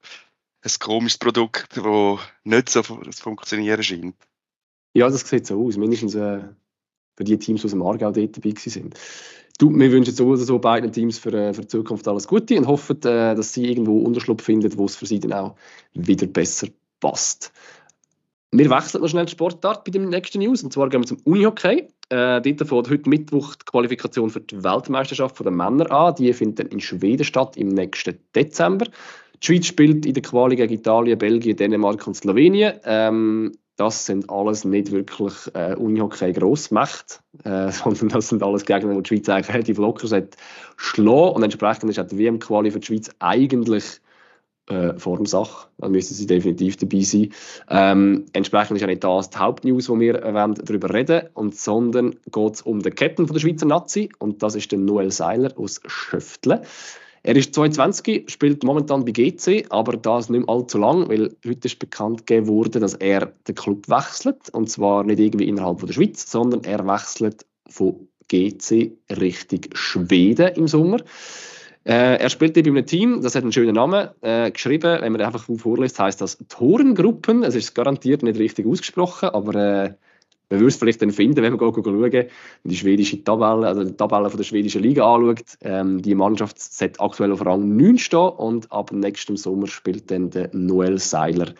ein 0.63 0.71
komisches 0.79 1.17
Produkt, 1.17 1.75
das 1.75 2.19
nicht 2.43 2.69
so 2.69 2.83
funktionieren 2.83 3.83
scheint. 3.83 4.15
Ja, 4.93 5.09
das 5.09 5.27
sieht 5.27 5.47
so 5.47 5.65
aus, 5.65 5.75
mindestens 5.75 6.15
äh, 6.15 6.41
für 7.15 7.23
die 7.23 7.37
Teams, 7.37 7.61
die 7.61 7.65
aus 7.65 7.71
dem 7.71 7.81
Aargau 7.81 8.11
dort 8.11 8.37
dabei 8.37 8.53
sind. 8.57 8.97
Du, 9.59 9.71
wir 9.71 9.91
wünschen 9.91 10.15
so 10.15 10.35
so 10.35 10.59
beiden 10.59 10.91
Teams 10.91 11.19
für, 11.19 11.33
äh, 11.33 11.53
für 11.53 11.61
die 11.61 11.67
Zukunft 11.67 12.07
alles 12.07 12.27
Gute 12.27 12.57
und 12.57 12.67
hoffen, 12.67 12.97
äh, 13.03 13.35
dass 13.35 13.53
sie 13.53 13.65
irgendwo 13.69 13.99
Unterschlupf 13.99 14.43
finden, 14.43 14.75
wo 14.77 14.85
es 14.85 14.95
für 14.95 15.05
sie 15.05 15.19
dann 15.19 15.33
auch 15.33 15.55
wieder 15.93 16.25
besser 16.25 16.67
passt. 16.99 17.53
Wir 18.51 18.69
wechseln 18.69 19.01
noch 19.01 19.07
schnell 19.09 19.25
die 19.25 19.31
Sportart 19.31 19.83
bei 19.83 19.91
dem 19.91 20.09
nächsten 20.09 20.39
News. 20.39 20.63
Und 20.63 20.71
zwar 20.73 20.89
gehen 20.89 21.01
wir 21.01 21.07
zum 21.07 21.19
Unihockey. 21.23 21.87
Äh, 22.09 22.41
dort 22.41 22.67
fängt 22.67 22.89
heute 22.89 23.09
Mittwoch 23.09 23.55
die 23.55 23.65
Qualifikation 23.65 24.29
für 24.29 24.41
die 24.41 24.63
Weltmeisterschaft 24.63 25.39
der 25.39 25.51
Männer 25.51 25.91
an. 25.91 26.15
Die 26.15 26.31
findet 26.33 26.59
dann 26.59 26.67
in 26.67 26.79
Schweden 26.79 27.23
statt 27.23 27.57
im 27.57 27.69
nächsten 27.69 28.19
Dezember. 28.35 28.85
Die 28.85 29.45
Schweiz 29.45 29.65
spielt 29.65 30.05
in 30.05 30.13
der 30.13 30.21
Quali 30.21 30.55
gegen 30.55 30.73
Italien, 30.73 31.17
Belgien, 31.17 31.57
Dänemark 31.57 32.05
und 32.05 32.15
Slowenien. 32.15 32.73
Ähm, 32.85 33.53
das 33.75 34.05
sind 34.05 34.29
alles 34.29 34.65
nicht 34.65 34.91
wirklich 34.91 35.33
äh, 35.53 35.75
Unihockey-Grossmächte, 35.75 37.19
äh, 37.43 37.71
sondern 37.71 38.09
das 38.09 38.29
sind 38.29 38.43
alles 38.43 38.65
Gegner, 38.65 38.93
die 38.95 39.03
die 39.03 39.07
Schweiz 39.07 39.29
eigentlich 39.29 39.53
relativ 39.53 39.77
locker 39.77 40.07
schlagen. 40.77 41.35
Und 41.35 41.43
entsprechend 41.43 41.89
ist 41.89 41.99
auch 41.99 42.07
die 42.07 42.17
WM-Quali 42.17 42.71
für 42.71 42.79
die 42.79 42.85
Schweiz 42.87 43.09
eigentlich 43.19 44.01
äh, 44.69 44.93
vor 44.97 45.17
dem 45.17 45.25
Sach. 45.25 45.67
Dann 45.77 45.91
müssen 45.91 46.13
sie 46.13 46.27
definitiv 46.27 46.77
dabei 46.77 47.01
sein. 47.01 47.33
Ähm, 47.69 48.25
entsprechend 48.33 48.77
ist 48.77 48.81
ja 48.81 48.87
nicht 48.87 49.03
das 49.03 49.29
die 49.29 49.37
Hauptnews, 49.37 49.89
wo 49.89 49.99
wir 49.99 50.23
äh, 50.23 50.33
darüber 50.33 50.93
reden 50.93 51.29
und 51.33 51.55
sondern 51.55 52.15
geht 52.31 52.53
es 52.53 52.61
um 52.61 52.81
den 52.81 52.95
Captain 52.95 53.27
von 53.27 53.33
der 53.33 53.41
Schweizer 53.41 53.65
Nazi 53.65 54.09
und 54.19 54.43
das 54.43 54.55
ist 54.55 54.71
der 54.71 54.79
Noel 54.79 55.11
Seiler 55.11 55.51
aus 55.57 55.81
Schöftle. 55.85 56.61
Er 57.25 57.37
ist 57.37 57.55
22, 57.55 58.29
spielt 58.29 58.65
momentan 58.65 59.05
bei 59.05 59.11
GC, 59.11 59.67
aber 59.69 59.95
das 59.95 60.29
nicht 60.29 60.45
mehr 60.45 60.49
allzu 60.53 60.77
lang, 60.77 61.07
weil 61.07 61.33
heute 61.47 61.67
ist 61.67 61.79
bekannt 61.79 62.27
gegeben 62.27 62.47
worden, 62.47 62.81
dass 62.81 62.95
er 62.95 63.31
den 63.47 63.55
Club 63.55 63.87
wechselt. 63.87 64.49
Und 64.51 64.69
zwar 64.69 65.05
nicht 65.05 65.19
irgendwie 65.19 65.47
innerhalb 65.47 65.79
von 65.79 65.87
der 65.87 65.93
Schweiz, 65.93 66.29
sondern 66.29 66.65
er 66.65 66.85
wechselt 66.85 67.45
von 67.69 68.09
GC 68.27 68.91
Richtung 69.09 69.61
Schweden 69.73 70.53
im 70.55 70.67
Sommer. 70.67 70.97
Äh, 71.85 72.17
er 72.17 72.29
spielt 72.29 72.55
bei 72.55 72.61
einem 72.61 72.85
Team, 72.85 73.21
das 73.21 73.35
hat 73.35 73.43
einen 73.43 73.53
schönen 73.53 73.75
Namen 73.75 74.09
äh, 74.19 74.51
geschrieben. 74.51 75.01
Wenn 75.01 75.13
man 75.13 75.21
einfach 75.21 75.47
vorliest, 75.57 75.99
heißt 75.99 76.19
das 76.19 76.37
Torengruppen. 76.49 77.43
Es 77.43 77.55
ist 77.55 77.73
garantiert 77.73 78.23
nicht 78.23 78.37
richtig 78.37 78.67
ausgesprochen, 78.67 79.29
aber 79.29 79.55
äh, 79.55 79.93
man 80.53 80.59
würde 80.59 80.69
es 80.69 80.75
vielleicht 80.75 81.01
dann 81.01 81.09
finden, 81.09 81.41
wenn 81.41 81.53
man 81.53 81.59
schauen, 81.59 82.27
die 82.63 82.75
schwedische 82.75 83.23
Tabelle, 83.23 83.67
also 83.67 83.83
die 83.83 83.97
Tabelle 83.97 84.29
von 84.29 84.37
der 84.37 84.43
schwedischen 84.43 84.83
Liga 84.83 85.11
anschaut. 85.11 85.57
Ähm, 85.61 85.99
die 85.99 86.13
Mannschaft 86.13 86.61
sollte 86.61 86.99
aktuell 86.99 87.31
auf 87.31 87.43
Rang 87.43 87.75
9 87.75 87.97
stehen 87.97 88.19
und 88.19 88.71
ab 88.71 88.91
nächstem 88.91 89.35
Sommer 89.35 89.65
spielt 89.65 90.11
dann 90.11 90.29
der 90.29 90.51
Noel 90.53 90.99
Seiler 90.99 91.55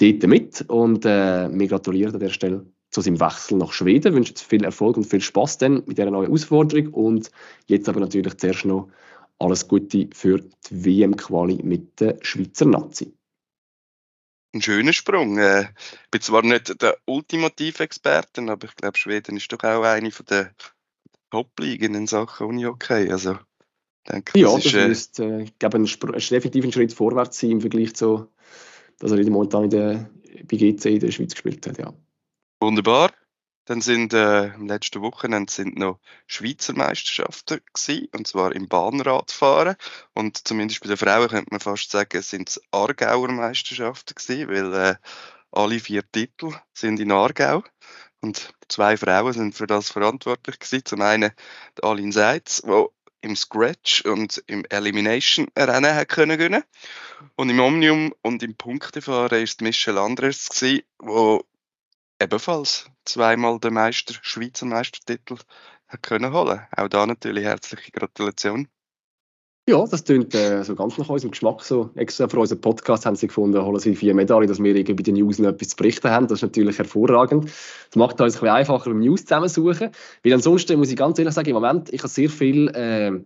dort 0.00 0.26
mit. 0.28 0.64
Und 0.68 1.04
äh, 1.04 1.48
wir 1.52 1.66
gratulieren 1.66 2.14
an 2.14 2.20
der 2.20 2.28
Stelle 2.28 2.64
zu 2.90 3.00
seinem 3.00 3.18
Wechsel 3.18 3.58
nach 3.58 3.72
Schweden. 3.72 4.14
Wünschen 4.14 4.36
viel 4.36 4.62
Erfolg 4.62 4.96
und 4.96 5.04
viel 5.04 5.20
Spaß 5.20 5.58
dann 5.58 5.82
mit 5.86 5.98
dieser 5.98 6.12
neuen 6.12 6.26
Herausforderung. 6.26 6.94
Und 6.94 7.32
jetzt 7.66 7.88
aber 7.88 7.98
natürlich 7.98 8.36
zuerst 8.36 8.64
noch 8.66 8.88
alles 9.40 9.66
Gute 9.66 10.06
für 10.14 10.38
die 10.70 10.84
WM-Quali 10.84 11.58
mit 11.64 11.98
der 11.98 12.18
Schweizer 12.20 12.66
Nazi 12.66 13.17
ein 14.54 14.62
schöner 14.62 14.92
Sprung. 14.92 15.38
Äh, 15.38 15.62
ich 15.62 16.10
bin 16.10 16.20
zwar 16.20 16.42
nicht 16.42 16.80
der 16.80 16.96
ultimative 17.06 17.82
Experte, 17.82 18.42
aber 18.42 18.66
ich 18.66 18.76
glaube, 18.76 18.98
Schweden 18.98 19.36
ist 19.36 19.52
doch 19.52 19.62
auch 19.62 19.82
eine 19.82 20.10
der 20.10 20.52
Top-Ligen 21.30 21.94
in 21.94 22.06
Sachen 22.06 22.46
Uni-Hockey. 22.46 23.10
Also, 23.10 23.38
denke, 24.08 24.38
ja, 24.38 24.54
das, 24.54 24.64
ist, 24.64 24.74
äh, 24.74 24.90
ist, 24.90 25.20
äh, 25.20 25.46
glaube, 25.58 25.78
ein, 25.78 25.86
ein 25.86 26.12
definitiv 26.12 26.64
ein 26.64 26.72
Schritt 26.72 26.92
vorwärts 26.92 27.38
sein 27.38 27.50
im 27.52 27.60
Vergleich 27.60 27.94
zu, 27.94 28.28
dass 28.98 29.12
er 29.12 29.30
momentan 29.30 29.64
in 29.64 29.70
der, 29.70 30.10
bei 30.44 30.56
GC 30.56 30.86
in 30.86 31.00
der 31.00 31.10
Schweiz 31.10 31.32
gespielt 31.32 31.66
hat. 31.66 31.78
Ja. 31.78 31.92
Wunderbar. 32.60 33.12
Dann 33.68 33.82
sind 33.82 34.14
äh, 34.14 34.46
im 34.54 34.66
letzten 34.66 35.02
Wochenende 35.02 35.52
sind 35.52 35.76
noch 35.76 36.00
Schweizer 36.26 36.72
Meisterschaften 36.72 37.60
gewesen, 37.74 38.08
und 38.16 38.26
zwar 38.26 38.54
im 38.54 38.66
Bahnradfahren. 38.66 39.76
Und 40.14 40.48
zumindest 40.48 40.80
bei 40.80 40.88
den 40.88 40.96
Frauen 40.96 41.28
könnte 41.28 41.50
man 41.50 41.60
fast 41.60 41.90
sagen, 41.90 42.16
es 42.16 42.30
sind 42.30 42.58
Aargauer 42.70 43.28
Meisterschaften 43.28 44.14
gewesen, 44.14 44.48
weil 44.48 44.72
äh, 44.72 44.94
alle 45.52 45.80
vier 45.80 46.02
Titel 46.10 46.54
sind 46.72 46.98
in 46.98 47.12
Aargau. 47.12 47.62
Und 48.20 48.54
zwei 48.68 48.96
Frauen 48.96 49.34
sind 49.34 49.54
für 49.54 49.66
das 49.66 49.90
verantwortlich 49.90 50.58
gewesen. 50.58 50.86
Zum 50.86 51.02
einen 51.02 51.32
die 51.76 51.82
Aline 51.82 52.12
Seitz, 52.12 52.62
die 52.62 52.86
im 53.20 53.36
Scratch 53.36 54.00
und 54.06 54.42
im 54.46 54.64
Elimination 54.70 55.46
Rennen 55.54 55.94
hat 55.94 56.08
können 56.08 56.38
gewinnen. 56.38 56.64
Und 57.36 57.50
im 57.50 57.60
Omnium 57.60 58.14
und 58.22 58.42
im 58.42 58.54
Punktefahren 58.54 59.42
ist 59.42 59.60
Michel 59.60 59.98
Andres 59.98 60.48
gewesen, 60.48 60.84
wo 60.98 61.44
ebenfalls 62.20 62.86
zweimal 63.04 63.58
den 63.58 63.74
Meister, 63.74 64.14
Schweizer 64.22 64.66
Meistertitel 64.66 65.36
können 66.02 66.32
holen. 66.32 66.60
Auch 66.76 66.88
da 66.88 67.06
natürlich 67.06 67.44
herzliche 67.44 67.90
Gratulation. 67.92 68.68
Ja, 69.68 69.84
das 69.86 70.02
klingt 70.02 70.34
äh, 70.34 70.64
so 70.64 70.74
ganz 70.74 70.96
nach 70.96 71.10
unserem 71.10 71.30
Geschmack. 71.30 71.62
So. 71.62 71.90
Extra 71.94 72.26
für 72.26 72.40
unseren 72.40 72.62
Podcast 72.62 73.04
haben 73.04 73.16
sie 73.16 73.26
gefunden, 73.26 73.62
holen 73.62 73.78
sie 73.78 73.94
vier 73.94 74.14
Medaillen, 74.14 74.48
dass 74.48 74.62
wir 74.62 74.74
irgendwie 74.74 74.94
bei 74.94 75.02
den 75.02 75.16
News 75.16 75.38
noch 75.38 75.50
etwas 75.50 75.68
zu 75.68 75.76
berichten 75.76 76.08
haben. 76.10 76.26
Das 76.26 76.38
ist 76.38 76.42
natürlich 76.42 76.78
hervorragend. 76.78 77.44
Das 77.44 77.96
macht 77.96 78.18
uns 78.18 78.36
ein 78.36 78.40
bisschen 78.40 78.48
einfacher 78.48 78.88
beim 78.88 79.00
News 79.00 79.26
zusammensuchen. 79.26 79.90
Weil 80.24 80.32
ansonsten 80.32 80.78
muss 80.78 80.90
ich 80.90 80.96
ganz 80.96 81.18
ehrlich 81.18 81.34
sagen, 81.34 81.50
im 81.50 81.54
Moment, 81.54 81.92
ich 81.92 82.00
habe 82.00 82.08
sehr 82.08 82.30
viel 82.30 82.68
äh, 82.68 83.20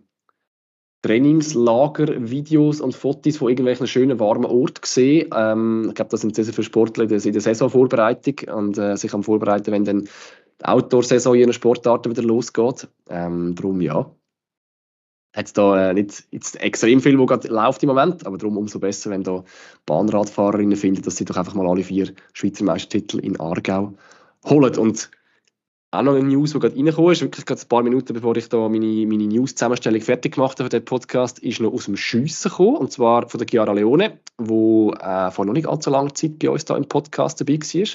Trainingslager-Videos 1.03 2.81
und 2.81 2.95
Fotos 2.95 3.37
von 3.37 3.49
irgendwelchen 3.49 3.87
schönen, 3.87 4.19
warmen 4.19 4.45
Orten 4.45 4.81
gesehen. 4.81 5.29
Ähm, 5.35 5.85
ich 5.89 5.95
glaube, 5.95 6.11
das 6.11 6.21
sind 6.21 6.35
sehr 6.35 6.45
für 6.45 6.63
Sportler 6.63 7.03
in 7.03 7.09
der 7.33 7.41
Saisonvorbereitung 7.41 8.35
und 8.55 8.77
äh, 8.77 8.95
sich 8.95 9.13
am 9.13 9.23
Vorbereiten, 9.23 9.71
wenn 9.71 9.83
dann 9.83 10.05
die 10.61 10.65
Outdoor-Saison 10.65 11.35
in 11.35 11.41
ihren 11.41 11.53
Sportarten 11.53 12.09
wieder 12.09 12.23
losgeht. 12.23 12.87
Ähm, 13.09 13.53
darum 13.55 13.81
ja, 13.81 14.09
hat 15.35 15.57
da 15.57 15.89
äh, 15.89 15.93
nicht 15.93 16.23
jetzt 16.31 16.61
extrem 16.61 17.01
viel, 17.01 17.19
wo 17.19 17.25
gerade 17.25 17.47
läuft 17.49 17.83
im 17.83 17.87
Moment, 17.87 18.25
aber 18.25 18.37
darum 18.37 18.57
umso 18.57 18.79
besser, 18.79 19.09
wenn 19.09 19.23
da 19.23 19.43
Bahnradfahrerinnen 19.85 20.77
finden, 20.77 21.01
dass 21.01 21.17
sie 21.17 21.25
doch 21.25 21.37
einfach 21.37 21.55
mal 21.55 21.67
alle 21.67 21.83
vier 21.83 22.13
Schweizer 22.33 22.63
Meistertitel 22.63 23.19
in 23.19 23.39
Aargau 23.39 23.93
holen. 24.45 24.77
Und 24.77 25.11
auch 25.93 26.01
noch 26.01 26.15
eine 26.15 26.23
News, 26.23 26.51
die 26.51 26.59
gerade 26.59 26.75
reingekommen 26.75 27.11
ist, 27.11 27.21
wirklich 27.21 27.45
gerade 27.45 27.61
ein 27.61 27.67
paar 27.67 27.83
Minuten 27.83 28.13
bevor 28.13 28.35
ich 28.35 28.49
da 28.49 28.67
meine, 28.67 29.05
meine 29.05 29.27
News-Zusammenstellung 29.27 30.01
fertig 30.01 30.35
gemacht 30.35 30.59
habe 30.59 30.65
für 30.65 30.79
den 30.79 30.85
Podcast, 30.85 31.39
ist 31.39 31.59
noch 31.59 31.71
aus 31.71 31.85
dem 31.85 31.97
Schiessen 31.97 32.49
gekommen, 32.49 32.77
und 32.77 32.91
zwar 32.91 33.29
von 33.29 33.37
der 33.37 33.47
Chiara 33.47 33.73
Leone, 33.73 34.19
die 34.39 34.91
äh, 34.99 35.31
vor 35.31 35.45
noch 35.45 35.53
nicht 35.53 35.67
allzu 35.67 35.91
langer 35.91 36.13
Zeit 36.15 36.39
bei 36.39 36.49
uns 36.49 36.65
da 36.65 36.75
im 36.75 36.87
Podcast 36.87 37.39
dabei 37.39 37.59
war. 37.59 37.87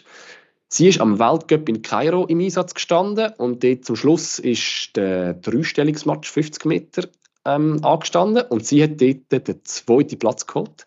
Sie 0.71 0.89
ist 0.89 1.01
am 1.01 1.19
Weltcup 1.19 1.69
in 1.69 1.83
Kairo 1.83 2.27
im 2.27 2.41
Einsatz 2.41 2.75
gestanden 2.75 3.33
und 3.39 3.65
dort 3.65 3.85
zum 3.85 3.97
Schluss 3.97 4.39
ist 4.39 4.91
der 4.95 5.35
Dreistellungsmatch 5.35 6.31
50 6.31 6.67
Meter 6.67 7.09
ähm, 7.47 7.83
angestanden 7.83 8.45
und 8.49 8.65
sie 8.65 8.83
hat 8.83 9.01
dort 9.01 9.49
den 9.49 9.65
zweiten 9.65 10.19
Platz 10.19 10.47
geholt. 10.47 10.87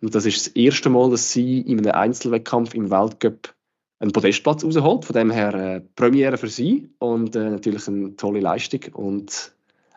Und 0.00 0.14
das 0.14 0.24
ist 0.24 0.46
das 0.46 0.54
erste 0.54 0.88
Mal, 0.88 1.10
dass 1.10 1.32
sie 1.32 1.60
in 1.60 1.80
einem 1.80 1.92
Einzelwettkampf 1.92 2.72
im 2.74 2.90
Weltcup 2.90 3.52
einen 4.00 4.12
Podestplatz 4.12 4.64
rausholt. 4.64 5.04
Von 5.04 5.14
dem 5.14 5.30
her 5.30 5.54
äh, 5.54 5.80
Premiere 5.94 6.36
für 6.36 6.48
sie 6.48 6.90
und 6.98 7.36
äh, 7.36 7.50
natürlich 7.50 7.86
eine 7.86 8.16
tolle 8.16 8.40
Leistung 8.40 8.80
und 8.94 9.52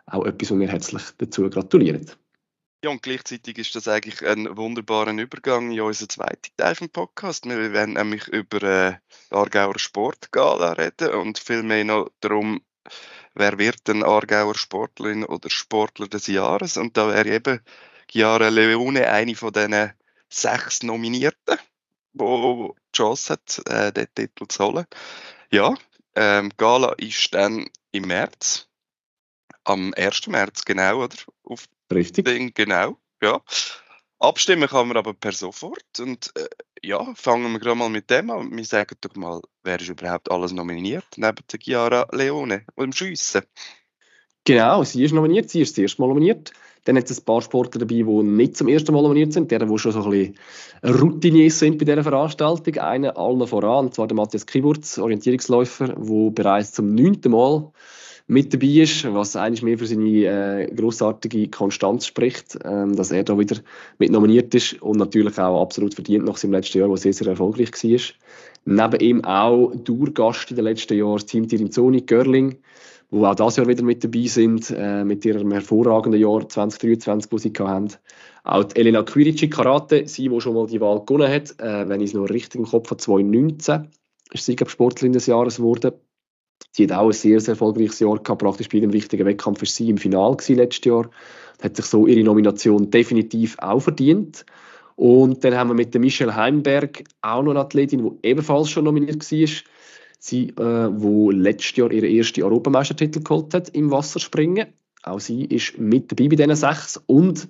auch 0.06 0.24
etwas, 0.26 0.50
was 0.50 0.58
wir 0.60 0.68
herzlich 0.68 1.02
dazu 1.18 1.50
gratulieren. 1.50 2.10
Ja, 2.84 2.90
und 2.90 3.02
gleichzeitig 3.02 3.56
ist 3.56 3.74
das 3.74 3.88
eigentlich 3.88 4.22
ein 4.26 4.58
wunderbarer 4.58 5.12
Übergang 5.12 5.72
in 5.72 5.80
unseren 5.80 6.10
zweiten 6.10 6.50
Teil 6.58 6.74
vom 6.74 6.90
Podcast. 6.90 7.46
Wir 7.46 7.72
werden 7.72 7.94
nämlich 7.94 8.28
über 8.28 8.62
äh, 8.62 8.94
Aargauer 9.30 9.78
Sportgala 9.78 10.72
reden 10.72 11.14
und 11.14 11.38
vielmehr 11.38 11.82
noch 11.84 12.10
darum, 12.20 12.60
wer 13.34 13.58
wird 13.58 13.88
denn 13.88 14.04
Aargauer 14.04 14.54
Sportlerin 14.54 15.24
oder 15.24 15.48
Sportler 15.48 16.08
des 16.08 16.26
Jahres? 16.26 16.76
Und 16.76 16.98
da 16.98 17.08
wäre 17.08 17.30
eben 17.30 17.60
Chiara 18.10 18.50
Leone 18.50 19.08
eine 19.08 19.34
von 19.34 19.54
diesen 19.54 19.92
sechs 20.28 20.82
Nominierten, 20.82 21.56
die 22.14 22.24
die 22.24 22.96
Chance 22.96 23.32
hat, 23.32 23.62
äh, 23.66 23.92
den 23.92 24.06
Titel 24.14 24.46
zu 24.48 24.64
holen. 24.64 24.86
Ja, 25.50 25.74
ähm, 26.14 26.50
Gala 26.56 26.92
ist 26.92 27.34
dann 27.34 27.66
im 27.92 28.06
März, 28.06 28.68
am 29.64 29.92
1. 29.96 30.28
März 30.28 30.64
genau, 30.64 31.04
oder? 31.04 31.16
Auf 31.42 31.66
Richtig. 31.92 32.24
Den, 32.24 32.52
genau, 32.54 32.98
ja. 33.22 33.40
Abstimmen 34.18 34.68
kann 34.68 34.88
man 34.88 34.96
aber 34.96 35.12
per 35.12 35.32
sofort. 35.32 36.00
Und 36.00 36.32
äh, 36.36 36.48
ja, 36.82 37.12
fangen 37.14 37.52
wir 37.52 37.58
gerade 37.58 37.76
mal 37.76 37.90
mit 37.90 38.08
dem 38.10 38.30
an. 38.30 38.56
Wir 38.56 38.64
sagen 38.64 38.96
doch 39.00 39.14
mal, 39.16 39.40
wer 39.62 39.80
ist 39.80 39.88
überhaupt 39.88 40.30
alles 40.30 40.52
nominiert, 40.52 41.04
neben 41.16 41.44
der 41.50 41.60
Chiara 41.60 42.06
Leone 42.12 42.64
und 42.74 42.84
dem 42.84 42.92
Schiessen? 42.92 43.42
Genau, 44.44 44.84
sie 44.84 45.04
ist 45.04 45.12
nominiert, 45.12 45.50
sie 45.50 45.62
ist 45.62 45.76
das 45.76 45.82
erste 45.82 46.02
Mal 46.02 46.08
nominiert. 46.08 46.52
Dann 46.84 46.96
hat 46.96 47.10
es 47.10 47.20
ein 47.20 47.24
paar 47.24 47.40
Sportler 47.40 47.80
dabei, 47.80 48.02
die 48.02 48.04
nicht 48.04 48.56
zum 48.56 48.68
ersten 48.68 48.92
Mal 48.92 49.02
nominiert 49.02 49.32
sind, 49.32 49.50
die, 49.50 49.58
die 49.58 49.78
schon 49.78 49.92
so 49.92 50.02
ein 50.02 50.10
bisschen 50.10 50.34
Routiniers 50.84 51.58
sind 51.58 51.78
bei 51.78 51.84
dieser 51.84 52.02
Veranstaltung. 52.02 52.76
Einer 52.76 53.16
allen 53.16 53.46
voran, 53.46 53.86
und 53.86 53.94
zwar 53.94 54.06
der 54.06 54.16
Matthias 54.16 54.46
Kiburz, 54.46 54.98
Orientierungsläufer, 54.98 55.88
der 55.88 56.30
bereits 56.30 56.72
zum 56.72 56.94
neunten 56.94 57.32
Mal 57.32 57.70
mit 58.26 58.54
dabei 58.54 58.66
ist, 58.66 59.04
was 59.12 59.36
eigentlich 59.36 59.62
mehr 59.62 59.78
für 59.78 59.86
seine 59.86 60.08
äh, 60.08 60.74
großartige 60.74 61.48
Konstanz 61.48 62.06
spricht, 62.06 62.58
ähm, 62.64 62.96
dass 62.96 63.10
er 63.10 63.22
da 63.22 63.38
wieder 63.38 63.56
mit 63.98 64.10
nominiert 64.10 64.54
ist 64.54 64.80
und 64.80 64.96
natürlich 64.96 65.38
auch 65.38 65.60
absolut 65.60 65.94
verdient 65.94 66.24
nach 66.24 66.38
seinem 66.38 66.52
letzten 66.52 66.78
Jahr, 66.78 66.88
wo 66.88 66.96
sehr, 66.96 67.12
sehr 67.12 67.28
erfolgreich 67.28 67.72
war. 67.84 68.00
Neben 68.64 69.00
ihm 69.00 69.24
auch 69.24 69.72
Durgast 69.74 70.50
in 70.50 70.56
den 70.56 70.64
letzten 70.64 70.96
Jahren, 70.96 71.14
das 71.14 71.26
Team 71.26 71.48
Tirinzoni, 71.48 72.00
Görling, 72.00 72.56
wo 73.14 73.26
auch 73.26 73.34
das 73.36 73.56
Jahr 73.56 73.68
wieder 73.68 73.84
mit 73.84 74.02
dabei 74.02 74.26
sind, 74.26 74.74
äh, 74.76 75.04
mit 75.04 75.24
ihrem 75.24 75.52
hervorragenden 75.52 76.20
Jahr 76.20 76.48
2023, 76.48 77.30
wo 77.30 77.38
sie 77.38 77.52
haben. 77.56 77.88
Auch 78.42 78.64
die 78.64 78.80
Elena 78.80 79.04
Quirici 79.04 79.48
Karate, 79.48 80.08
sie, 80.08 80.28
die 80.28 80.40
schon 80.40 80.54
mal 80.54 80.66
die 80.66 80.80
Wahl 80.80 81.04
gewonnen 81.04 81.32
hat, 81.32 81.58
äh, 81.60 81.88
wenn 81.88 82.00
ich 82.00 82.10
es 82.10 82.14
noch 82.14 82.28
richtig 82.28 82.60
im 82.60 82.66
Kopf 82.66 82.90
habe, 82.90 83.00
2019, 83.00 83.88
ist 84.32 84.44
sie, 84.44 84.56
glaube 84.56 84.70
Sportlerin 84.70 85.12
des 85.12 85.26
Jahres 85.26 85.58
geworden. 85.58 85.92
Sie 86.72 86.84
hat 86.84 86.92
auch 86.92 87.06
ein 87.06 87.12
sehr, 87.12 87.38
sehr 87.38 87.52
erfolgreiches 87.52 88.00
Jahr 88.00 88.18
gehabt, 88.18 88.42
praktisch 88.42 88.68
bei 88.68 88.78
einem 88.78 88.92
wichtigen 88.92 89.26
Wettkampf 89.26 89.60
für 89.60 89.66
sie 89.66 89.90
im 89.90 89.98
Finale 89.98 90.36
letztes 90.48 90.84
Jahr. 90.84 91.08
Hat 91.62 91.76
sich 91.76 91.84
so 91.84 92.08
ihre 92.08 92.24
Nomination 92.24 92.90
definitiv 92.90 93.56
auch 93.60 93.80
verdient. 93.80 94.44
Und 94.96 95.44
dann 95.44 95.54
haben 95.54 95.70
wir 95.70 95.74
mit 95.74 95.94
der 95.94 96.00
Michelle 96.00 96.34
Heimberg 96.34 97.04
auch 97.22 97.42
noch 97.42 97.52
eine 97.52 97.60
Athletin, 97.60 98.02
die 98.02 98.28
ebenfalls 98.28 98.70
schon 98.70 98.84
nominiert 98.84 99.30
war. 99.30 99.48
Sie, 100.26 100.48
äh, 100.56 100.88
wo 100.90 101.30
letztes 101.30 101.76
Jahr 101.76 101.92
ihren 101.92 102.08
ersten 102.08 102.42
Europameistertitel 102.42 103.22
geholt 103.22 103.52
hat 103.52 103.68
im 103.76 103.90
Wasserspringen. 103.90 104.68
Auch 105.02 105.20
sie 105.20 105.44
ist 105.44 105.76
mit 105.76 106.10
dabei 106.10 106.28
bei 106.28 106.36
diesen 106.36 106.56
sechs. 106.56 106.96
Und 107.04 107.46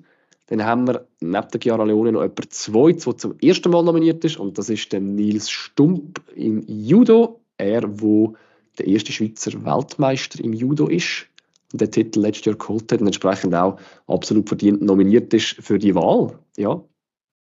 dann 0.47 0.65
haben 0.65 0.89
wir 0.89 1.07
neben 1.21 1.49
der 1.53 1.61
Chiara 1.61 1.85
Leone 1.85 2.11
noch 2.11 2.23
jemanden 2.23 2.51
zwei, 2.51 2.91
der 2.91 3.17
zum 3.17 3.39
ersten 3.41 3.71
Mal 3.71 3.85
nominiert 3.85 4.25
ist. 4.25 4.39
Und 4.39 4.59
das 4.59 4.71
ist 4.71 4.93
der 4.93 4.99
Nils 4.99 5.49
Stump 5.49 6.21
im 6.35 6.65
Judo. 6.67 7.41
Er, 7.59 7.83
wo 8.01 8.35
der 8.77 8.89
erste 8.89 9.13
Schweizer 9.13 9.53
Weltmeister 9.65 10.43
im 10.43 10.53
Judo 10.53 10.89
ist 10.89 11.29
und 11.71 11.81
den 11.81 11.93
Titel 11.93 12.19
letztes 12.23 12.47
Jahr 12.47 12.57
geholt 12.57 12.91
hat 12.91 13.01
und 13.01 13.07
entsprechend 13.07 13.55
auch 13.55 13.79
absolut 14.09 14.49
verdient 14.49 14.83
nominiert 14.83 15.33
ist 15.33 15.55
für 15.61 15.79
die 15.79 15.95
Wahl. 15.95 16.37
Ja, 16.57 16.83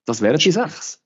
das 0.06 0.22
wären 0.22 0.38
die 0.38 0.50
sechs. 0.50 1.02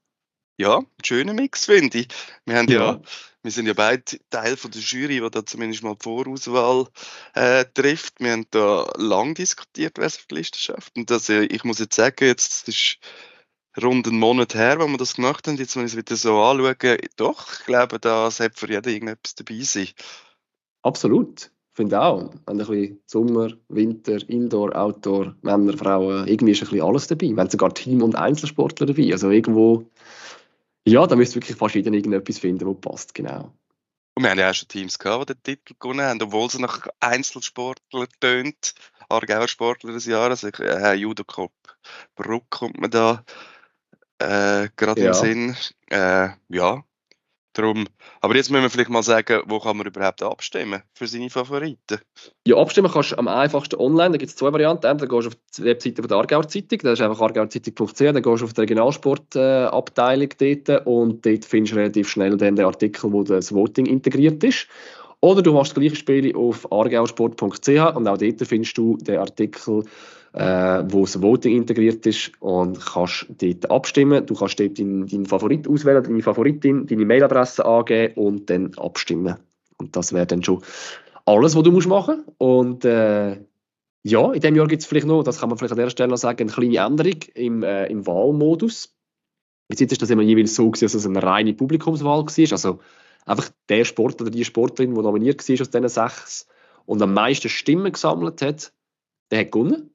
Ja, 0.58 0.78
ein 0.78 1.04
schöner 1.04 1.34
Mix, 1.34 1.64
finde 1.64 1.98
ich. 1.98 2.08
Wir, 2.46 2.56
haben 2.58 2.68
ja. 2.68 2.92
ja. 2.92 3.00
Wir 3.42 3.50
sind 3.50 3.66
ja 3.66 3.74
beide 3.74 4.04
Teil 4.30 4.56
von 4.56 4.70
der 4.70 4.80
Jury, 4.80 5.20
die 5.20 5.30
da 5.30 5.44
zumindest 5.44 5.82
mal 5.82 5.94
die 5.94 6.02
Vorauswahl 6.02 6.86
äh, 7.34 7.64
trifft. 7.74 8.20
Wir 8.20 8.32
haben 8.32 8.46
da 8.50 8.90
lang 8.96 9.34
diskutiert, 9.34 9.98
wer 9.98 10.06
es 10.06 10.18
auf 10.18 10.26
die 10.26 10.36
Liste 10.36 10.58
schafft. 10.58 10.96
Und 10.96 11.10
das, 11.10 11.28
äh, 11.28 11.44
ich 11.44 11.64
muss 11.64 11.78
jetzt 11.80 11.96
sagen, 11.96 12.24
jetzt 12.24 12.68
ist 12.68 12.98
rund 13.82 14.06
einen 14.06 14.18
Monat 14.18 14.54
her, 14.54 14.78
wo 14.78 14.86
wir 14.86 14.98
das 14.98 15.14
gemacht 15.14 15.48
haben. 15.48 15.56
Jetzt, 15.56 15.76
wenn 15.76 15.86
ich 15.86 15.92
es 15.92 15.96
wieder 15.96 16.16
so 16.16 16.40
anschaue, 16.40 16.98
doch, 17.16 17.52
ich 17.52 17.66
glaube, 17.66 17.98
da 17.98 18.30
sollte 18.30 18.58
für 18.58 18.70
jeden 18.70 18.88
irgendetwas 18.88 19.34
dabei 19.34 19.60
sein. 19.62 19.88
Absolut. 20.82 21.50
Ich 21.72 21.76
finde 21.76 22.00
auch. 22.00 22.30
Wenn 22.46 22.60
ein 22.60 22.66
bisschen 22.66 23.00
Sommer, 23.06 23.48
Winter, 23.68 24.18
Indoor, 24.28 24.76
Outdoor, 24.76 25.34
Männer, 25.40 25.76
Frauen, 25.76 26.28
irgendwie 26.28 26.52
ist 26.52 26.62
ein 26.62 26.68
bisschen 26.68 26.86
alles 26.86 27.06
dabei. 27.06 27.28
Wir 27.28 27.38
haben 27.38 27.50
sogar 27.50 27.72
Team- 27.72 28.02
und 28.02 28.14
Einzelsportler 28.14 28.86
dabei. 28.86 29.10
Also 29.10 29.30
irgendwo, 29.30 29.86
ja, 30.86 31.06
da 31.06 31.16
müsst 31.16 31.32
ihr 31.32 31.36
wirklich 31.36 31.56
fast 31.56 31.76
irgendetwas 31.76 32.38
finden, 32.38 32.66
was 32.66 32.80
passt, 32.80 33.14
genau. 33.14 33.52
Und 34.14 34.24
wir 34.24 34.30
haben 34.30 34.38
ja 34.38 34.50
auch 34.50 34.54
schon 34.54 34.68
Teams 34.68 34.98
gehabt, 34.98 35.30
die 35.30 35.34
den 35.34 35.42
Titel 35.42 35.74
gewonnen 35.78 36.02
haben, 36.02 36.20
obwohl 36.22 36.50
sie 36.50 36.60
nach 36.60 36.86
Einzelsportler 37.00 38.06
tönt. 38.20 38.74
Aargauer 39.08 39.48
Sportler 39.48 39.92
des 39.92 40.06
Jahres, 40.06 40.42
äh, 40.44 40.94
Judo 40.94 41.24
Cup 41.24 41.52
Bruck 42.14 42.50
kommt 42.50 42.78
man 42.78 42.90
da 42.90 43.24
äh, 44.18 44.68
gerade 44.76 45.02
ja. 45.02 45.08
im 45.08 45.14
Sinn. 45.14 45.56
Äh, 45.90 46.30
ja, 46.48 46.84
Darum. 47.54 47.86
Aber 48.20 48.34
jetzt 48.34 48.50
müssen 48.50 48.62
wir 48.62 48.70
vielleicht 48.70 48.88
mal 48.88 49.02
sagen, 49.02 49.42
wo 49.46 49.58
kann 49.58 49.76
man 49.76 49.86
überhaupt 49.86 50.22
abstimmen 50.22 50.82
für 50.94 51.06
seine 51.06 51.28
Favoriten? 51.28 51.98
Ja, 52.46 52.56
abstimmen 52.56 52.90
kannst 52.90 53.12
du 53.12 53.18
am 53.18 53.28
einfachsten 53.28 53.76
online. 53.76 54.12
Da 54.12 54.16
gibt 54.16 54.30
es 54.30 54.36
zwei 54.36 54.52
Varianten. 54.52 54.86
Entweder 54.86 55.14
gehst 55.14 55.26
du 55.26 55.28
auf 55.28 55.36
die 55.58 55.64
Webseite 55.64 56.02
von 56.02 56.08
der 56.08 56.16
Aargauer 56.16 56.48
Zeitung, 56.48 56.78
das 56.82 56.94
ist 56.94 57.02
einfach 57.02 57.20
aargauerzeitung.ch, 57.20 57.98
dann 57.98 58.22
gehst 58.22 58.40
du 58.40 58.44
auf 58.44 58.52
die 58.54 58.60
Regionalsportabteilung 58.62 60.30
äh, 60.40 60.56
dort 60.64 60.86
und 60.86 61.26
dort 61.26 61.44
findest 61.44 61.74
du 61.74 61.78
relativ 61.78 62.08
schnell 62.08 62.36
dann 62.36 62.56
den 62.56 62.64
Artikel, 62.64 63.12
wo 63.12 63.22
das 63.22 63.52
Voting 63.52 63.86
integriert 63.86 64.42
ist. 64.44 64.66
Oder 65.20 65.42
du 65.42 65.52
machst 65.52 65.72
das 65.72 65.80
gleiche 65.80 65.96
Spiel 65.96 66.34
auf 66.34 66.70
aargauersport.ch 66.72 67.68
und 67.68 68.08
auch 68.08 68.18
dort 68.18 68.46
findest 68.46 68.76
du 68.76 68.96
den 68.96 69.18
Artikel, 69.18 69.84
äh, 70.32 70.84
wo 70.88 71.02
das 71.02 71.20
Voting 71.20 71.56
integriert 71.56 72.06
ist 72.06 72.32
und 72.40 72.80
kannst 72.80 73.26
dort 73.38 73.70
abstimmen. 73.70 74.24
Du 74.26 74.34
kannst 74.34 74.58
dort 74.58 74.78
deinen, 74.78 75.06
deinen 75.06 75.26
Favorit 75.26 75.68
auswählen, 75.68 76.02
deine 76.02 76.22
Favoritin, 76.22 76.86
deine 76.86 77.04
Mailadresse 77.04 77.64
angeben 77.64 78.14
und 78.14 78.48
dann 78.50 78.74
abstimmen. 78.74 79.36
Und 79.76 79.96
das 79.96 80.12
wäre 80.12 80.26
dann 80.26 80.42
schon 80.42 80.62
alles, 81.26 81.54
was 81.54 81.62
du 81.62 81.72
musst 81.72 81.88
machen 81.88 82.24
musst. 82.24 82.34
Und 82.38 82.84
äh, 82.84 83.38
ja, 84.04 84.32
in 84.32 84.40
diesem 84.40 84.56
Jahr 84.56 84.66
gibt 84.66 84.82
es 84.82 84.86
vielleicht 84.86 85.06
noch, 85.06 85.22
das 85.22 85.38
kann 85.38 85.48
man 85.48 85.58
vielleicht 85.58 85.72
an 85.72 85.78
der 85.78 85.90
Stelle 85.90 86.08
noch 86.08 86.16
sagen, 86.16 86.42
eine 86.42 86.52
kleine 86.52 86.86
Änderung 86.86 87.20
im, 87.34 87.62
äh, 87.62 87.86
im 87.86 88.06
Wahlmodus. 88.06 88.96
Bis 89.68 89.80
jetzt 89.80 89.92
ist 89.92 90.02
das 90.02 90.10
immer 90.10 90.22
jeweils 90.22 90.54
so, 90.54 90.70
gewesen, 90.70 90.84
dass 90.86 90.94
es 90.94 91.06
eine 91.06 91.22
reine 91.22 91.54
Publikumswahl 91.54 92.24
war. 92.24 92.52
Also 92.52 92.80
einfach 93.26 93.50
der 93.68 93.84
Sportler 93.84 94.22
oder 94.22 94.30
die 94.30 94.44
Sportlerin, 94.44 94.94
die 94.94 95.00
nominiert 95.00 95.48
war 95.48 95.60
aus 95.60 95.70
diesen 95.70 95.88
sechs 95.88 96.48
und 96.84 97.00
am 97.00 97.14
meisten 97.14 97.48
Stimmen 97.48 97.92
gesammelt 97.92 98.42
hat, 98.42 98.72
der 99.30 99.40
hat 99.40 99.52
gewonnen. 99.52 99.90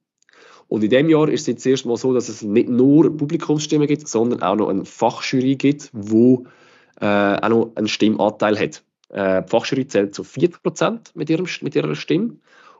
Und 0.68 0.84
in 0.84 0.89
diesem 0.89 1.09
Jahr 1.09 1.30
ist 1.30 1.41
es 1.41 1.47
jetzt 1.47 1.65
erst 1.65 1.86
mal 1.86 1.97
so, 1.97 2.13
dass 2.13 2.30
es 2.30 2.41
nicht 2.41 2.70
nur 2.70 3.15
Publikumsstimmen 3.15 3.88
gibt, 3.88 4.07
sondern 4.07 4.41
auch 4.41 4.55
noch 4.55 4.70
eine 4.70 4.86
Fachjury 4.86 5.55
gibt, 5.55 5.91
die 5.93 6.39
äh, 6.99 7.05
auch 7.05 7.49
noch 7.49 7.72
einen 7.76 7.88
Stimmanteil 7.88 8.59
hat. 8.59 8.84
Äh, 9.09 9.43
die 9.43 9.49
Fachjury 9.49 9.88
zählt 9.88 10.13
zu 10.13 10.24
40 10.24 10.61
Prozent 10.61 11.11
mit, 11.15 11.30
mit 11.61 11.76
ihrer 11.76 11.95
Stimme 11.95 12.38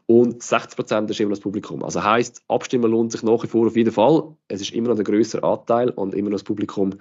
und 0.08 0.42
60 0.42 0.76
Prozent 0.78 1.10
ist 1.10 1.20
immer 1.20 1.32
das 1.32 1.42
Publikum. 1.42 1.84
Also 1.84 2.02
heisst, 2.02 2.42
Abstimmen 2.48 2.90
lohnt 2.90 3.12
sich 3.12 3.24
nach 3.24 3.44
wie 3.44 3.48
vor 3.48 3.68
auf 3.68 3.76
jeden 3.76 3.92
Fall. 3.92 4.36
Es 4.48 4.62
ist 4.62 4.74
immer 4.74 4.90
noch 4.90 4.96
der 4.96 5.04
größere 5.04 5.44
Anteil 5.44 5.90
und 5.90 6.16
immer 6.16 6.30
noch 6.30 6.38
das 6.38 6.44
Publikum 6.44 6.92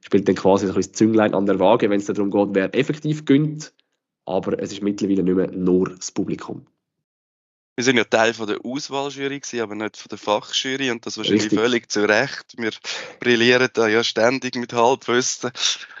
spielt 0.00 0.28
dann 0.28 0.34
quasi 0.34 0.66
ein 0.66 0.74
das 0.74 0.92
Zünglein 0.92 1.34
an 1.34 1.46
der 1.46 1.60
Waage, 1.60 1.88
wenn 1.88 2.00
es 2.00 2.06
darum 2.06 2.30
geht, 2.30 2.48
wer 2.52 2.74
effektiv 2.74 3.24
gönnt. 3.24 3.72
Aber 4.24 4.60
es 4.60 4.72
ist 4.72 4.82
mittlerweile 4.82 5.22
nicht 5.22 5.36
mehr 5.36 5.50
nur 5.52 5.94
das 5.94 6.10
Publikum. 6.10 6.66
Wir 7.78 7.84
sind 7.84 7.96
ja 7.96 8.02
Teil 8.02 8.34
von 8.34 8.48
der 8.48 8.58
Auswahljury, 8.64 9.40
aber 9.60 9.76
nicht 9.76 9.96
von 9.96 10.08
der 10.08 10.18
Fachjury 10.18 10.90
und 10.90 11.06
das 11.06 11.16
wahrscheinlich 11.16 11.44
Richtig. 11.44 11.60
völlig 11.60 11.88
zu 11.88 12.08
Recht. 12.08 12.54
Wir 12.56 12.72
brillieren 13.20 13.68
da 13.72 13.86
ja 13.86 14.02
ständig 14.02 14.56
mit 14.56 14.72
Halbwissen. 14.72 15.52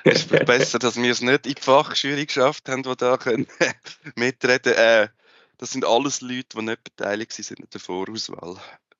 Es 0.02 0.24
ist 0.24 0.44
besser, 0.44 0.80
dass 0.80 1.00
wir 1.00 1.12
es 1.12 1.20
nicht 1.20 1.46
in 1.46 1.54
die 1.54 1.62
Fachjury 1.62 2.26
geschafft 2.26 2.68
haben, 2.68 2.82
die 2.82 2.96
da 2.96 3.16
können 3.16 3.46
mitreden 4.16 4.72
äh, 4.72 5.06
Das 5.58 5.70
sind 5.70 5.84
alles 5.84 6.20
Leute, 6.20 6.56
die 6.56 6.62
nicht 6.62 6.82
beteiligt 6.82 7.32
sind 7.32 7.60
an 7.60 7.68
der 7.72 7.80
Vorauswahl. 7.80 8.56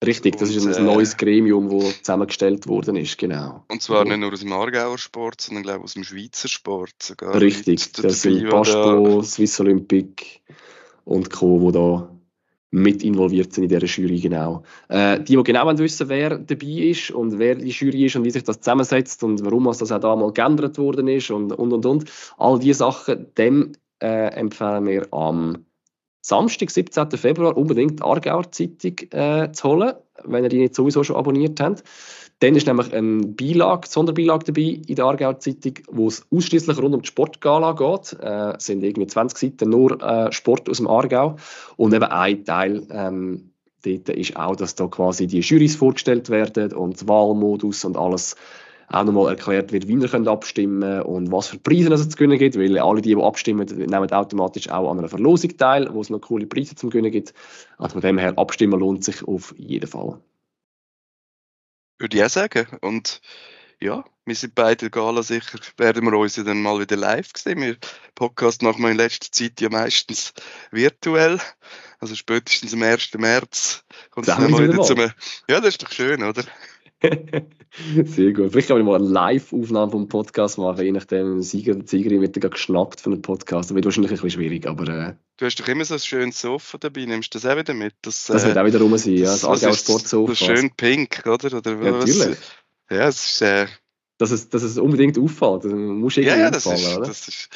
Richtig, 0.06 0.36
das 0.36 0.50
und, 0.50 0.58
ist 0.58 0.66
ein 0.68 0.74
äh, 0.74 0.80
neues 0.80 1.16
Gremium, 1.16 1.76
das 1.80 2.02
zusammengestellt 2.02 2.68
worden 2.68 2.94
ist, 2.94 3.18
genau. 3.18 3.64
Und 3.66 3.82
zwar 3.82 4.04
nicht 4.04 4.18
nur 4.18 4.32
aus 4.32 4.38
dem 4.38 4.52
Aargauer 4.52 4.98
Sport, 4.98 5.40
sondern 5.40 5.64
glaube 5.64 5.82
aus 5.82 5.94
dem 5.94 6.04
Schweizer 6.04 6.46
Sport 6.46 6.94
sogar. 7.02 7.40
Richtig, 7.40 7.92
das 7.94 8.22
sind 8.22 8.48
Paspo, 8.48 9.20
Swiss 9.24 9.58
Olympic 9.58 10.42
und 11.04 11.30
Co., 11.30 11.72
die 11.72 11.72
da 11.72 12.17
mit 12.70 13.02
involviert 13.02 13.52
sind 13.52 13.64
in 13.64 13.68
dieser 13.70 13.86
Jury, 13.86 14.20
genau. 14.20 14.62
Äh, 14.88 15.20
die, 15.20 15.36
die 15.36 15.42
genau 15.42 15.78
wissen, 15.78 16.08
wer 16.08 16.38
dabei 16.38 16.66
ist 16.66 17.10
und 17.10 17.38
wer 17.38 17.54
die 17.54 17.70
Jury 17.70 18.06
ist 18.06 18.16
und 18.16 18.24
wie 18.24 18.30
sich 18.30 18.44
das 18.44 18.60
zusammensetzt 18.60 19.22
und 19.22 19.44
warum 19.44 19.64
das 19.64 19.90
auch 19.90 20.00
damals 20.00 20.34
geändert 20.34 20.76
worden 20.78 21.08
ist 21.08 21.30
und, 21.30 21.52
und, 21.52 21.72
und, 21.72 21.86
und. 21.86 22.04
All 22.36 22.58
diese 22.58 22.78
Sachen, 22.78 23.34
dem 23.36 23.72
äh, 24.02 24.28
empfehlen 24.34 24.86
wir 24.86 25.06
am 25.12 25.64
Samstag, 26.20 26.70
17. 26.70 27.12
Februar, 27.12 27.56
unbedingt 27.56 28.00
die 28.00 28.02
Aargauer 28.02 28.50
Zeitung 28.52 28.98
äh, 29.12 29.50
zu 29.52 29.68
holen, 29.68 29.94
wenn 30.24 30.44
ihr 30.44 30.50
die 30.50 30.58
nicht 30.58 30.74
sowieso 30.74 31.02
schon 31.02 31.16
abonniert 31.16 31.58
habt. 31.60 31.82
Dann 32.40 32.54
ist 32.54 32.66
nämlich 32.68 32.92
ein 32.94 33.34
Beilage, 33.34 33.88
Sonderbeilage 33.88 34.44
dabei 34.46 34.80
in 34.86 34.94
der 34.94 35.04
Aargauer 35.06 35.40
Zeitung, 35.40 35.74
wo 35.90 36.06
es 36.06 36.24
ausschließlich 36.30 36.78
rund 36.78 36.94
um 36.94 37.02
die 37.02 37.08
Sportgala 37.08 37.72
geht. 37.72 38.16
Äh, 38.20 38.56
es 38.56 38.66
sind 38.66 38.84
irgendwie 38.84 39.08
20 39.08 39.38
Seiten 39.38 39.70
nur 39.70 40.00
äh, 40.00 40.30
Sport 40.30 40.70
aus 40.70 40.76
dem 40.76 40.86
Aargau. 40.86 41.36
Und 41.76 41.94
eben 41.94 42.04
ein 42.04 42.44
Teil 42.44 42.86
ähm, 42.90 43.50
dort 43.84 44.08
ist 44.10 44.36
auch, 44.36 44.54
dass 44.54 44.76
da 44.76 44.86
quasi 44.86 45.26
die 45.26 45.40
Jurys 45.40 45.74
vorgestellt 45.74 46.30
werden 46.30 46.72
und 46.72 47.08
Wahlmodus 47.08 47.84
und 47.84 47.96
alles 47.96 48.36
auch 48.90 49.04
nochmal 49.04 49.30
erklärt 49.30 49.72
wird, 49.72 49.86
wie 49.86 49.94
ihr 49.94 50.08
könnt 50.08 50.28
abstimmen 50.28 51.02
und 51.02 51.30
was 51.30 51.48
für 51.48 51.58
Preise 51.58 51.92
es 51.92 52.08
zu 52.08 52.16
gewinnen 52.16 52.38
gibt, 52.38 52.56
weil 52.56 52.78
alle 52.78 53.02
die, 53.02 53.14
die 53.14 53.22
abstimmen, 53.22 53.66
nehmen 53.66 54.12
automatisch 54.12 54.70
auch 54.70 54.90
an 54.90 54.98
einer 54.98 55.08
Verlosung 55.08 55.56
teil, 55.58 55.88
wo 55.92 56.00
es 56.00 56.08
noch 56.08 56.20
coole 56.20 56.46
Preise 56.46 56.74
zum 56.74 56.88
gewinnen 56.90 57.10
gibt. 57.10 57.34
Also 57.76 57.94
von 57.94 58.00
dem 58.00 58.16
her, 58.16 58.32
abstimmen 58.36 58.80
lohnt 58.80 59.04
sich 59.04 59.26
auf 59.26 59.54
jeden 59.58 59.86
Fall. 59.88 60.20
Würde 61.98 62.16
ich 62.16 62.24
auch 62.24 62.30
sagen. 62.30 62.66
Und 62.80 63.20
ja, 63.80 64.04
wir 64.24 64.34
sind 64.34 64.54
beide 64.54 64.90
Gala 64.90 65.22
sicher, 65.22 65.58
werden 65.76 66.04
wir 66.04 66.18
uns 66.18 66.36
ja 66.36 66.42
dann 66.42 66.62
mal 66.62 66.80
wieder 66.80 66.96
live 66.96 67.30
sehen. 67.36 67.60
Wir 67.60 67.76
Podcast 68.14 68.62
machen 68.62 68.82
wir 68.82 68.90
in 68.90 68.96
letzter 68.96 69.30
Zeit 69.30 69.60
ja 69.60 69.68
meistens 69.68 70.32
virtuell. 70.70 71.40
Also 72.00 72.14
spätestens 72.14 72.74
am 72.74 72.82
1. 72.82 73.14
März 73.14 73.84
kommt 74.10 74.28
es 74.28 74.36
dann 74.36 74.50
mal 74.50 74.68
wieder 74.68 74.82
zum. 74.82 74.98
Ja, 74.98 75.60
das 75.60 75.68
ist 75.68 75.82
doch 75.82 75.92
schön, 75.92 76.22
oder? 76.22 76.44
Sehr 78.04 78.32
gut. 78.32 78.50
Vielleicht 78.50 78.68
kann 78.68 78.78
ich 78.78 78.84
mal 78.84 78.96
eine 78.96 79.06
Live-Aufnahme 79.06 79.92
vom 79.92 80.08
Podcast 80.08 80.58
machen, 80.58 80.84
je 80.84 80.92
nachdem, 80.92 81.42
Sieger 81.42 81.74
und 81.74 81.88
Siegerin 81.88 82.20
wird 82.20 82.42
dann 82.42 82.50
geschnappt 82.50 83.00
für 83.00 83.10
einen 83.10 83.22
Podcast. 83.22 83.70
Das 83.70 83.74
wird 83.74 83.84
wahrscheinlich 83.84 84.10
ein 84.10 84.14
bisschen 84.14 84.30
schwierig, 84.30 84.66
aber... 84.66 84.88
Äh, 84.88 85.14
du 85.36 85.46
hast 85.46 85.56
doch 85.56 85.68
immer 85.68 85.84
so 85.84 85.94
ein 85.94 86.00
schönes 86.00 86.40
Sofa 86.40 86.78
dabei, 86.78 87.04
nimmst 87.04 87.34
du 87.34 87.38
das 87.38 87.46
auch 87.50 87.56
wieder 87.56 87.74
mit? 87.74 87.94
Das, 88.02 88.26
das 88.26 88.44
wird 88.44 88.56
äh, 88.56 88.60
auch 88.60 88.66
wieder 88.66 88.80
rum 88.80 88.96
sein, 88.98 89.14
ja, 89.14 89.26
das, 89.26 89.42
das 89.42 89.64
Aargau 89.64 89.76
Sportsofa. 89.76 90.34
So 90.34 90.44
schön 90.46 90.70
pink, 90.76 91.22
oder? 91.26 91.56
oder 91.56 91.70
ja, 91.72 91.90
natürlich. 91.92 92.38
Ja, 92.90 93.08
es 93.08 93.24
ist... 93.24 93.42
Äh, 93.42 93.66
dass 94.18 94.32
es, 94.32 94.48
dass 94.48 94.64
es 94.64 94.78
unbedingt 94.78 95.16
auffällt. 95.16 95.64
Das 95.64 95.72
muss 95.72 96.16
irgendwie 96.16 96.36
ja, 96.36 96.44
ja, 96.46 96.50
das 96.50 96.66
auffallen, 96.66 96.90
ist, 96.90 96.96
oder? 96.96 97.06
Das 97.06 97.28
ist, 97.28 97.48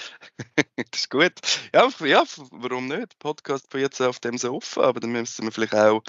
das 0.77 1.01
ist 1.01 1.11
gut. 1.11 1.33
Ja, 1.75 1.89
ja, 2.05 2.23
warum 2.53 2.87
nicht? 2.87 3.19
Podcast 3.19 3.67
von 3.69 3.81
jetzt 3.81 4.01
auf 4.01 4.21
dem 4.21 4.39
Sofa, 4.39 4.83
aber 4.83 5.01
dann 5.01 5.11
müssen 5.11 5.45
wir 5.45 5.51
vielleicht 5.51 5.75
auch 5.75 6.03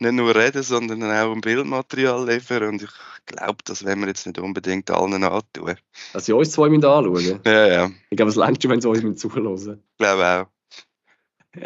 nicht 0.00 0.12
nur 0.12 0.34
reden, 0.34 0.62
sondern 0.62 1.02
auch 1.02 1.32
ein 1.32 1.40
Bildmaterial 1.40 2.26
liefern. 2.28 2.64
Und 2.64 2.82
ich 2.82 2.90
glaube, 3.26 3.58
das 3.64 3.84
werden 3.84 4.00
wir 4.00 4.08
jetzt 4.08 4.26
nicht 4.26 4.38
unbedingt 4.38 4.90
allen 4.90 5.22
antun. 5.24 5.76
Dass 6.12 6.26
sie 6.26 6.32
uns 6.32 6.52
zwei 6.52 6.66
anschauen 6.66 7.40
Ja, 7.44 7.66
ja. 7.66 7.90
Ich 8.08 8.16
glaube, 8.16 8.30
es 8.30 8.36
längt 8.36 8.62
schon, 8.62 8.70
wenn 8.70 8.80
sie 8.80 8.88
uns 8.88 9.20
zuhören. 9.20 9.54
Ich 9.54 9.98
glaube 9.98 10.24
auch. 10.24 10.46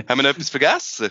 Haben 0.08 0.18
wir 0.18 0.22
noch 0.22 0.30
etwas 0.30 0.50
vergessen 0.50 1.10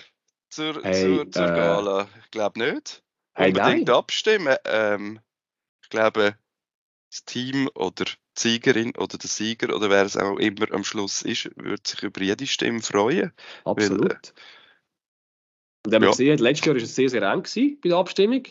zur, 0.49 0.83
hey, 0.83 1.17
zur, 1.17 1.31
zur 1.31 1.43
äh, 1.43 1.55
Gala? 1.55 2.07
Ich 2.23 2.31
glaube 2.31 2.59
nicht. 2.59 3.03
Hey, 3.35 3.49
unbedingt 3.49 3.87
nein. 3.87 3.95
abstimmen. 3.95 4.55
Ähm, 4.65 5.19
ich 5.83 5.89
glaube, 5.89 6.35
das 7.11 7.25
Team 7.25 7.69
oder 7.75 8.05
die 8.05 8.39
Siegerin 8.39 8.95
oder 8.97 9.17
der 9.17 9.29
Sieger 9.29 9.75
oder 9.75 9.89
wer 9.89 10.05
es 10.05 10.17
auch 10.17 10.37
immer 10.37 10.71
am 10.71 10.83
Schluss 10.83 11.21
ist, 11.21 11.49
würde 11.55 11.83
sich 11.85 12.01
über 12.01 12.21
jede 12.21 12.47
Stimme 12.47 12.81
freuen. 12.81 13.31
Absolut. 13.63 14.01
Weil, 14.01 14.11
äh, 14.11 14.19
und 15.85 15.91
man 15.91 16.03
ja. 16.03 16.09
gesehen 16.09 16.37
letztes 16.39 16.65
Jahr 16.65 16.75
war 16.75 16.81
es 16.81 16.95
sehr, 16.95 17.09
sehr 17.09 17.23
eng 17.23 17.43
bei 17.81 17.89
der 17.89 17.97
Abstimmung. 17.97 18.43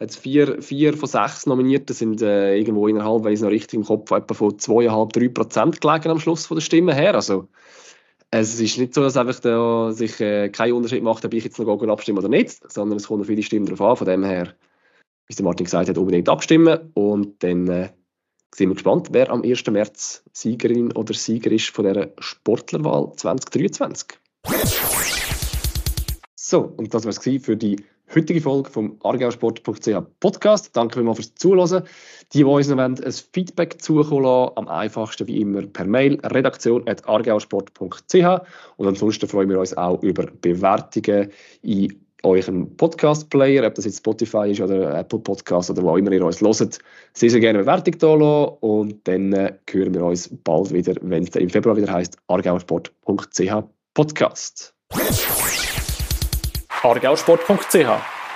Jetzt 0.00 0.16
vier, 0.16 0.60
vier 0.60 0.96
von 0.96 1.08
sechs 1.08 1.46
Nominierten 1.46 1.94
sind 1.94 2.20
äh, 2.20 2.56
irgendwo 2.56 2.88
innerhalb, 2.88 3.22
wenn 3.22 3.32
ich 3.32 3.38
es 3.38 3.42
noch 3.42 3.50
richtig 3.50 3.78
im 3.78 3.84
Kopf 3.84 4.10
etwa 4.10 4.34
von 4.34 4.50
2,5-3 4.50 5.32
Prozent 5.32 5.80
gelegen 5.80 6.10
am 6.10 6.18
Schluss 6.18 6.46
von 6.46 6.56
der 6.56 6.62
Stimme 6.62 6.92
her. 6.94 7.14
Also, 7.14 7.48
es 8.32 8.58
ist 8.58 8.76
nicht 8.76 8.92
so, 8.92 9.02
dass 9.02 9.16
einfach 9.16 9.38
da 9.38 9.92
sich 9.92 10.20
äh, 10.20 10.48
kein 10.48 10.72
Unterschied 10.72 11.04
macht, 11.04 11.24
ob 11.24 11.32
ich 11.32 11.44
jetzt 11.44 11.60
noch 11.60 11.88
abstimmen 11.88 12.18
oder 12.18 12.28
nicht, 12.28 12.72
sondern 12.72 12.96
es 12.96 13.06
kommt 13.06 13.20
auf 13.20 13.28
viele 13.28 13.44
Stimmen 13.44 13.66
darauf 13.66 13.80
an. 13.80 13.96
Von 13.96 14.06
dem 14.08 14.24
her, 14.24 14.54
wie 15.28 15.34
der 15.34 15.44
Martin 15.44 15.64
gesagt 15.64 15.88
hat, 15.88 15.96
unbedingt 15.96 16.28
abstimmen 16.28 16.90
und 16.94 17.40
dann 17.44 17.68
äh, 17.68 17.90
sind 18.52 18.70
wir 18.70 18.74
gespannt, 18.74 19.08
wer 19.12 19.30
am 19.30 19.42
1. 19.42 19.64
März 19.68 20.24
Siegerin 20.32 20.90
oder 20.90 21.14
Sieger 21.14 21.52
ist 21.52 21.70
von 21.70 21.84
dieser 21.84 22.10
Sportlerwahl 22.18 23.12
2023. 23.14 24.18
So, 26.54 26.72
und 26.76 26.94
das 26.94 27.04
war 27.04 27.10
es 27.10 27.18
für 27.18 27.56
die 27.56 27.84
heutige 28.14 28.40
Folge 28.40 28.70
vom 28.70 28.96
argausport.ch 29.02 29.90
Podcast. 30.20 30.76
Danke 30.76 30.94
vielmals 30.94 31.18
fürs 31.18 31.34
Zuhören. 31.34 31.82
Die, 32.32 32.38
die 32.38 32.44
uns 32.44 32.68
noch 32.68 32.78
ein 32.78 32.96
Feedback 33.32 33.82
zukommen 33.82 34.22
lassen, 34.22 34.52
am 34.54 34.68
einfachsten 34.68 35.26
wie 35.26 35.40
immer 35.40 35.62
per 35.62 35.84
Mail 35.84 36.20
redaktion.argausport.ch 36.24 38.14
und 38.76 38.86
ansonsten 38.86 39.26
freuen 39.26 39.48
wir 39.48 39.58
uns 39.58 39.76
auch 39.76 40.00
über 40.04 40.28
Bewertungen 40.42 41.32
in 41.62 41.92
eurem 42.22 42.76
Podcast-Player, 42.76 43.66
ob 43.66 43.74
das 43.74 43.86
jetzt 43.86 43.98
Spotify 43.98 44.52
ist 44.52 44.60
oder 44.60 44.96
Apple 44.96 45.18
Podcast 45.18 45.70
oder 45.70 45.82
wo 45.82 45.90
auch 45.90 45.96
immer 45.96 46.12
ihr 46.12 46.24
uns 46.24 46.40
hört, 46.40 46.78
sehr, 47.14 47.30
sehr 47.30 47.40
gerne 47.40 47.58
eine 47.58 47.64
Bewertung 47.64 47.98
da 47.98 48.14
lassen 48.14 48.58
und 48.60 49.08
dann 49.08 49.32
äh, 49.32 49.54
hören 49.68 49.92
wir 49.92 50.04
uns 50.04 50.30
bald 50.44 50.72
wieder, 50.72 50.94
wenn 51.00 51.24
es 51.24 51.34
im 51.34 51.50
Februar 51.50 51.76
wieder 51.76 51.92
heißt 51.92 52.16
argausport.ch 52.28 53.64
Podcast 53.94 54.72
aargausport.ch, 56.84 57.88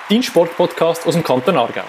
dein 0.09 0.23
Sportpodcast 0.23 1.07
aus 1.07 1.15
dem 1.15 1.23
Kanton 1.23 1.57
Aargau. 1.57 1.85